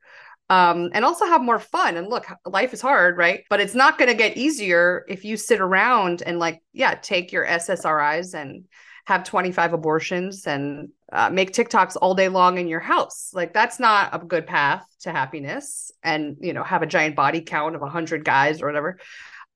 um, 0.48 0.90
and 0.94 1.04
also 1.04 1.26
have 1.26 1.42
more 1.42 1.58
fun. 1.58 1.96
And 1.96 2.08
look, 2.08 2.24
life 2.46 2.72
is 2.72 2.80
hard, 2.80 3.16
right? 3.16 3.42
But 3.50 3.60
it's 3.60 3.74
not 3.74 3.98
going 3.98 4.10
to 4.10 4.16
get 4.16 4.36
easier 4.36 5.04
if 5.08 5.24
you 5.24 5.36
sit 5.36 5.60
around 5.60 6.22
and 6.24 6.38
like, 6.38 6.62
yeah, 6.72 6.94
take 6.94 7.32
your 7.32 7.44
SSRIs 7.44 8.34
and 8.34 8.64
have 9.06 9.24
25 9.24 9.72
abortions 9.72 10.46
and 10.46 10.90
uh, 11.12 11.30
make 11.30 11.52
TikToks 11.52 11.96
all 12.00 12.14
day 12.14 12.28
long 12.28 12.58
in 12.58 12.68
your 12.68 12.80
house. 12.80 13.30
Like 13.32 13.52
that's 13.52 13.80
not 13.80 14.14
a 14.14 14.24
good 14.24 14.46
path 14.46 14.84
to 15.00 15.10
happiness. 15.10 15.90
And 16.04 16.36
you 16.40 16.52
know, 16.52 16.62
have 16.62 16.82
a 16.82 16.86
giant 16.86 17.16
body 17.16 17.40
count 17.40 17.74
of 17.74 17.80
100 17.80 18.24
guys 18.24 18.62
or 18.62 18.66
whatever. 18.66 18.98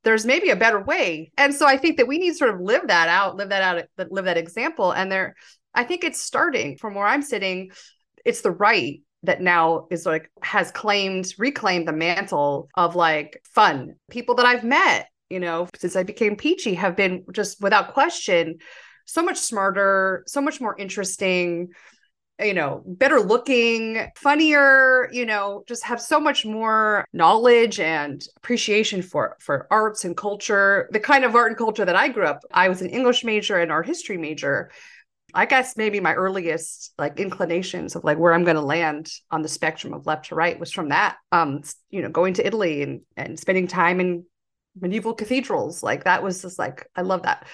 There's 0.05 0.25
maybe 0.25 0.51
a 0.51 0.57
better 0.57 0.81
way. 0.81 1.33
And 1.37 1.55
so 1.55 1.67
I 1.67 1.77
think 1.77 1.97
that 1.97 2.07
we 2.07 2.19
need 2.19 2.31
to 2.31 2.37
sort 2.37 2.55
of 2.55 2.61
live 2.61 2.87
that 2.89 3.09
out, 3.09 3.37
live 3.37 3.49
that 3.49 3.63
out, 3.63 4.11
live 4.11 4.27
that 4.27 4.37
example. 4.37 4.93
And 4.93 5.11
there, 5.11 5.35
I 5.75 5.85
think 5.85 6.05
it's 6.05 6.21
starting 6.21 6.79
from 6.79 6.95
where 6.95 7.07
I'm 7.07 7.23
sitting. 7.23 7.71
It's 8.25 8.43
the 8.43 8.53
right 8.53 9.03
that 9.23 9.41
now 9.41 9.89
is 9.91 10.07
like 10.07 10.31
has 10.43 10.71
claimed 10.71 11.35
reclaimed 11.39 11.89
the 11.89 11.93
mantle 11.93 12.69
of 12.77 12.95
like 12.95 13.43
fun 13.55 13.95
people 14.11 14.35
that 14.37 14.47
i've 14.47 14.63
met 14.63 15.09
you 15.31 15.41
know 15.41 15.67
since 15.75 15.97
i 15.97 16.03
became 16.03 16.37
peachy 16.37 16.75
have 16.75 16.95
been 16.95 17.25
just 17.33 17.61
without 17.61 17.95
question 17.95 18.59
so 19.07 19.23
much 19.23 19.39
smarter, 19.39 20.25
so 20.27 20.41
much 20.41 20.61
more 20.61 20.77
interesting, 20.77 21.69
you 22.41 22.53
know, 22.53 22.83
better 22.87 23.21
looking, 23.21 24.11
funnier, 24.15 25.09
you 25.11 25.25
know, 25.25 25.65
just 25.67 25.85
have 25.85 26.01
so 26.01 26.21
much 26.21 26.45
more 26.45 27.07
knowledge 27.13 27.81
and 27.81 28.27
appreciation 28.37 29.01
for 29.03 29.37
for 29.41 29.67
arts 29.71 30.05
and 30.05 30.17
culture. 30.17 30.89
The 30.93 31.01
kind 31.01 31.25
of 31.25 31.35
art 31.35 31.49
and 31.49 31.57
culture 31.57 31.85
that 31.85 31.97
I 31.97 32.09
grew 32.09 32.27
up, 32.27 32.43
I 32.53 32.69
was 32.69 32.83
an 32.83 32.91
English 32.91 33.25
major 33.25 33.59
and 33.59 33.73
art 33.73 33.87
history 33.87 34.19
major. 34.19 34.71
I 35.35 35.45
guess 35.47 35.77
maybe 35.77 36.01
my 36.01 36.15
earliest 36.15 36.93
like 36.99 37.19
inclinations 37.19 37.97
of 37.97 38.05
like 38.05 38.19
where 38.19 38.33
I'm 38.33 38.45
going 38.45 38.57
to 38.57 38.63
land 38.63 39.11
on 39.31 39.43
the 39.43 39.49
spectrum 39.49 39.93
of 39.93 40.07
left 40.07 40.27
to 40.27 40.35
right 40.35 40.59
was 40.59 40.73
from 40.73 40.91
that. 40.91 41.17
Um, 41.33 41.63
you 41.91 42.03
know, 42.03 42.11
going 42.11 42.35
to 42.35 42.47
Italy 42.47 42.83
and 42.83 43.01
and 43.17 43.39
spending 43.39 43.67
time 43.67 43.99
in 44.01 44.25
medieval 44.79 45.15
cathedrals. 45.15 45.83
Like 45.83 46.05
that 46.05 46.23
was 46.23 46.43
just 46.43 46.59
like 46.59 46.87
I 46.95 47.01
love 47.01 47.23
that 47.23 47.47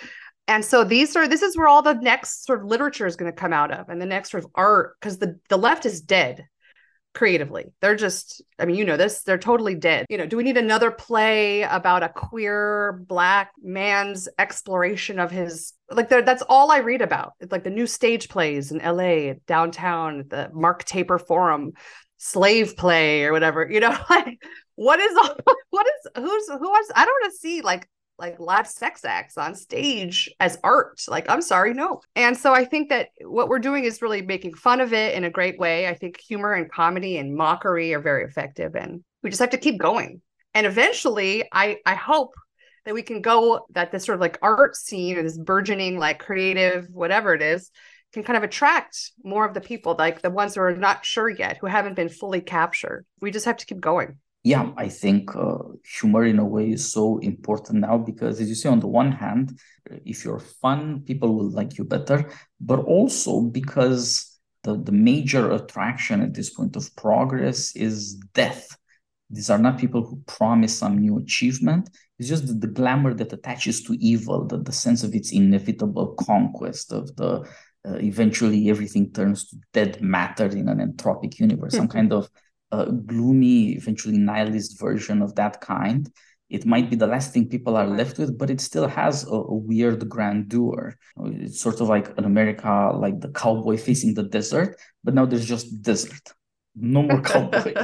and 0.49 0.65
so 0.65 0.85
these 0.85 1.15
are 1.17 1.29
this 1.29 1.43
is 1.43 1.57
where 1.57 1.69
all 1.69 1.83
the 1.83 1.95
next 1.95 2.45
sort 2.45 2.61
of 2.61 2.67
literature 2.67 3.07
is 3.07 3.17
going 3.17 3.31
to 3.31 3.37
come 3.37 3.53
out 3.53 3.71
of 3.71 3.89
and 3.89 4.01
the 4.01 4.07
next 4.07 4.31
sort 4.31 4.45
of 4.45 4.51
art 4.55 4.97
because 5.01 5.19
the 5.19 5.39
the 5.49 5.57
left 5.57 5.87
is 5.87 6.01
dead 6.01 6.47
creatively. 7.15 7.75
They're 7.81 7.97
just 7.97 8.43
i 8.59 8.65
mean 8.65 8.77
you 8.77 8.85
know 8.85 8.97
this 8.97 9.23
they're 9.23 9.39
totally 9.39 9.75
dead. 9.75 10.07
You 10.09 10.19
know 10.19 10.27
do 10.27 10.37
we 10.37 10.43
need 10.43 10.57
another 10.57 10.91
play 10.91 11.63
about 11.63 12.03
a 12.03 12.09
queer 12.09 13.05
black 13.07 13.53
man's 13.63 14.29
exploration 14.39 15.19
of 15.19 15.31
his 15.31 15.75
like 15.91 16.09
that's 16.09 16.43
all 16.43 16.71
i 16.71 16.79
read 16.79 17.03
about. 17.03 17.33
It's 17.41 17.53
like 17.53 17.65
the 17.65 17.71
new 17.71 17.87
stage 17.87 18.29
plays 18.29 18.73
in 18.73 18.79
la 18.79 19.35
downtown 19.47 20.25
the 20.29 20.51
mark 20.53 20.85
taper 20.85 21.19
forum 21.19 21.73
slave 22.23 22.77
play 22.77 23.25
or 23.25 23.33
whatever 23.33 23.69
you 23.69 23.81
know 23.81 23.97
like 24.11 24.41
what 24.77 25.01
is 25.01 25.17
all, 25.17 25.37
what 25.71 25.87
is 25.87 26.11
who's 26.23 26.47
who 26.47 26.71
wants 26.71 26.91
i 26.95 27.05
don't 27.05 27.21
want 27.21 27.33
to 27.33 27.39
see 27.39 27.63
like 27.63 27.89
like 28.23 28.39
live 28.39 28.69
sex 28.69 29.05
acts 29.05 29.37
on 29.37 29.55
stage 29.55 30.31
as 30.39 30.57
art. 30.63 31.03
Like, 31.09 31.29
I'm 31.29 31.43
sorry, 31.43 31.75
no. 31.75 32.01
And 32.15 32.37
so 32.37 32.55
I 32.55 32.65
think 32.65 32.89
that 32.91 33.09
what 33.21 33.49
we're 33.49 33.59
doing 33.59 33.85
is 33.85 34.01
really 34.01 34.23
making 34.23 34.55
fun 34.55 34.81
of 34.81 34.93
it 34.93 35.15
in 35.15 35.25
a 35.25 35.31
great 35.31 35.59
way. 35.59 35.89
I 35.89 35.95
think 35.95 36.21
humor 36.21 36.53
and 36.55 36.71
comedy 36.71 37.19
and 37.19 37.35
mockery 37.35 37.93
are 37.95 38.01
very 38.01 38.25
effective. 38.25 38.77
And 38.77 39.03
we 39.25 39.31
just 39.31 39.41
have 39.41 39.51
to 39.51 39.59
keep 39.59 39.81
going. 39.81 40.23
And 40.55 40.67
eventually, 40.67 41.45
I 41.53 41.79
I 41.85 41.95
hope 41.95 42.35
that 42.85 42.95
we 42.95 43.03
can 43.03 43.23
go 43.23 43.67
that 43.71 43.91
this 43.91 44.05
sort 44.05 44.15
of 44.15 44.21
like 44.21 44.39
art 44.41 44.77
scene 44.77 45.19
or 45.19 45.23
this 45.23 45.39
burgeoning 45.39 45.99
like 45.99 46.21
creative 46.21 46.87
whatever 46.93 47.35
it 47.35 47.43
is 47.43 47.71
can 48.13 48.23
kind 48.23 48.37
of 48.37 48.43
attract 48.43 49.13
more 49.25 49.47
of 49.47 49.55
the 49.55 49.61
people 49.61 49.97
like 49.99 50.21
the 50.21 50.31
ones 50.31 50.55
who 50.55 50.61
are 50.61 50.77
not 50.77 51.05
sure 51.05 51.29
yet 51.29 51.59
who 51.59 51.67
haven't 51.67 51.95
been 51.95 52.09
fully 52.09 52.41
captured 52.41 53.07
we 53.21 53.31
just 53.31 53.47
have 53.47 53.57
to 53.57 53.67
keep 53.67 53.81
going 53.81 54.19
yeah, 54.45 54.73
I 54.77 54.89
think 54.89 55.37
uh, 55.37 55.59
humor 55.85 56.25
in 56.25 56.41
a 56.41 56.45
way 56.45 56.73
is 56.73 56.93
so 56.93 57.19
important 57.19 57.81
now 57.81 57.99
because, 57.99 58.41
as 58.41 58.49
you 58.49 58.57
say, 58.57 58.69
on 58.69 58.81
the 58.81 58.89
one 58.89 59.13
hand, 59.13 59.59
if 60.05 60.25
you're 60.25 60.41
fun, 60.41 61.03
people 61.03 61.35
will 61.35 61.51
like 61.51 61.79
you 61.79 61.85
better, 61.85 62.29
but 62.61 62.81
also 62.81 63.41
because 63.41 64.41
the, 64.65 64.77
the 64.77 64.93
major 64.93 65.53
attraction 65.53 66.21
at 66.23 66.35
this 66.35 66.51
point 66.51 66.75
of 66.75 66.95
progress 66.97 67.75
is 67.77 68.15
death. 68.35 68.77
These 69.31 69.49
are 69.49 69.59
not 69.59 69.79
people 69.79 70.05
who 70.05 70.23
promise 70.27 70.77
some 70.77 70.99
new 70.99 71.19
achievement. 71.19 71.91
It's 72.19 72.29
just 72.29 72.47
the, 72.47 72.55
the 72.55 72.67
glamour 72.67 73.15
that 73.15 73.33
attaches 73.33 73.83
to 73.85 73.95
evil, 73.95 74.47
the, 74.47 74.59
the 74.59 74.73
sense 74.73 75.05
of 75.05 75.15
its 75.15 75.33
inevitable 75.33 76.15
conquest, 76.15 76.93
of 76.93 77.15
the 77.17 77.49
uh, 77.89 77.95
eventually 77.97 78.71
everything 78.71 79.13
turns 79.13 79.49
to 79.49 79.57
dead 79.73 80.01
matter 80.01 80.47
in 80.47 80.69
an 80.69 80.79
entropic 80.79 81.39
universe, 81.39 81.75
some 81.75 81.89
kind 81.89 82.13
of 82.13 82.29
a 82.73 82.91
gloomy, 82.91 83.73
eventually 83.73 84.19
nihilist 84.19 84.81
version 84.81 85.23
of 85.23 85.35
that 85.37 85.61
kind. 85.61 86.11
It 86.51 86.67
might 86.67 86.91
be 86.91 86.97
the 86.97 87.07
last 87.07 87.33
thing 87.33 87.49
people 87.49 87.77
are 87.77 87.87
left 87.87 88.19
with, 88.19 88.37
but 88.37 88.51
it 88.51 88.61
still 88.61 88.89
has 88.89 89.25
a, 89.25 89.31
a 89.31 89.55
weird 89.55 90.09
grandeur. 90.09 90.97
It's 91.25 91.61
sort 91.61 91.81
of 91.81 91.89
like 91.89 92.17
an 92.19 92.25
America, 92.25 92.93
like 92.95 93.21
the 93.21 93.31
cowboy 93.31 93.77
facing 93.77 94.15
the 94.15 94.25
desert, 94.25 94.77
but 95.05 95.15
now 95.15 95.25
there's 95.27 95.47
just 95.47 95.81
desert. 95.83 96.33
No 96.75 97.03
more 97.03 97.21
cowboy. 97.33 97.75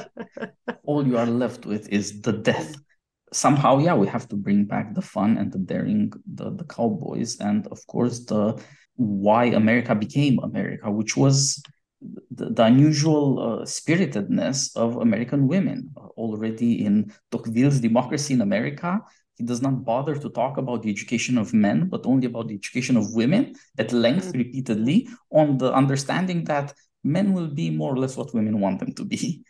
All 0.85 1.07
you 1.07 1.17
are 1.17 1.27
left 1.27 1.67
with 1.67 1.89
is 1.89 2.21
the 2.23 2.33
death 2.33 2.77
somehow 3.33 3.79
yeah 3.79 3.95
we 3.95 4.07
have 4.07 4.29
to 4.29 4.37
bring 4.37 4.65
back 4.65 4.95
the 4.95 5.03
fun 5.03 5.37
and 5.37 5.53
the 5.53 5.59
daring 5.59 6.13
the, 6.35 6.51
the 6.51 6.65
cowboys 6.65 7.39
and 7.41 7.67
of 7.69 7.87
course 7.87 8.25
the 8.25 8.59
why 8.97 9.45
america 9.47 9.95
became 9.95 10.39
america 10.43 10.91
which 10.91 11.17
was 11.17 11.63
the, 12.01 12.51
the 12.51 12.65
unusual 12.65 13.61
uh, 13.61 13.65
spiritedness 13.65 14.77
of 14.77 14.97
American 14.97 15.49
women. 15.49 15.91
Already 15.97 16.85
in 16.85 17.13
Tocqueville's 17.31 17.81
Democracy 17.81 18.35
in 18.35 18.41
America, 18.41 19.01
he 19.37 19.45
does 19.45 19.63
not 19.63 19.85
bother 19.85 20.17
to 20.17 20.29
talk 20.31 20.59
about 20.59 20.83
the 20.83 20.91
education 20.91 21.39
of 21.39 21.55
men, 21.55 21.89
but 21.89 22.07
only 22.07 22.27
about 22.27 22.49
the 22.49 22.55
education 22.55 22.97
of 22.97 23.15
women 23.15 23.55
at 23.79 23.93
length, 23.93 24.29
mm-hmm. 24.29 24.39
repeatedly, 24.39 25.09
on 25.31 25.59
the 25.59 25.73
understanding 25.73 26.45
that 26.45 26.75
men 27.05 27.33
will 27.33 27.49
be 27.49 27.71
more 27.71 27.95
or 27.95 27.99
less 27.99 28.17
what 28.17 28.35
women 28.35 28.61
want 28.61 28.81
them 28.81 28.93
to 28.95 29.05
be. 29.05 29.45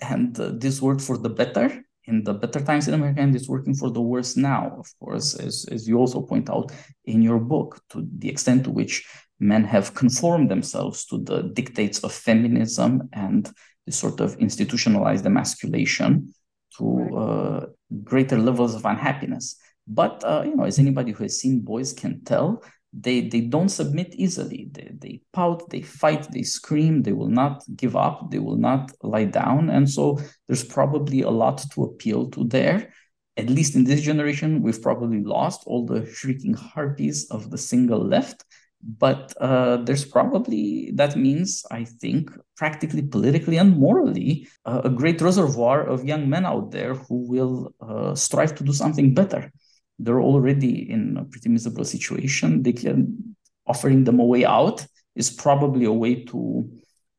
And 0.00 0.38
uh, 0.38 0.52
this 0.54 0.82
worked 0.82 1.00
for 1.00 1.18
the 1.18 1.28
better 1.28 1.84
in 2.04 2.24
the 2.24 2.34
better 2.34 2.60
times 2.60 2.88
in 2.88 2.94
America, 2.94 3.20
and 3.20 3.36
it's 3.36 3.48
working 3.48 3.74
for 3.74 3.90
the 3.90 4.00
worse 4.00 4.36
now, 4.36 4.74
of 4.78 4.88
course, 4.98 5.34
as, 5.34 5.66
as 5.70 5.86
you 5.86 5.98
also 5.98 6.22
point 6.22 6.48
out 6.48 6.72
in 7.04 7.20
your 7.22 7.38
book, 7.38 7.80
to 7.90 8.06
the 8.18 8.28
extent 8.28 8.64
to 8.64 8.70
which 8.70 9.06
men 9.40 9.64
have 9.64 9.94
conformed 9.94 10.50
themselves 10.50 11.04
to 11.06 11.18
the 11.18 11.42
dictates 11.42 12.00
of 12.00 12.12
feminism 12.12 13.08
and 13.12 13.50
the 13.86 13.92
sort 13.92 14.20
of 14.20 14.36
institutionalized 14.36 15.24
emasculation 15.24 16.32
to 16.76 17.16
uh, 17.16 17.66
greater 18.04 18.38
levels 18.38 18.74
of 18.74 18.84
unhappiness. 18.84 19.56
But 19.86 20.22
uh, 20.24 20.42
you 20.44 20.54
know, 20.54 20.64
as 20.64 20.78
anybody 20.78 21.12
who 21.12 21.24
has 21.24 21.40
seen 21.40 21.60
boys 21.60 21.92
can 21.92 22.22
tell, 22.24 22.62
they 22.92 23.28
they 23.28 23.40
don't 23.40 23.68
submit 23.68 24.14
easily. 24.14 24.68
They, 24.72 24.90
they 24.98 25.20
pout, 25.32 25.70
they 25.70 25.82
fight, 25.82 26.30
they 26.30 26.42
scream. 26.42 27.02
They 27.02 27.12
will 27.12 27.28
not 27.28 27.64
give 27.76 27.96
up. 27.96 28.30
They 28.30 28.38
will 28.38 28.56
not 28.56 28.92
lie 29.02 29.24
down. 29.24 29.70
And 29.70 29.88
so 29.88 30.18
there's 30.46 30.64
probably 30.64 31.22
a 31.22 31.30
lot 31.30 31.64
to 31.72 31.84
appeal 31.84 32.30
to 32.30 32.44
there. 32.44 32.92
At 33.36 33.50
least 33.50 33.76
in 33.76 33.84
this 33.84 34.02
generation, 34.02 34.62
we've 34.62 34.82
probably 34.82 35.22
lost 35.22 35.62
all 35.66 35.86
the 35.86 36.04
shrieking 36.06 36.54
harpies 36.54 37.30
of 37.30 37.50
the 37.50 37.58
single 37.58 38.04
left 38.04 38.44
but 38.82 39.34
uh, 39.40 39.78
there's 39.78 40.04
probably 40.04 40.92
that 40.94 41.16
means 41.16 41.64
i 41.70 41.84
think 41.84 42.30
practically 42.56 43.02
politically 43.02 43.56
and 43.56 43.76
morally 43.76 44.48
uh, 44.66 44.82
a 44.84 44.90
great 44.90 45.20
reservoir 45.20 45.82
of 45.86 46.04
young 46.04 46.28
men 46.28 46.44
out 46.44 46.70
there 46.70 46.94
who 46.94 47.26
will 47.28 47.74
uh, 47.80 48.14
strive 48.14 48.54
to 48.54 48.64
do 48.64 48.72
something 48.72 49.14
better. 49.14 49.52
They're 50.00 50.20
already 50.20 50.90
in 50.90 51.16
a 51.16 51.24
pretty 51.24 51.48
miserable 51.48 51.84
situation. 51.84 52.62
They 52.62 52.72
can 52.72 53.36
offering 53.66 54.04
them 54.04 54.20
a 54.20 54.24
way 54.24 54.44
out 54.44 54.86
is 55.14 55.30
probably 55.30 55.84
a 55.84 55.92
way 55.92 56.24
to 56.24 56.68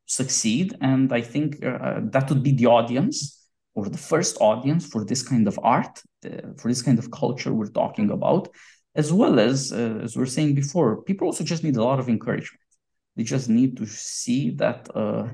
succeed. 0.06 0.76
And 0.82 1.12
i 1.14 1.22
think 1.22 1.64
uh, 1.64 2.02
that 2.14 2.30
would 2.30 2.44
be 2.44 2.54
the 2.54 2.68
audience 2.68 3.18
or 3.76 3.88
the 3.88 3.98
first 3.98 4.38
audience 4.42 4.86
for 4.86 5.06
this 5.06 5.22
kind 5.24 5.48
of 5.48 5.60
art 5.64 6.02
the, 6.22 6.54
for 6.58 6.68
this 6.68 6.82
kind 6.82 7.00
of 7.00 7.12
culture 7.12 7.54
we're 7.54 7.78
talking 7.84 8.10
about 8.10 8.50
as 9.00 9.12
well 9.20 9.40
as 9.40 9.72
uh, 9.72 10.00
as 10.06 10.16
we 10.16 10.24
are 10.24 10.34
saying 10.38 10.54
before, 10.64 11.02
people 11.10 11.26
also 11.28 11.44
just 11.44 11.64
need 11.64 11.78
a 11.78 11.84
lot 11.90 12.00
of 12.00 12.10
encouragement. 12.10 12.62
They 13.16 13.24
just 13.24 13.48
need 13.50 13.72
to 13.78 13.86
see 13.86 14.52
that 14.62 14.80
uh, 14.94 15.30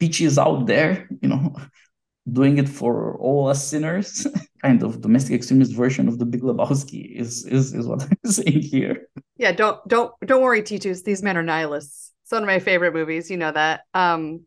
Peachy 0.00 0.24
is 0.24 0.38
out 0.38 0.66
there, 0.66 1.06
you 1.22 1.28
know, 1.28 1.54
doing 2.38 2.56
it 2.62 2.68
for 2.68 3.18
all 3.18 3.48
us 3.48 3.62
sinners. 3.70 4.26
kind 4.64 4.82
of 4.82 5.02
domestic 5.02 5.34
extremist 5.34 5.72
version 5.74 6.08
of 6.08 6.18
the 6.18 6.24
Big 6.24 6.40
Lebowski 6.40 7.02
is 7.22 7.44
is 7.58 7.74
is 7.74 7.86
what 7.86 8.02
I'm 8.10 8.30
saying 8.30 8.62
here. 8.74 8.96
Yeah, 9.36 9.52
don't 9.52 9.78
don't 9.86 10.10
don't 10.28 10.42
worry, 10.42 10.62
Titus. 10.62 11.02
These 11.02 11.22
men 11.22 11.36
are 11.36 11.48
nihilists. 11.52 12.12
It's 12.22 12.32
one 12.32 12.42
of 12.42 12.46
my 12.46 12.58
favorite 12.58 12.94
movies. 12.94 13.30
You 13.30 13.36
know 13.36 13.52
that. 13.52 13.82
Um, 13.92 14.46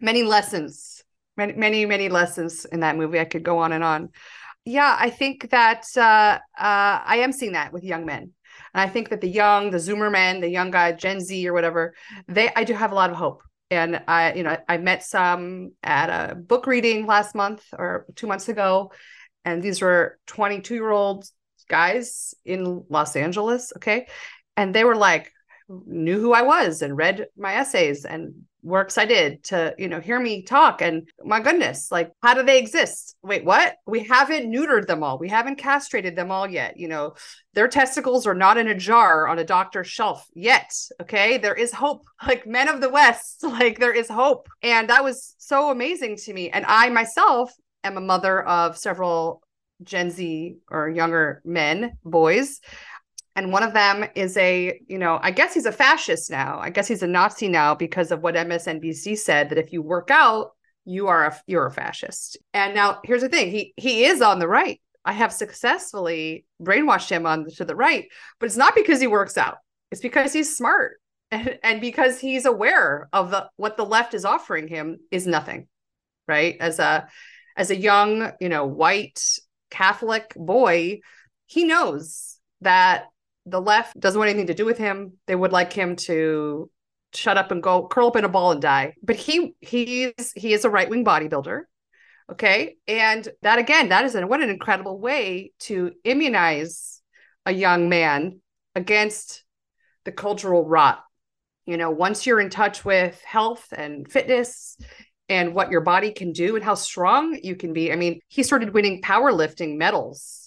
many 0.00 0.22
lessons, 0.24 1.04
many 1.36 1.52
many 1.52 1.86
many 1.86 2.08
lessons 2.08 2.64
in 2.64 2.80
that 2.80 2.96
movie. 2.96 3.20
I 3.20 3.24
could 3.24 3.44
go 3.44 3.58
on 3.58 3.72
and 3.72 3.84
on. 3.84 4.10
Yeah, 4.66 4.96
I 4.98 5.08
think 5.10 5.50
that 5.50 5.84
uh, 5.96 6.00
uh, 6.00 6.38
I 6.58 7.18
am 7.18 7.32
seeing 7.32 7.52
that 7.52 7.72
with 7.72 7.84
young 7.84 8.04
men. 8.04 8.32
And 8.74 8.80
I 8.80 8.88
think 8.88 9.08
that 9.08 9.22
the 9.22 9.28
young, 9.28 9.70
the 9.70 9.78
Zoomer 9.78 10.10
men, 10.10 10.40
the 10.40 10.50
young 10.50 10.70
guy, 10.70 10.92
Gen 10.92 11.20
Z 11.20 11.48
or 11.48 11.54
whatever, 11.54 11.94
they 12.28 12.50
I 12.54 12.64
do 12.64 12.74
have 12.74 12.92
a 12.92 12.94
lot 12.94 13.10
of 13.10 13.16
hope 13.16 13.42
and 13.70 14.02
I, 14.06 14.32
you 14.34 14.42
know, 14.42 14.56
I 14.68 14.78
met 14.78 15.02
some 15.02 15.72
at 15.82 16.08
a 16.08 16.34
book 16.34 16.66
reading 16.66 17.06
last 17.06 17.34
month 17.34 17.64
or 17.72 18.06
two 18.14 18.26
months 18.26 18.48
ago, 18.48 18.92
and 19.44 19.62
these 19.62 19.80
were 19.80 20.18
22 20.26 20.74
year 20.74 20.90
old 20.90 21.26
guys 21.68 22.34
in 22.44 22.84
Los 22.88 23.16
Angeles. 23.16 23.72
Okay. 23.76 24.06
And 24.56 24.74
they 24.74 24.84
were 24.84 24.96
like, 24.96 25.32
knew 25.68 26.20
who 26.20 26.32
I 26.32 26.42
was 26.42 26.80
and 26.80 26.96
read 26.96 27.26
my 27.36 27.54
essays 27.54 28.04
and 28.04 28.34
works 28.66 28.98
I 28.98 29.04
did 29.04 29.44
to, 29.44 29.74
you 29.78 29.88
know, 29.88 30.00
hear 30.00 30.18
me 30.18 30.42
talk. 30.42 30.82
And 30.82 31.08
my 31.24 31.40
goodness, 31.40 31.90
like, 31.92 32.10
how 32.20 32.34
do 32.34 32.42
they 32.42 32.58
exist? 32.58 33.16
Wait, 33.22 33.44
what? 33.44 33.76
We 33.86 34.02
haven't 34.04 34.50
neutered 34.50 34.88
them 34.88 35.04
all. 35.04 35.18
We 35.18 35.28
haven't 35.28 35.56
castrated 35.56 36.16
them 36.16 36.32
all 36.32 36.48
yet. 36.50 36.76
You 36.76 36.88
know, 36.88 37.14
their 37.54 37.68
testicles 37.68 38.26
are 38.26 38.34
not 38.34 38.58
in 38.58 38.66
a 38.66 38.74
jar 38.74 39.28
on 39.28 39.38
a 39.38 39.44
doctor's 39.44 39.86
shelf 39.86 40.26
yet. 40.34 40.72
Okay. 41.00 41.38
There 41.38 41.54
is 41.54 41.72
hope. 41.72 42.04
Like 42.26 42.46
men 42.46 42.66
of 42.66 42.80
the 42.80 42.88
West, 42.88 43.42
like 43.44 43.78
there 43.78 43.92
is 43.92 44.08
hope. 44.08 44.48
And 44.60 44.90
that 44.90 45.04
was 45.04 45.36
so 45.38 45.70
amazing 45.70 46.16
to 46.24 46.32
me. 46.32 46.50
And 46.50 46.64
I 46.66 46.88
myself 46.88 47.52
am 47.84 47.96
a 47.96 48.00
mother 48.00 48.42
of 48.42 48.76
several 48.76 49.42
Gen 49.82 50.10
Z 50.10 50.56
or 50.68 50.88
younger 50.88 51.42
men, 51.44 51.98
boys. 52.04 52.60
And 53.36 53.52
one 53.52 53.62
of 53.62 53.74
them 53.74 54.06
is 54.14 54.34
a, 54.38 54.80
you 54.88 54.96
know, 54.96 55.20
I 55.22 55.30
guess 55.30 55.52
he's 55.52 55.66
a 55.66 55.72
fascist 55.72 56.30
now. 56.30 56.58
I 56.58 56.70
guess 56.70 56.88
he's 56.88 57.02
a 57.02 57.06
Nazi 57.06 57.48
now 57.48 57.74
because 57.74 58.10
of 58.10 58.22
what 58.22 58.34
MSNBC 58.34 59.18
said 59.18 59.50
that 59.50 59.58
if 59.58 59.74
you 59.74 59.82
work 59.82 60.10
out, 60.10 60.52
you 60.86 61.08
are 61.08 61.26
a 61.26 61.36
you're 61.46 61.66
a 61.66 61.70
fascist. 61.70 62.38
And 62.54 62.74
now 62.74 63.00
here's 63.04 63.20
the 63.20 63.28
thing, 63.28 63.50
he 63.50 63.74
he 63.76 64.04
is 64.04 64.22
on 64.22 64.38
the 64.38 64.48
right. 64.48 64.80
I 65.04 65.12
have 65.12 65.32
successfully 65.32 66.46
brainwashed 66.62 67.10
him 67.10 67.26
on 67.26 67.46
to 67.56 67.64
the 67.64 67.76
right, 67.76 68.06
but 68.40 68.46
it's 68.46 68.56
not 68.56 68.74
because 68.74 69.00
he 69.00 69.06
works 69.06 69.36
out. 69.36 69.58
It's 69.90 70.00
because 70.00 70.32
he's 70.32 70.56
smart 70.56 70.98
and, 71.30 71.58
and 71.62 71.80
because 71.80 72.18
he's 72.18 72.46
aware 72.46 73.08
of 73.12 73.30
the, 73.30 73.48
what 73.56 73.76
the 73.76 73.84
left 73.84 74.14
is 74.14 74.24
offering 74.24 74.66
him 74.66 74.98
is 75.10 75.26
nothing. 75.26 75.68
Right? 76.26 76.56
As 76.58 76.78
a 76.78 77.06
as 77.56 77.70
a 77.70 77.76
young, 77.76 78.32
you 78.40 78.48
know, 78.48 78.66
white 78.66 79.22
Catholic 79.70 80.32
boy, 80.36 81.00
he 81.46 81.64
knows 81.64 82.38
that 82.60 83.06
the 83.46 83.60
left 83.60 83.98
doesn't 83.98 84.18
want 84.18 84.28
anything 84.28 84.48
to 84.48 84.54
do 84.54 84.64
with 84.64 84.78
him. 84.78 85.14
They 85.26 85.36
would 85.36 85.52
like 85.52 85.72
him 85.72 85.96
to 85.96 86.70
shut 87.14 87.38
up 87.38 87.50
and 87.50 87.62
go 87.62 87.86
curl 87.86 88.08
up 88.08 88.16
in 88.16 88.24
a 88.24 88.28
ball 88.28 88.52
and 88.52 88.60
die. 88.60 88.94
But 89.02 89.16
he 89.16 89.54
he's 89.60 90.32
he 90.34 90.52
is 90.52 90.64
a 90.64 90.70
right 90.70 90.90
wing 90.90 91.04
bodybuilder. 91.04 91.62
Okay. 92.32 92.76
And 92.88 93.26
that 93.42 93.58
again, 93.58 93.90
that 93.90 94.04
is 94.04 94.16
an, 94.16 94.28
what 94.28 94.42
an 94.42 94.50
incredible 94.50 94.98
way 94.98 95.52
to 95.60 95.92
immunize 96.04 97.00
a 97.46 97.52
young 97.52 97.88
man 97.88 98.40
against 98.74 99.44
the 100.04 100.12
cultural 100.12 100.66
rot. 100.66 101.02
You 101.66 101.76
know, 101.76 101.90
once 101.90 102.26
you're 102.26 102.40
in 102.40 102.50
touch 102.50 102.84
with 102.84 103.20
health 103.22 103.72
and 103.76 104.10
fitness 104.10 104.76
and 105.28 105.54
what 105.54 105.70
your 105.70 105.80
body 105.80 106.12
can 106.12 106.32
do 106.32 106.56
and 106.56 106.64
how 106.64 106.74
strong 106.74 107.38
you 107.42 107.56
can 107.56 107.72
be. 107.72 107.92
I 107.92 107.96
mean, 107.96 108.20
he 108.28 108.42
started 108.42 108.72
winning 108.72 109.02
powerlifting 109.02 109.76
medals. 109.76 110.45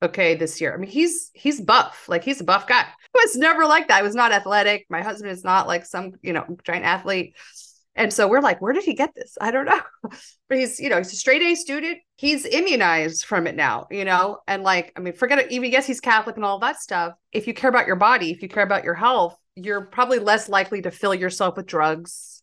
Okay, 0.00 0.36
this 0.36 0.60
year. 0.60 0.72
I 0.72 0.76
mean, 0.76 0.90
he's 0.90 1.30
he's 1.34 1.60
buff. 1.60 2.08
Like 2.08 2.22
he's 2.22 2.40
a 2.40 2.44
buff 2.44 2.66
guy. 2.68 2.82
It 2.82 2.86
was 3.14 3.36
never 3.36 3.66
like 3.66 3.88
that. 3.88 3.98
I 3.98 4.02
was 4.02 4.14
not 4.14 4.32
athletic. 4.32 4.86
My 4.88 5.02
husband 5.02 5.32
is 5.32 5.42
not 5.42 5.66
like 5.66 5.84
some, 5.84 6.12
you 6.22 6.32
know, 6.32 6.44
giant 6.64 6.84
athlete. 6.84 7.34
And 7.96 8.12
so 8.12 8.28
we're 8.28 8.40
like, 8.40 8.62
where 8.62 8.72
did 8.72 8.84
he 8.84 8.94
get 8.94 9.12
this? 9.16 9.36
I 9.40 9.50
don't 9.50 9.64
know. 9.64 9.80
but 10.48 10.58
he's, 10.58 10.78
you 10.78 10.88
know, 10.88 10.98
he's 10.98 11.12
a 11.12 11.16
straight 11.16 11.42
A 11.42 11.56
student. 11.56 11.98
He's 12.16 12.46
immunized 12.46 13.24
from 13.24 13.48
it 13.48 13.56
now, 13.56 13.88
you 13.90 14.04
know? 14.04 14.38
And 14.46 14.62
like, 14.62 14.92
I 14.96 15.00
mean, 15.00 15.14
forget 15.14 15.40
it. 15.40 15.50
Even 15.50 15.72
yes, 15.72 15.84
he's 15.84 16.00
Catholic 16.00 16.36
and 16.36 16.44
all 16.44 16.60
that 16.60 16.80
stuff. 16.80 17.14
If 17.32 17.48
you 17.48 17.54
care 17.54 17.70
about 17.70 17.88
your 17.88 17.96
body, 17.96 18.30
if 18.30 18.40
you 18.40 18.48
care 18.48 18.62
about 18.62 18.84
your 18.84 18.94
health, 18.94 19.36
you're 19.56 19.86
probably 19.86 20.20
less 20.20 20.48
likely 20.48 20.80
to 20.82 20.92
fill 20.92 21.12
yourself 21.12 21.56
with 21.56 21.66
drugs 21.66 22.37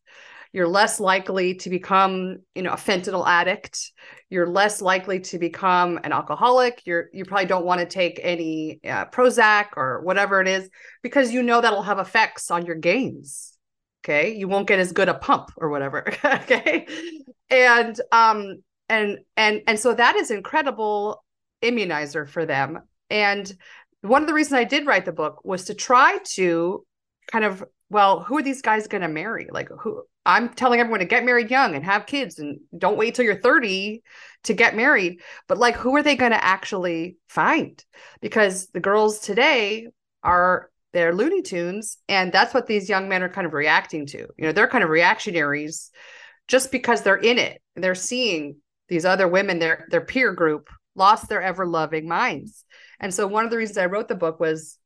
you're 0.56 0.70
less 0.70 1.02
likely 1.02 1.56
to 1.56 1.70
become 1.70 2.38
you 2.56 2.64
know 2.64 2.72
a 2.72 2.78
fentanyl 2.78 3.28
addict. 3.28 3.92
You're 4.30 4.48
less 4.48 4.82
likely 4.82 5.20
to 5.20 5.38
become 5.38 6.00
an 6.06 6.14
alcoholic. 6.14 6.82
You're 6.86 7.10
you 7.12 7.26
probably 7.26 7.48
don't 7.48 7.66
want 7.66 7.82
to 7.82 7.86
take 7.86 8.22
any 8.24 8.80
uh, 8.86 9.08
prozac 9.08 9.66
or 9.76 10.02
whatever 10.04 10.40
it 10.40 10.48
is 10.48 10.70
because 11.04 11.34
you 11.34 11.44
know 11.44 11.60
that'll 11.60 11.84
have 11.84 12.00
effects 12.00 12.50
on 12.52 12.66
your 12.66 12.76
gains 12.76 13.52
okay? 14.06 14.34
You 14.36 14.48
won't 14.48 14.68
get 14.68 14.80
as 14.80 14.94
good 14.94 15.10
a 15.10 15.16
pump 15.16 15.50
or 15.58 15.70
whatever 15.70 16.06
okay? 16.26 16.88
And 17.50 18.00
um 18.14 18.64
and 18.88 19.20
and 19.36 19.62
and 19.68 19.78
so 19.78 19.94
that 19.94 20.16
is 20.16 20.32
incredible 20.32 21.26
immunizer 21.62 22.30
for 22.30 22.46
them. 22.46 22.80
And 23.10 23.52
one 24.02 24.22
of 24.22 24.28
the 24.28 24.34
reasons 24.34 24.54
i 24.54 24.64
did 24.64 24.86
write 24.86 25.04
the 25.04 25.12
book 25.12 25.44
was 25.44 25.66
to 25.66 25.74
try 25.74 26.20
to 26.36 26.86
kind 27.28 27.44
of 27.44 27.64
well 27.90 28.24
who 28.24 28.38
are 28.38 28.44
these 28.44 28.62
guys 28.62 28.88
going 28.88 29.02
to 29.02 29.08
marry 29.08 29.48
like 29.52 29.70
who 29.80 30.04
I'm 30.26 30.50
telling 30.50 30.80
everyone 30.80 31.02
to 31.02 31.06
get 31.06 31.24
married 31.24 31.52
young 31.52 31.76
and 31.76 31.86
have 31.86 32.08
kids 32.08 32.40
and 32.40 32.60
don't 32.76 32.98
wait 32.98 33.14
till 33.14 33.26
you're 33.26 33.40
30 33.40 34.02
to 34.46 34.54
get 34.54 34.76
married. 34.76 35.22
But 35.48 35.60
like, 35.60 35.76
who 35.76 35.96
are 35.96 36.04
they 36.04 36.16
going 36.16 36.32
to 36.32 36.44
actually 36.44 37.18
find? 37.30 37.84
Because 38.22 38.68
the 38.68 38.80
girls 38.80 39.20
today 39.20 39.88
are 40.24 40.72
they're 40.94 41.14
Looney 41.14 41.42
Tunes, 41.42 41.98
and 42.08 42.32
that's 42.32 42.54
what 42.54 42.68
these 42.68 42.88
young 42.88 43.10
men 43.10 43.22
are 43.22 43.30
kind 43.30 43.46
of 43.46 43.54
reacting 43.54 44.06
to. 44.08 44.18
You 44.18 44.46
know, 44.46 44.52
they're 44.54 44.70
kind 44.70 44.84
of 44.84 44.90
reactionaries 44.90 45.92
just 46.48 46.72
because 46.72 47.02
they're 47.02 47.18
in 47.18 47.38
it. 47.38 47.62
They're 47.76 47.96
seeing 47.96 48.58
these 48.88 49.04
other 49.04 49.28
women, 49.28 49.60
their 49.60 49.88
their 49.92 50.02
peer 50.02 50.34
group, 50.34 50.70
lost 50.96 51.28
their 51.28 51.42
ever 51.42 51.68
loving 51.68 52.08
minds. 52.08 52.64
And 53.00 53.14
so 53.14 53.28
one 53.28 53.44
of 53.44 53.52
the 53.52 53.58
reasons 53.58 53.78
I 53.78 53.88
wrote 53.88 54.08
the 54.08 54.16
book 54.16 54.40
was 54.40 54.80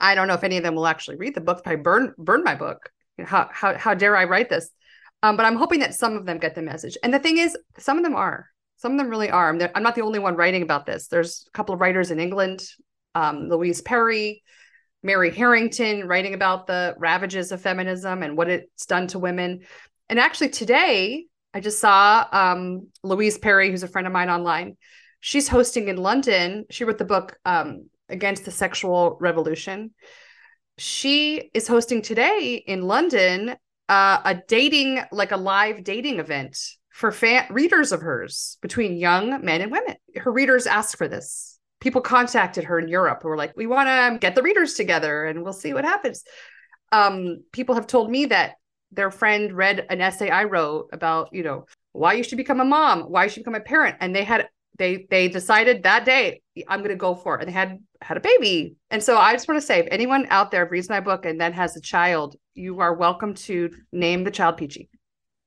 I 0.00 0.14
don't 0.14 0.28
know 0.28 0.34
if 0.34 0.44
any 0.44 0.56
of 0.56 0.62
them 0.62 0.74
will 0.74 0.86
actually 0.86 1.16
read 1.16 1.34
the 1.34 1.40
book. 1.40 1.62
I 1.66 1.76
burn 1.76 2.14
burn 2.18 2.42
my 2.42 2.54
book 2.54 2.90
how 3.24 3.48
how 3.52 3.76
how 3.76 3.94
dare 3.94 4.16
I 4.16 4.24
write 4.24 4.48
this? 4.48 4.70
Um, 5.22 5.36
but 5.36 5.46
I'm 5.46 5.56
hoping 5.56 5.80
that 5.80 5.94
some 5.94 6.16
of 6.16 6.24
them 6.24 6.38
get 6.38 6.54
the 6.54 6.62
message. 6.62 6.96
And 7.02 7.12
the 7.12 7.18
thing 7.18 7.38
is, 7.38 7.56
some 7.78 7.98
of 7.98 8.04
them 8.04 8.16
are. 8.16 8.48
Some 8.78 8.92
of 8.92 8.98
them 8.98 9.08
really 9.08 9.30
are. 9.30 9.50
I'm, 9.50 9.60
I'm 9.74 9.82
not 9.82 9.94
the 9.94 10.00
only 10.00 10.18
one 10.18 10.34
writing 10.34 10.62
about 10.62 10.86
this. 10.86 11.08
There's 11.08 11.44
a 11.46 11.50
couple 11.50 11.74
of 11.74 11.80
writers 11.80 12.10
in 12.10 12.18
England, 12.18 12.66
um, 13.14 13.50
Louise 13.50 13.82
Perry, 13.82 14.42
Mary 15.02 15.30
Harrington, 15.30 16.08
writing 16.08 16.32
about 16.32 16.66
the 16.66 16.94
ravages 16.96 17.52
of 17.52 17.60
feminism 17.60 18.22
and 18.22 18.36
what 18.36 18.48
it's 18.48 18.86
done 18.86 19.08
to 19.08 19.18
women. 19.18 19.60
And 20.08 20.18
actually, 20.18 20.48
today 20.48 21.26
I 21.52 21.60
just 21.60 21.80
saw 21.80 22.26
um, 22.32 22.88
Louise 23.02 23.36
Perry, 23.36 23.70
who's 23.70 23.82
a 23.82 23.88
friend 23.88 24.06
of 24.06 24.12
mine 24.14 24.30
online. 24.30 24.78
She's 25.20 25.48
hosting 25.48 25.88
in 25.88 25.98
London. 25.98 26.64
She 26.70 26.84
wrote 26.84 26.96
the 26.96 27.04
book 27.04 27.38
um, 27.44 27.90
Against 28.10 28.44
the 28.44 28.50
Sexual 28.50 29.16
Revolution 29.20 29.92
she 30.80 31.50
is 31.52 31.68
hosting 31.68 32.00
today 32.00 32.54
in 32.66 32.80
London 32.82 33.54
uh, 33.90 34.20
a 34.24 34.34
dating, 34.48 35.00
like 35.12 35.30
a 35.30 35.36
live 35.36 35.84
dating 35.84 36.18
event 36.18 36.56
for 36.88 37.12
fan- 37.12 37.46
readers 37.50 37.92
of 37.92 38.00
hers 38.00 38.56
between 38.62 38.96
young 38.96 39.44
men 39.44 39.60
and 39.60 39.70
women. 39.70 39.96
Her 40.16 40.32
readers 40.32 40.66
asked 40.66 40.96
for 40.96 41.06
this. 41.06 41.58
People 41.80 42.00
contacted 42.00 42.64
her 42.64 42.78
in 42.78 42.88
Europe 42.88 43.20
who 43.22 43.28
were 43.28 43.36
like, 43.36 43.54
we 43.56 43.66
want 43.66 43.88
to 43.88 44.18
get 44.18 44.34
the 44.34 44.42
readers 44.42 44.72
together 44.72 45.26
and 45.26 45.42
we'll 45.42 45.52
see 45.52 45.74
what 45.74 45.84
happens. 45.84 46.24
Um, 46.92 47.44
people 47.52 47.74
have 47.74 47.86
told 47.86 48.10
me 48.10 48.26
that 48.26 48.54
their 48.90 49.10
friend 49.10 49.52
read 49.52 49.86
an 49.90 50.00
essay 50.00 50.30
I 50.30 50.44
wrote 50.44 50.88
about, 50.92 51.28
you 51.32 51.42
know, 51.42 51.66
why 51.92 52.14
you 52.14 52.22
should 52.22 52.38
become 52.38 52.60
a 52.60 52.64
mom, 52.64 53.02
why 53.02 53.24
you 53.24 53.30
should 53.30 53.44
become 53.44 53.54
a 53.54 53.60
parent. 53.60 53.96
And 54.00 54.16
they 54.16 54.24
had 54.24 54.48
they 54.78 55.06
they 55.10 55.28
decided 55.28 55.82
that 55.82 56.06
day 56.06 56.40
I'm 56.68 56.80
going 56.80 56.90
to 56.90 56.96
go 56.96 57.14
for 57.14 57.36
it. 57.36 57.42
And 57.42 57.48
they 57.48 57.52
had 57.52 57.80
had 58.02 58.16
a 58.16 58.20
baby. 58.20 58.76
And 58.90 59.02
so 59.02 59.18
I 59.18 59.32
just 59.32 59.48
want 59.48 59.60
to 59.60 59.66
say, 59.66 59.80
if 59.80 59.88
anyone 59.90 60.26
out 60.30 60.50
there 60.50 60.66
reads 60.66 60.88
my 60.88 61.00
book 61.00 61.24
and 61.24 61.40
then 61.40 61.52
has 61.52 61.76
a 61.76 61.80
child, 61.80 62.36
you 62.54 62.80
are 62.80 62.94
welcome 62.94 63.34
to 63.34 63.70
name 63.92 64.24
the 64.24 64.30
child 64.30 64.56
Peachy. 64.56 64.88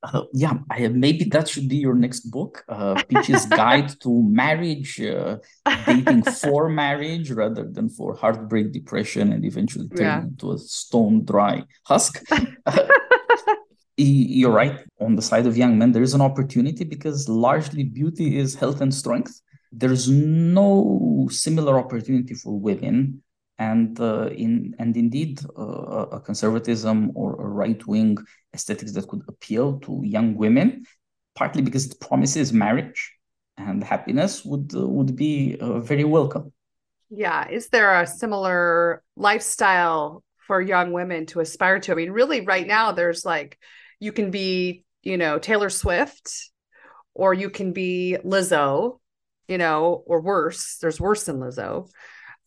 Uh, 0.03 0.23
yeah, 0.33 0.55
I, 0.69 0.85
maybe 0.89 1.23
that 1.25 1.47
should 1.47 1.69
be 1.69 1.77
your 1.77 1.93
next 1.93 2.29
book, 2.29 2.65
uh, 2.67 3.01
Peachy's 3.07 3.45
Guide 3.61 3.89
to 4.01 4.21
Marriage, 4.23 4.99
uh, 4.99 5.37
dating 5.85 6.23
for 6.23 6.67
marriage 6.67 7.31
rather 7.31 7.69
than 7.69 7.87
for 7.87 8.13
heartbreak, 8.13 8.73
depression, 8.73 9.31
and 9.31 9.45
eventually 9.45 9.87
turning 9.87 10.05
yeah. 10.05 10.21
into 10.23 10.51
a 10.51 10.57
stone 10.57 11.23
dry 11.23 11.63
husk. 11.85 12.21
you're 13.95 14.51
right 14.51 14.79
on 14.99 15.15
the 15.15 15.21
side 15.21 15.45
of 15.45 15.55
young 15.55 15.77
men 15.77 15.91
there 15.91 16.01
is 16.01 16.15
an 16.15 16.21
opportunity 16.21 16.83
because 16.83 17.29
largely 17.29 17.83
beauty 17.83 18.39
is 18.39 18.55
health 18.55 18.81
and 18.81 18.93
strength 18.93 19.39
there's 19.75 20.09
no 20.09 21.27
similar 21.31 21.79
opportunity 21.79 22.33
for 22.33 22.57
women 22.57 23.23
and 23.59 23.99
uh, 23.99 24.27
in 24.27 24.75
and 24.79 24.95
indeed 24.97 25.39
uh, 25.57 26.05
a 26.11 26.19
conservatism 26.19 27.11
or 27.15 27.41
a 27.41 27.47
right-wing 27.47 28.17
aesthetics 28.53 28.93
that 28.93 29.07
could 29.07 29.23
appeal 29.27 29.79
to 29.79 30.01
young 30.03 30.35
women 30.35 30.85
partly 31.35 31.61
because 31.61 31.85
it 31.87 31.99
promises 31.99 32.53
marriage 32.53 33.13
and 33.57 33.83
happiness 33.83 34.45
would 34.45 34.73
uh, 34.75 34.87
would 34.87 35.15
be 35.15 35.57
uh, 35.59 35.79
very 35.79 36.03
welcome. 36.03 36.51
Yeah. 37.09 37.47
Is 37.47 37.69
there 37.69 38.01
a 38.01 38.07
similar 38.07 39.03
lifestyle 39.15 40.23
for 40.47 40.59
young 40.59 40.91
women 40.91 41.25
to 41.27 41.39
aspire 41.39 41.79
to? 41.79 41.91
I 41.91 41.95
mean 41.95 42.11
really 42.11 42.41
right 42.41 42.65
now 42.65 42.91
there's 42.91 43.23
like 43.25 43.57
you 43.99 44.11
can 44.11 44.31
be 44.31 44.83
you 45.03 45.17
know 45.17 45.37
taylor 45.37 45.69
swift 45.69 46.49
or 47.13 47.33
you 47.33 47.49
can 47.49 47.73
be 47.73 48.17
lizzo 48.23 48.99
you 49.47 49.57
know 49.57 50.03
or 50.05 50.21
worse 50.21 50.77
there's 50.81 50.99
worse 50.99 51.23
than 51.25 51.39
lizzo 51.39 51.87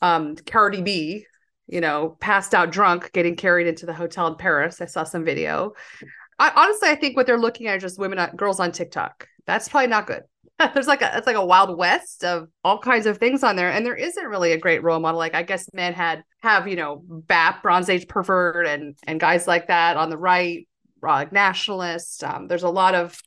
um, 0.02 0.36
Cardi 0.36 0.82
B, 0.82 1.26
you 1.66 1.80
know, 1.80 2.16
passed 2.20 2.54
out 2.54 2.70
drunk, 2.70 3.12
getting 3.12 3.36
carried 3.36 3.66
into 3.66 3.86
the 3.86 3.94
hotel 3.94 4.26
in 4.28 4.36
Paris. 4.36 4.80
I 4.80 4.86
saw 4.86 5.04
some 5.04 5.24
video. 5.24 5.72
I, 6.38 6.52
honestly, 6.54 6.88
I 6.88 6.94
think 6.94 7.16
what 7.16 7.26
they're 7.26 7.38
looking 7.38 7.66
at 7.66 7.76
is 7.76 7.82
just 7.82 7.98
women, 7.98 8.36
girls 8.36 8.60
on 8.60 8.72
TikTok. 8.72 9.26
That's 9.46 9.68
probably 9.68 9.88
not 9.88 10.06
good. 10.06 10.22
There's 10.74 10.86
like 10.86 11.02
a 11.02 11.16
it's 11.16 11.26
like 11.26 11.36
a 11.36 11.44
wild 11.44 11.76
west 11.76 12.24
of 12.24 12.48
all 12.64 12.78
kinds 12.78 13.06
of 13.06 13.18
things 13.18 13.42
on 13.42 13.56
there, 13.56 13.70
and 13.70 13.84
there 13.84 13.94
isn't 13.94 14.26
really 14.26 14.52
a 14.52 14.58
great 14.58 14.82
role 14.82 15.00
model. 15.00 15.18
Like 15.18 15.34
I 15.34 15.42
guess 15.42 15.72
men 15.74 15.92
had 15.92 16.24
have 16.42 16.66
you 16.66 16.76
know 16.76 17.02
BAP, 17.06 17.62
Bronze 17.62 17.90
Age 17.90 18.08
pervert, 18.08 18.66
and 18.66 18.96
and 19.06 19.20
guys 19.20 19.46
like 19.46 19.68
that 19.68 19.98
on 19.98 20.08
the 20.08 20.16
right, 20.16 20.66
like 21.02 21.30
nationalists. 21.30 22.22
Um, 22.22 22.48
there's 22.48 22.62
a 22.62 22.70
lot 22.70 22.94
of 22.94 23.20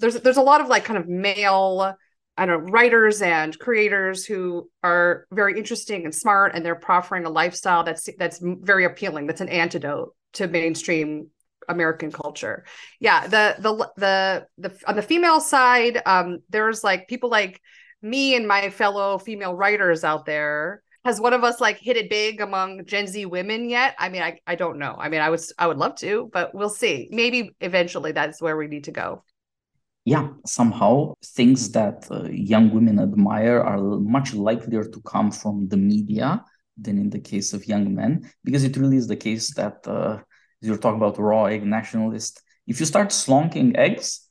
there's 0.00 0.14
there's 0.20 0.38
a 0.38 0.42
lot 0.42 0.60
of 0.60 0.66
like 0.66 0.84
kind 0.84 0.98
of 0.98 1.06
male 1.06 1.94
I 2.36 2.46
don't 2.46 2.64
know, 2.64 2.70
writers 2.70 3.20
and 3.20 3.58
creators 3.58 4.24
who 4.24 4.70
are 4.82 5.26
very 5.30 5.58
interesting 5.58 6.04
and 6.04 6.14
smart, 6.14 6.52
and 6.54 6.64
they're 6.64 6.74
proffering 6.74 7.26
a 7.26 7.30
lifestyle 7.30 7.84
that's 7.84 8.08
that's 8.18 8.40
very 8.42 8.84
appealing. 8.84 9.26
That's 9.26 9.42
an 9.42 9.50
antidote 9.50 10.14
to 10.34 10.48
mainstream 10.48 11.28
American 11.68 12.10
culture. 12.10 12.64
Yeah, 13.00 13.26
the 13.26 13.56
the 13.58 13.90
the 13.96 14.46
the 14.58 14.78
on 14.86 14.96
the 14.96 15.02
female 15.02 15.40
side, 15.40 16.00
um, 16.06 16.38
there's 16.48 16.82
like 16.82 17.06
people 17.06 17.28
like 17.28 17.60
me 18.00 18.34
and 18.34 18.48
my 18.48 18.70
fellow 18.70 19.18
female 19.18 19.54
writers 19.54 20.02
out 20.02 20.24
there. 20.24 20.82
Has 21.04 21.20
one 21.20 21.34
of 21.34 21.42
us 21.44 21.60
like 21.60 21.78
hit 21.78 21.96
it 21.96 22.08
big 22.08 22.40
among 22.40 22.86
Gen 22.86 23.08
Z 23.08 23.26
women 23.26 23.68
yet? 23.68 23.94
I 23.98 24.08
mean, 24.08 24.22
I 24.22 24.38
I 24.46 24.54
don't 24.54 24.78
know. 24.78 24.96
I 24.98 25.10
mean, 25.10 25.20
I 25.20 25.28
was 25.28 25.52
I 25.58 25.66
would 25.66 25.78
love 25.78 25.96
to, 25.96 26.30
but 26.32 26.54
we'll 26.54 26.70
see. 26.70 27.08
Maybe 27.10 27.54
eventually 27.60 28.12
that's 28.12 28.40
where 28.40 28.56
we 28.56 28.68
need 28.68 28.84
to 28.84 28.92
go 28.92 29.22
yeah, 30.04 30.28
somehow 30.44 31.14
things 31.24 31.70
that 31.72 32.06
uh, 32.10 32.24
young 32.28 32.74
women 32.74 32.98
admire 32.98 33.60
are 33.60 33.78
much 34.00 34.34
likelier 34.34 34.84
to 34.84 35.00
come 35.02 35.30
from 35.30 35.68
the 35.68 35.76
media 35.76 36.44
than 36.76 36.98
in 36.98 37.10
the 37.10 37.20
case 37.20 37.52
of 37.52 37.68
young 37.68 37.94
men, 37.94 38.28
because 38.42 38.64
it 38.64 38.76
really 38.76 38.96
is 38.96 39.06
the 39.06 39.16
case 39.16 39.54
that 39.54 39.86
uh, 39.86 40.18
you're 40.60 40.78
talking 40.78 40.96
about 40.96 41.18
raw 41.18 41.44
egg 41.44 41.64
nationalist. 41.64 42.42
If 42.66 42.80
you 42.80 42.86
start 42.86 43.08
slonking 43.08 43.76
eggs, 43.76 44.28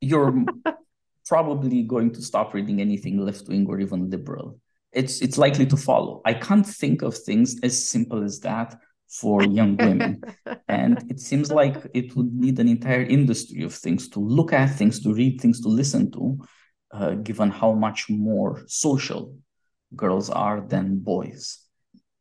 you're 0.00 0.44
probably 1.26 1.82
going 1.82 2.12
to 2.12 2.22
stop 2.22 2.52
reading 2.52 2.80
anything 2.80 3.18
left 3.18 3.48
wing 3.48 3.66
or 3.66 3.80
even 3.80 4.10
liberal. 4.10 4.58
It's 4.92 5.22
it's 5.22 5.38
likely 5.38 5.66
to 5.66 5.76
follow. 5.76 6.20
I 6.24 6.34
can't 6.34 6.66
think 6.66 7.02
of 7.02 7.16
things 7.16 7.58
as 7.62 7.88
simple 7.88 8.22
as 8.22 8.40
that 8.40 8.76
for 9.20 9.44
young 9.44 9.76
women. 9.76 10.22
and 10.68 11.10
it 11.10 11.20
seems 11.28 11.50
like 11.52 11.76
it 11.94 12.14
would 12.16 12.32
need 12.34 12.58
an 12.58 12.68
entire 12.68 13.02
industry 13.02 13.62
of 13.62 13.72
things 13.72 14.08
to 14.08 14.20
look 14.20 14.52
at, 14.52 14.66
things 14.66 15.00
to 15.00 15.14
read, 15.14 15.40
things 15.40 15.60
to 15.60 15.68
listen 15.68 16.10
to, 16.10 16.38
uh, 16.92 17.14
given 17.14 17.50
how 17.50 17.72
much 17.72 18.10
more 18.10 18.64
social 18.66 19.36
girls 19.94 20.30
are 20.30 20.60
than 20.60 20.98
boys. 20.98 21.60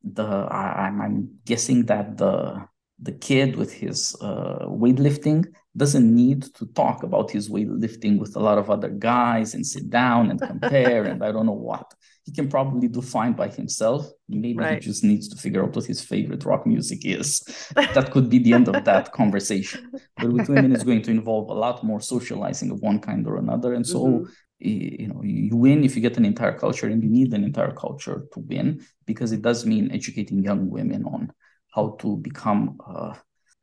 The 0.03 0.23
I, 0.23 0.87
I'm 0.87 1.39
guessing 1.45 1.85
that 1.85 2.17
the 2.17 2.67
the 3.01 3.13
kid 3.13 3.55
with 3.55 3.71
his 3.73 4.15
uh, 4.21 4.65
weightlifting 4.67 5.45
doesn't 5.75 6.13
need 6.13 6.43
to 6.55 6.65
talk 6.67 7.03
about 7.03 7.31
his 7.31 7.49
weightlifting 7.49 8.19
with 8.19 8.35
a 8.35 8.39
lot 8.39 8.57
of 8.57 8.69
other 8.69 8.89
guys 8.89 9.55
and 9.55 9.65
sit 9.65 9.89
down 9.89 10.29
and 10.29 10.39
compare 10.39 11.03
and 11.05 11.23
I 11.23 11.31
don't 11.31 11.47
know 11.47 11.51
what 11.51 11.93
he 12.25 12.31
can 12.31 12.47
probably 12.47 12.87
do 12.87 13.01
fine 13.01 13.33
by 13.33 13.49
himself. 13.49 14.09
Maybe 14.29 14.59
right. 14.59 14.75
he 14.75 14.79
just 14.79 15.03
needs 15.03 15.27
to 15.29 15.35
figure 15.35 15.63
out 15.63 15.75
what 15.75 15.85
his 15.85 16.01
favorite 16.01 16.45
rock 16.45 16.65
music 16.65 17.05
is. 17.05 17.41
that 17.75 18.11
could 18.11 18.29
be 18.29 18.39
the 18.39 18.53
end 18.53 18.69
of 18.69 18.85
that 18.85 19.11
conversation. 19.11 19.91
But 20.17 20.31
with 20.31 20.47
women, 20.47 20.73
it's 20.73 20.85
going 20.85 21.01
to 21.03 21.11
involve 21.11 21.49
a 21.49 21.53
lot 21.53 21.83
more 21.83 21.99
socializing 21.99 22.71
of 22.71 22.79
one 22.79 22.99
kind 22.99 23.27
or 23.27 23.37
another. 23.37 23.73
And 23.73 23.85
so, 23.85 24.05
mm-hmm. 24.05 24.25
you 24.59 25.07
know, 25.09 25.21
you 25.21 25.57
win 25.57 25.83
if 25.83 25.97
you 25.97 26.01
get 26.01 26.15
an 26.15 26.23
entire 26.23 26.57
culture, 26.57 26.87
and 26.87 27.03
you 27.03 27.09
need 27.09 27.33
an 27.33 27.43
entire 27.43 27.73
culture 27.73 28.23
to 28.31 28.39
win 28.39 28.85
because 29.05 29.33
it 29.33 29.41
does 29.41 29.65
mean 29.65 29.91
educating 29.91 30.43
young 30.43 30.69
women 30.69 31.03
on 31.03 31.33
how 31.75 31.97
to 31.99 32.15
become 32.17 32.77
uh, 32.87 33.15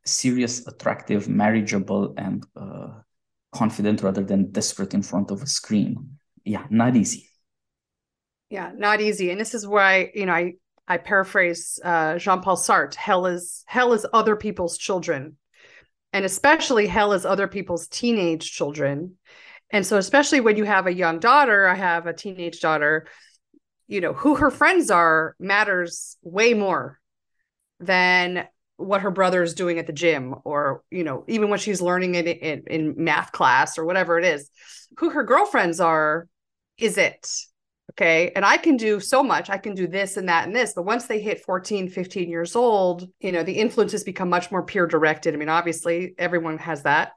serious, 0.05 0.65
attractive, 0.67 1.27
marriageable, 1.27 2.13
and 2.17 2.45
uh, 2.55 2.89
confident 3.51 4.01
rather 4.01 4.23
than 4.23 4.51
desperate 4.51 4.93
in 4.93 5.01
front 5.01 5.31
of 5.31 5.41
a 5.41 5.47
screen. 5.47 6.17
Yeah, 6.43 6.65
not 6.69 6.95
easy. 6.95 7.27
Yeah 8.49 8.71
not 8.75 9.01
easy. 9.01 9.31
And 9.31 9.39
this 9.39 9.53
is 9.53 9.67
why 9.67 10.11
you 10.13 10.25
know 10.25 10.33
i 10.33 10.53
i 10.87 10.97
paraphrase 10.97 11.79
uh, 11.83 12.17
jean-paul 12.17 12.57
sartre 12.57 12.95
hell 12.95 13.25
is 13.25 13.63
hell 13.67 13.93
is 13.93 14.05
other 14.13 14.35
people's 14.35 14.77
children. 14.77 15.37
And 16.13 16.25
especially 16.25 16.87
hell 16.87 17.13
is 17.13 17.25
other 17.25 17.47
people's 17.47 17.87
teenage 17.87 18.51
children. 18.51 19.17
And 19.71 19.85
so 19.85 19.97
especially 19.97 20.41
when 20.41 20.57
you 20.57 20.65
have 20.65 20.87
a 20.87 20.93
young 20.93 21.19
daughter 21.19 21.67
i 21.67 21.75
have 21.75 22.07
a 22.07 22.13
teenage 22.13 22.59
daughter 22.59 23.07
you 23.87 24.01
know 24.01 24.13
who 24.13 24.35
her 24.35 24.51
friends 24.51 24.89
are 24.91 25.35
matters 25.39 26.17
way 26.21 26.53
more 26.53 26.99
than 27.79 28.47
what 28.81 29.01
her 29.01 29.11
brother 29.11 29.43
is 29.43 29.53
doing 29.53 29.79
at 29.79 29.87
the 29.87 29.93
gym 29.93 30.35
or 30.43 30.83
you 30.89 31.03
know 31.03 31.23
even 31.27 31.49
when 31.49 31.59
she's 31.59 31.81
learning 31.81 32.15
it 32.15 32.27
in, 32.27 32.63
in 32.67 33.03
math 33.03 33.31
class 33.31 33.77
or 33.77 33.85
whatever 33.85 34.17
it 34.17 34.25
is 34.25 34.49
who 34.97 35.09
her 35.09 35.23
girlfriends 35.23 35.79
are 35.79 36.27
is 36.77 36.97
it 36.97 37.27
okay? 37.91 38.31
And 38.35 38.45
i 38.45 38.57
can 38.57 38.77
do 38.77 38.99
so 38.99 39.21
much. 39.21 39.49
I 39.49 39.57
can 39.57 39.75
do 39.75 39.85
this 39.87 40.15
and 40.15 40.29
that 40.29 40.47
and 40.47 40.55
this. 40.55 40.73
But 40.73 40.83
once 40.83 41.05
they 41.05 41.19
hit 41.19 41.43
14 41.43 41.89
15 41.89 42.29
years 42.29 42.55
old 42.55 43.07
you 43.19 43.31
know 43.31 43.43
the 43.43 43.53
influences 43.53 44.03
become 44.03 44.29
much 44.29 44.51
more 44.51 44.63
peer 44.63 44.87
directed. 44.87 45.33
I 45.33 45.37
mean 45.37 45.49
obviously 45.49 46.15
everyone 46.17 46.57
has 46.59 46.83
that. 46.83 47.11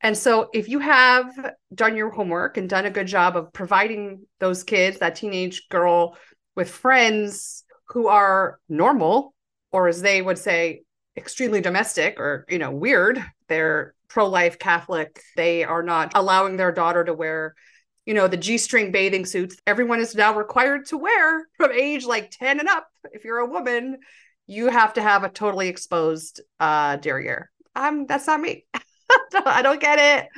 And 0.00 0.18
so 0.18 0.48
if 0.52 0.68
you 0.68 0.80
have 0.80 1.30
done 1.72 1.96
your 1.96 2.10
homework 2.10 2.56
and 2.56 2.68
done 2.68 2.86
a 2.86 2.90
good 2.90 3.06
job 3.06 3.36
of 3.36 3.52
providing 3.52 4.26
those 4.40 4.64
kids 4.64 4.98
that 4.98 5.14
teenage 5.14 5.68
girl 5.68 6.16
with 6.56 6.70
friends 6.70 7.64
who 7.88 8.08
are 8.08 8.58
normal 8.68 9.34
or 9.70 9.88
as 9.88 10.02
they 10.02 10.20
would 10.20 10.38
say 10.38 10.82
extremely 11.16 11.60
domestic 11.60 12.18
or 12.18 12.46
you 12.48 12.58
know 12.58 12.70
weird 12.70 13.22
they're 13.48 13.94
pro-life 14.08 14.58
catholic 14.58 15.22
they 15.36 15.62
are 15.64 15.82
not 15.82 16.12
allowing 16.14 16.56
their 16.56 16.72
daughter 16.72 17.04
to 17.04 17.12
wear 17.12 17.54
you 18.04 18.14
know, 18.14 18.26
the 18.26 18.36
G 18.36 18.58
string 18.58 18.90
bathing 18.90 19.26
suits 19.26 19.56
everyone 19.66 20.00
is 20.00 20.14
now 20.14 20.34
required 20.34 20.86
to 20.86 20.98
wear 20.98 21.46
from 21.56 21.72
age 21.72 22.04
like 22.04 22.30
10 22.30 22.60
and 22.60 22.68
up. 22.68 22.88
If 23.12 23.24
you're 23.24 23.38
a 23.38 23.46
woman, 23.46 23.98
you 24.46 24.68
have 24.68 24.94
to 24.94 25.02
have 25.02 25.24
a 25.24 25.28
totally 25.28 25.68
exposed 25.68 26.40
uh, 26.58 26.96
derriere. 26.96 27.50
Um, 27.76 28.06
that's 28.06 28.26
not 28.26 28.40
me. 28.40 28.66
I 29.34 29.62
don't 29.62 29.80
get 29.80 29.98
it. 29.98 30.28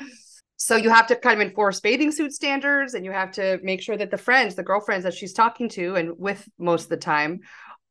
So 0.56 0.76
you 0.76 0.90
have 0.90 1.08
to 1.08 1.16
kind 1.16 1.40
of 1.40 1.48
enforce 1.48 1.80
bathing 1.80 2.12
suit 2.12 2.32
standards 2.32 2.94
and 2.94 3.04
you 3.04 3.12
have 3.12 3.32
to 3.32 3.58
make 3.62 3.82
sure 3.82 3.96
that 3.96 4.10
the 4.10 4.18
friends, 4.18 4.54
the 4.54 4.62
girlfriends 4.62 5.04
that 5.04 5.14
she's 5.14 5.32
talking 5.32 5.68
to 5.70 5.96
and 5.96 6.18
with 6.18 6.46
most 6.58 6.84
of 6.84 6.88
the 6.90 6.96
time 6.96 7.40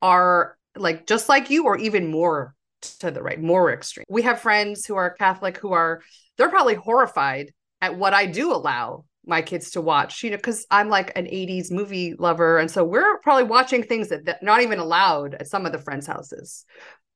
are 0.02 0.58
like 0.76 1.06
just 1.06 1.30
like 1.30 1.50
you 1.50 1.66
or 1.66 1.78
even 1.78 2.10
more 2.10 2.56
to 3.00 3.12
the 3.12 3.22
right, 3.22 3.42
more 3.42 3.72
extreme. 3.72 4.06
We 4.10 4.22
have 4.24 4.40
friends 4.40 4.86
who 4.86 4.96
are 4.96 5.10
Catholic 5.10 5.58
who 5.58 5.74
are 5.74 6.02
they're 6.38 6.50
probably 6.50 6.76
horrified 6.76 7.54
at 7.82 7.98
what 7.98 8.14
I 8.14 8.26
do 8.26 8.52
allow 8.54 9.06
my 9.26 9.42
kids 9.42 9.72
to 9.72 9.82
watch, 9.82 10.24
you 10.24 10.32
know, 10.32 10.38
because 10.38 10.66
I'm 10.70 10.90
like 10.90 11.18
an 11.18 11.26
80s 11.26 11.72
movie 11.72 12.16
lover. 12.18 12.58
And 12.58 12.70
so 12.70 12.84
we're 12.84 13.20
probably 13.20 13.46
watching 13.46 13.84
things 13.84 14.10
that, 14.10 14.26
that 14.26 14.44
not 14.44 14.62
even 14.62 14.80
allowed 14.80 15.36
at 15.36 15.48
some 15.48 15.66
of 15.66 15.72
the 15.72 15.78
friends' 15.78 16.08
houses. 16.08 16.66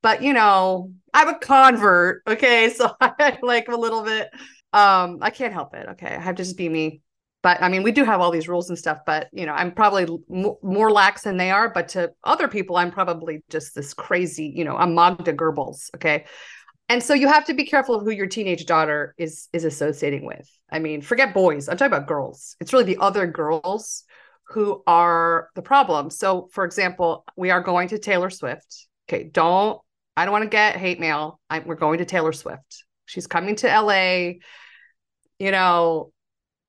But 0.01 0.21
you 0.21 0.33
know, 0.33 0.91
I'm 1.13 1.29
a 1.29 1.39
convert. 1.39 2.23
Okay. 2.27 2.69
So 2.77 2.95
I 3.01 3.37
like 3.41 3.67
a 3.67 3.75
little 3.75 4.03
bit. 4.03 4.29
Um, 4.73 5.19
I 5.21 5.31
can't 5.31 5.53
help 5.53 5.73
it. 5.73 5.87
Okay. 5.91 6.07
I 6.15 6.19
have 6.19 6.35
to 6.35 6.43
just 6.43 6.57
be 6.57 6.69
me. 6.69 7.01
But 7.47 7.63
I 7.63 7.69
mean, 7.69 7.81
we 7.81 7.93
do 7.93 8.03
have 8.03 8.19
all 8.19 8.29
these 8.29 8.49
rules 8.49 8.67
and 8.67 8.77
stuff, 8.77 8.97
but 9.05 9.29
you 9.31 9.45
know, 9.45 9.53
I'm 9.53 9.71
probably 9.71 10.03
m- 10.03 10.55
more 10.61 10.91
lax 10.91 11.21
than 11.21 11.37
they 11.37 11.49
are. 11.49 11.69
But 11.69 11.87
to 11.89 12.11
other 12.25 12.49
people, 12.49 12.75
I'm 12.75 12.91
probably 12.91 13.41
just 13.49 13.73
this 13.73 13.93
crazy, 13.93 14.51
you 14.53 14.65
know, 14.65 14.75
I'm 14.75 14.93
Magda 14.93 15.31
Goebbels. 15.31 15.89
Okay? 15.95 16.25
And 16.89 17.01
so 17.01 17.13
you 17.13 17.29
have 17.29 17.45
to 17.45 17.53
be 17.53 17.63
careful 17.63 17.95
of 17.95 18.03
who 18.03 18.11
your 18.11 18.27
teenage 18.27 18.65
daughter 18.65 19.15
is 19.17 19.47
is 19.53 19.63
associating 19.63 20.25
with. 20.25 20.45
I 20.69 20.79
mean 20.79 21.01
forget 21.01 21.33
boys 21.33 21.69
i'm 21.69 21.77
talking 21.77 21.93
about 21.93 22.05
girls. 22.09 22.57
It's 22.59 22.73
really 22.73 22.83
the 22.83 22.97
other 22.99 23.25
girls 23.27 24.03
who 24.49 24.83
are 24.85 25.47
the 25.55 25.61
problem. 25.61 26.09
So 26.09 26.49
for 26.51 26.65
example 26.65 27.23
we 27.37 27.49
are 27.51 27.61
going 27.61 27.87
to 27.89 27.97
taylor 27.97 28.29
swift. 28.29 28.87
Okay 29.07 29.23
don't 29.23 29.79
i 30.17 30.25
don't 30.25 30.33
want 30.33 30.43
to 30.43 30.49
get 30.49 30.75
hate 30.75 30.99
mail. 30.99 31.39
I, 31.49 31.59
we're 31.59 31.75
going 31.75 31.99
to 31.99 32.05
taylor 32.05 32.33
swift. 32.33 32.83
She's 33.05 33.25
coming 33.25 33.55
to 33.55 33.67
la 33.79 34.33
you 35.39 35.51
know 35.51 36.11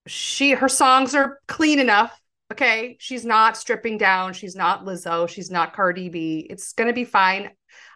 she 0.09 0.51
her 0.51 0.69
songs 0.69 1.15
are 1.15 1.39
clean 1.47 1.79
enough 1.79 2.19
Okay. 2.51 2.97
She's 2.99 3.25
not 3.25 3.57
stripping 3.57 3.97
down. 3.97 4.33
She's 4.33 4.55
not 4.55 4.85
Lizzo. 4.85 5.29
She's 5.29 5.51
not 5.51 5.73
Cardi 5.75 6.09
B. 6.09 6.47
It's 6.49 6.73
to 6.73 6.93
be 6.93 7.05
fine, 7.05 7.51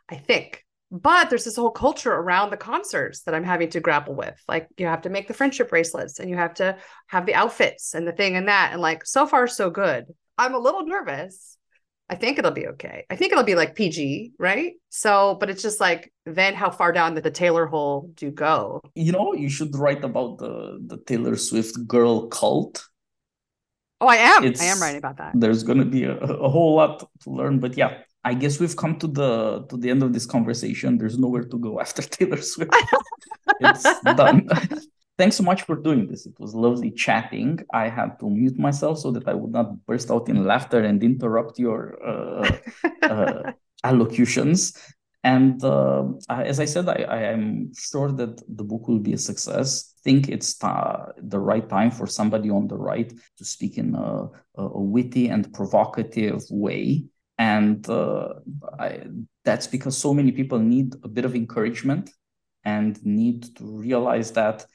I 0.09 0.16
think. 0.16 0.64
But 0.91 1.30
there's 1.30 1.45
this 1.45 1.55
whole 1.55 1.72
culture 1.72 2.14
around 2.14 2.51
the 2.51 2.57
concerts 2.57 3.22
that 3.22 3.34
I'm 3.34 3.43
having 3.43 3.72
to 3.72 3.80
grapple 3.80 4.14
with. 4.14 4.39
Like, 4.47 4.68
you 4.78 4.86
have 4.86 5.01
to 5.03 5.09
make 5.09 5.28
the 5.28 5.34
friendship 5.34 5.70
bracelets 5.70 6.20
and 6.20 6.30
you 6.30 6.36
have 6.36 6.53
to 6.55 6.78
have 7.07 7.26
the 7.26 7.34
outfits 7.34 7.95
and 7.95 8.07
the 8.07 8.11
thing 8.11 8.36
and 8.36 8.47
that. 8.47 8.74
And 8.74 8.82
like, 8.82 9.03
so 9.07 9.26
far, 9.26 9.47
so 9.47 9.72
good. 9.72 10.05
I'm 10.38 10.53
a 10.53 10.59
little 10.59 10.86
nervous. 10.86 11.57
I 12.14 12.16
think 12.16 12.38
it'll 12.38 12.51
be 12.51 12.68
okay. 12.68 13.05
I 13.09 13.16
think 13.16 13.32
it'll 13.32 13.43
be 13.53 13.55
like 13.55 13.74
PG, 13.74 14.34
right? 14.38 14.74
So, 14.89 15.36
but 15.39 15.49
it's 15.49 15.64
just 15.64 15.80
like 15.82 16.14
then 16.28 16.53
how 16.53 16.70
far 16.70 16.91
down 16.91 17.16
the, 17.16 17.22
the 17.22 17.32
Taylor 17.32 17.66
hole 17.66 18.11
do 18.14 18.28
you 18.28 18.32
go? 18.32 18.82
You 18.93 19.11
know, 19.14 19.34
you 19.34 19.49
should 19.49 19.74
write 19.76 20.03
about 20.03 20.38
the 20.38 20.78
the 20.86 20.97
Taylor 21.09 21.36
Swift 21.36 21.76
girl 21.88 22.28
cult. 22.28 22.86
Oh, 23.99 24.05
I 24.05 24.18
am. 24.18 24.43
It's- 24.43 24.61
I 24.61 24.66
am 24.66 24.80
writing 24.80 24.99
about 24.99 25.18
that. 25.18 25.32
There's 25.34 25.64
gonna 25.64 25.89
be 25.97 26.03
a, 26.03 26.16
a 26.47 26.49
whole 26.55 26.76
lot 26.76 26.93
to 27.24 27.30
learn, 27.39 27.57
but 27.57 27.76
yeah, 27.82 27.91
I 28.24 28.36
guess 28.36 28.59
we've 28.59 28.78
come 28.78 28.93
to 28.99 29.07
the 29.07 29.66
to 29.70 29.76
the 29.82 29.89
end 29.89 30.03
of 30.03 30.14
this 30.14 30.28
conversation. 30.28 30.99
There's 30.99 31.18
nowhere 31.18 31.45
to 31.45 31.57
go 31.57 31.80
after 31.86 32.03
Taylor 32.03 32.41
Swift. 32.51 32.76
it's 33.59 33.86
done. 34.22 34.38
Thanks 35.18 35.36
so 35.36 35.43
much 35.43 35.61
for 35.64 35.76
doing 35.76 36.07
this. 36.07 36.26
It 36.26 36.34
was 36.39 36.55
lovely 36.55 36.89
chatting. 36.89 37.59
I 37.72 37.88
had 37.88 38.20
to 38.20 38.30
mute 38.30 38.57
myself 38.57 38.97
so 38.97 39.11
that 39.11 39.28
I 39.28 39.34
would 39.36 39.51
not 39.51 39.86
burst 39.86 40.09
out 40.09 40.28
in 40.28 40.43
laughter 40.43 40.80
and 40.80 41.03
interrupt 41.03 41.59
your 41.59 41.99
uh, 42.03 42.57
uh, 43.03 43.51
allocutions. 43.84 44.76
And 45.24 45.64
uh, 45.64 46.05
as 46.30 46.59
I 46.59 46.66
said, 46.66 46.89
I, 46.89 47.05
I 47.07 47.22
am 47.32 47.72
sure 47.76 48.11
that 48.11 48.41
the 48.57 48.64
book 48.64 48.88
will 48.88 48.99
be 48.99 49.14
a 49.14 49.18
success. 49.18 49.93
think 50.03 50.28
it's 50.28 50.61
uh, 50.64 51.14
the 51.18 51.39
right 51.39 51.70
time 51.70 51.91
for 51.91 52.07
somebody 52.07 52.49
on 52.49 52.68
the 52.68 52.78
right 52.78 53.14
to 53.38 53.45
speak 53.45 53.78
in 53.78 53.95
a, 53.95 54.28
a 54.55 54.82
witty 54.82 55.30
and 55.30 55.53
provocative 55.53 56.41
way. 56.49 57.05
And 57.38 57.88
uh, 57.88 58.34
I, 58.78 59.03
that's 59.45 59.68
because 59.68 59.97
so 59.97 60.14
many 60.14 60.32
people 60.32 60.59
need 60.59 60.95
a 61.03 61.07
bit 61.07 61.24
of 61.24 61.36
encouragement 61.36 62.09
and 62.66 63.01
need 63.05 63.55
to 63.57 63.64
realize 63.66 64.32
that 64.32 64.66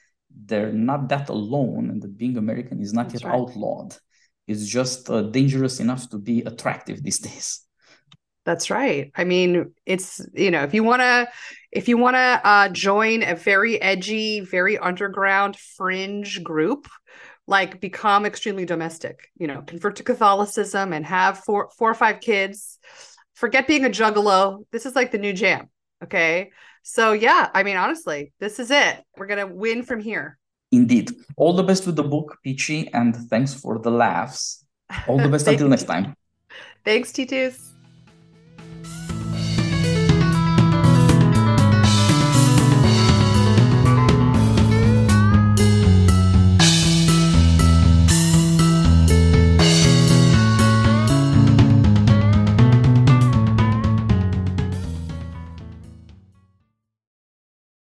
they're 0.45 0.71
not 0.71 1.09
that 1.09 1.29
alone 1.29 1.89
and 1.89 2.01
that 2.01 2.17
being 2.17 2.37
American 2.37 2.81
is 2.81 2.93
not 2.93 3.09
That's 3.09 3.23
yet 3.23 3.29
right. 3.29 3.39
outlawed. 3.39 3.95
It's 4.47 4.65
just 4.65 5.09
uh, 5.09 5.23
dangerous 5.23 5.79
enough 5.79 6.09
to 6.09 6.17
be 6.17 6.41
attractive 6.41 7.03
these 7.03 7.19
days. 7.29 7.61
That's 8.45 8.71
right. 8.71 9.11
I 9.15 9.25
mean, 9.25 9.73
it's 9.85 10.25
you 10.33 10.49
know, 10.49 10.63
if 10.63 10.73
you 10.73 10.83
want 10.83 11.01
to, 11.01 11.29
if 11.71 11.87
you 11.87 11.97
want 11.97 12.15
to 12.15 12.41
uh, 12.43 12.69
join 12.69 13.21
a 13.21 13.35
very 13.35 13.79
edgy, 13.79 14.39
very 14.39 14.77
underground 14.77 15.55
fringe 15.55 16.41
group, 16.41 16.87
like 17.45 17.79
become 17.79 18.25
extremely 18.25 18.65
domestic. 18.65 19.29
You 19.37 19.47
know, 19.47 19.61
convert 19.61 19.97
to 19.97 20.03
Catholicism 20.03 20.93
and 20.93 21.05
have 21.05 21.39
four, 21.39 21.69
four 21.77 21.91
or 21.91 21.95
five 21.95 22.21
kids. 22.21 22.79
Forget 23.35 23.67
being 23.67 23.85
a 23.85 23.89
juggalo. 23.89 24.65
This 24.71 24.85
is 24.85 24.95
like 24.95 25.11
the 25.11 25.17
new 25.17 25.33
jam. 25.33 25.69
Okay. 26.03 26.51
So 26.83 27.13
yeah, 27.13 27.49
I 27.53 27.63
mean, 27.63 27.77
honestly, 27.77 28.33
this 28.39 28.59
is 28.59 28.71
it. 28.71 29.03
We're 29.17 29.27
gonna 29.27 29.47
win 29.47 29.83
from 29.83 29.99
here. 29.99 30.37
Indeed. 30.71 31.11
All 31.35 31.53
the 31.53 31.63
best 31.63 31.85
with 31.85 31.95
the 31.95 32.03
book, 32.03 32.37
Peachy, 32.43 32.93
and 32.93 33.15
thanks 33.15 33.53
for 33.53 33.79
the 33.79 33.91
laughs. 33.91 34.63
All 35.07 35.17
the 35.17 35.29
best 35.29 35.47
until 35.51 35.67
next 35.67 35.85
time. 35.85 36.15
Thanks, 36.85 37.11
Titus. 37.11 37.73